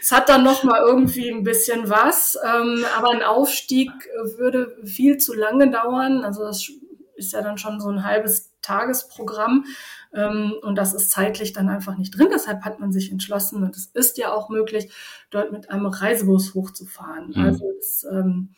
es 0.00 0.12
hat 0.12 0.28
dann 0.28 0.44
noch 0.44 0.62
mal 0.62 0.80
irgendwie 0.86 1.30
ein 1.30 1.42
bisschen 1.42 1.88
was, 1.88 2.38
ähm, 2.44 2.84
aber 2.96 3.10
ein 3.10 3.22
Aufstieg 3.22 3.90
würde 4.36 4.76
viel 4.84 5.16
zu 5.18 5.34
lange 5.34 5.70
dauern. 5.70 6.24
Also 6.24 6.42
das 6.42 6.70
ist 7.16 7.32
ja 7.32 7.42
dann 7.42 7.58
schon 7.58 7.80
so 7.80 7.88
ein 7.88 8.04
halbes 8.04 8.52
Tagesprogramm 8.60 9.64
ähm, 10.12 10.54
und 10.62 10.76
das 10.76 10.92
ist 10.92 11.10
zeitlich 11.10 11.52
dann 11.52 11.68
einfach 11.68 11.96
nicht 11.96 12.16
drin. 12.16 12.28
Deshalb 12.32 12.62
hat 12.62 12.80
man 12.80 12.92
sich 12.92 13.10
entschlossen 13.12 13.62
und 13.62 13.76
es 13.76 13.86
ist 13.86 14.18
ja 14.18 14.32
auch 14.32 14.48
möglich, 14.48 14.92
dort 15.30 15.52
mit 15.52 15.70
einem 15.70 15.86
Reisebus 15.86 16.54
hochzufahren. 16.54 17.32
Mhm. 17.34 17.42
Also 17.42 17.70
es, 17.78 18.04
ähm, 18.10 18.54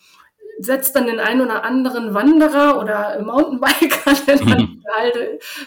setzt 0.58 0.96
dann 0.96 1.06
den 1.06 1.20
einen 1.20 1.40
oder 1.40 1.64
anderen 1.64 2.14
Wanderer 2.14 2.80
oder 2.80 3.20
Mountainbiker, 3.22 4.14
der 4.26 4.36
dann 4.38 4.60
mhm. 4.60 4.84
halt, 4.96 5.16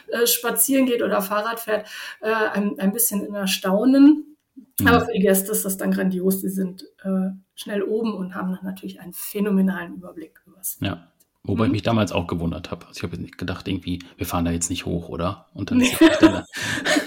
äh, 0.07 0.27
spazieren 0.27 0.85
geht 0.85 1.01
oder 1.01 1.21
Fahrrad 1.21 1.59
fährt, 1.59 1.87
äh, 2.21 2.31
ein, 2.31 2.77
ein 2.79 2.91
bisschen 2.91 3.25
in 3.25 3.33
Erstaunen. 3.33 4.37
Mhm. 4.79 4.87
Aber 4.87 5.05
für 5.05 5.13
die 5.13 5.21
Gäste 5.21 5.51
ist 5.51 5.65
das 5.65 5.77
dann 5.77 5.91
grandios. 5.91 6.41
Sie 6.41 6.49
sind 6.49 6.83
äh, 7.03 7.29
schnell 7.55 7.83
oben 7.83 8.13
und 8.13 8.35
haben 8.35 8.51
dann 8.51 8.65
natürlich 8.65 8.99
einen 8.99 9.13
phänomenalen 9.13 9.95
Überblick 9.95 10.41
übers. 10.45 10.77
Ja. 10.81 11.07
Wobei 11.43 11.63
mhm. 11.63 11.69
ich 11.69 11.71
mich 11.71 11.81
damals 11.83 12.11
auch 12.11 12.27
gewundert 12.27 12.69
habe. 12.69 12.85
Also 12.85 12.99
ich 12.99 13.03
habe 13.03 13.19
nicht 13.19 13.37
gedacht, 13.37 13.67
irgendwie, 13.67 13.99
wir 14.17 14.25
fahren 14.25 14.45
da 14.45 14.51
jetzt 14.51 14.69
nicht 14.69 14.85
hoch, 14.85 15.09
oder? 15.09 15.47
Und 15.53 15.71
dann 15.71 15.79
ist 15.79 15.99
dann, 16.19 16.43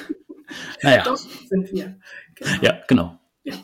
naja. 0.83 1.03
Doch, 1.05 1.17
sind 1.17 1.71
wir. 1.71 1.97
Genau. 2.35 2.51
Ja, 2.63 2.81
genau. 2.89 3.19
Ja. 3.45 3.55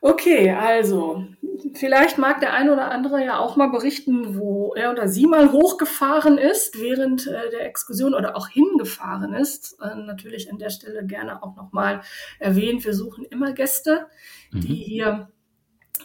Okay, 0.00 0.50
also 0.50 1.26
vielleicht 1.74 2.18
mag 2.18 2.40
der 2.40 2.52
eine 2.52 2.72
oder 2.72 2.90
andere 2.90 3.24
ja 3.24 3.38
auch 3.38 3.56
mal 3.56 3.68
berichten, 3.68 4.38
wo 4.38 4.74
er 4.74 4.90
oder 4.90 5.08
sie 5.08 5.26
mal 5.26 5.52
hochgefahren 5.52 6.38
ist 6.38 6.80
während 6.80 7.26
äh, 7.26 7.50
der 7.50 7.66
Exkursion 7.66 8.14
oder 8.14 8.36
auch 8.36 8.48
hingefahren 8.48 9.34
ist. 9.34 9.78
Äh, 9.80 9.94
natürlich 9.96 10.50
an 10.50 10.58
der 10.58 10.70
Stelle 10.70 11.06
gerne 11.06 11.42
auch 11.42 11.56
nochmal 11.56 12.02
erwähnt, 12.38 12.84
wir 12.84 12.94
suchen 12.94 13.24
immer 13.24 13.52
Gäste, 13.52 14.06
mhm. 14.50 14.60
die 14.60 14.74
hier 14.74 15.28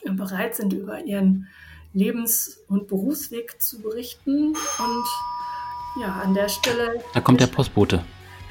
bereit 0.04 0.56
sind, 0.56 0.74
über 0.74 1.04
ihren 1.04 1.48
Lebens- 1.94 2.64
und 2.68 2.88
Berufsweg 2.88 3.62
zu 3.62 3.82
berichten. 3.82 4.50
Und 4.50 6.02
ja, 6.02 6.22
an 6.24 6.34
der 6.34 6.50
Stelle. 6.50 7.02
Da 7.14 7.22
kommt 7.22 7.40
der 7.40 7.48
Postbote. 7.48 8.04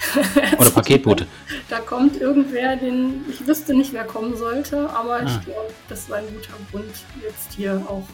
Oder 0.59 0.71
Paketbote. 0.71 1.27
da 1.69 1.79
kommt 1.79 2.21
irgendwer, 2.21 2.77
den 2.77 3.25
ich 3.31 3.47
wüsste 3.47 3.75
nicht, 3.75 3.93
wer 3.93 4.05
kommen 4.05 4.37
sollte, 4.37 4.91
aber 4.91 5.15
ah. 5.15 5.23
ich 5.23 5.45
glaube, 5.45 5.73
das 5.89 6.11
war 6.11 6.19
ein 6.19 6.25
guter 6.35 6.55
Grund, 6.71 6.93
jetzt 7.23 7.55
hier 7.55 7.83
auch 7.89 8.07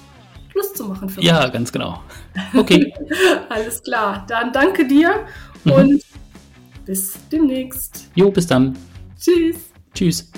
Schluss 0.51 0.75
zu 0.75 0.85
machen. 0.85 1.09
Für 1.09 1.21
ja, 1.21 1.43
mich. 1.43 1.53
ganz 1.53 1.73
genau. 1.73 2.03
Okay. 2.55 2.93
Alles 3.49 3.83
klar. 3.83 4.25
Dann 4.29 4.53
danke 4.53 4.87
dir 4.87 5.27
mhm. 5.65 5.73
und 5.73 6.03
bis 6.85 7.19
demnächst. 7.31 8.09
Jo, 8.15 8.31
bis 8.31 8.47
dann. 8.47 8.77
Tschüss. 9.19 9.57
Tschüss. 9.95 10.31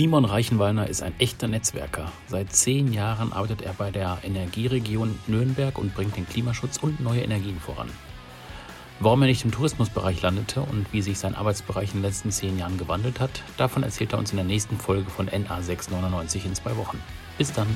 Simon 0.00 0.24
Reichenwallner 0.24 0.88
ist 0.88 1.02
ein 1.02 1.12
echter 1.18 1.46
Netzwerker. 1.46 2.10
Seit 2.26 2.54
zehn 2.54 2.90
Jahren 2.90 3.34
arbeitet 3.34 3.60
er 3.60 3.74
bei 3.74 3.90
der 3.90 4.16
Energieregion 4.22 5.18
Nürnberg 5.26 5.76
und 5.76 5.94
bringt 5.94 6.16
den 6.16 6.26
Klimaschutz 6.26 6.78
und 6.78 7.00
neue 7.00 7.20
Energien 7.20 7.60
voran. 7.60 7.90
Warum 8.98 9.20
er 9.20 9.28
nicht 9.28 9.44
im 9.44 9.52
Tourismusbereich 9.52 10.22
landete 10.22 10.62
und 10.62 10.90
wie 10.94 11.02
sich 11.02 11.18
sein 11.18 11.34
Arbeitsbereich 11.34 11.90
in 11.90 11.98
den 11.98 12.04
letzten 12.04 12.30
zehn 12.30 12.58
Jahren 12.58 12.78
gewandelt 12.78 13.20
hat, 13.20 13.42
davon 13.58 13.82
erzählt 13.82 14.14
er 14.14 14.18
uns 14.18 14.30
in 14.30 14.38
der 14.38 14.46
nächsten 14.46 14.78
Folge 14.78 15.10
von 15.10 15.28
NA699 15.28 16.46
in 16.46 16.54
zwei 16.54 16.74
Wochen. 16.78 16.98
Bis 17.36 17.52
dann! 17.52 17.68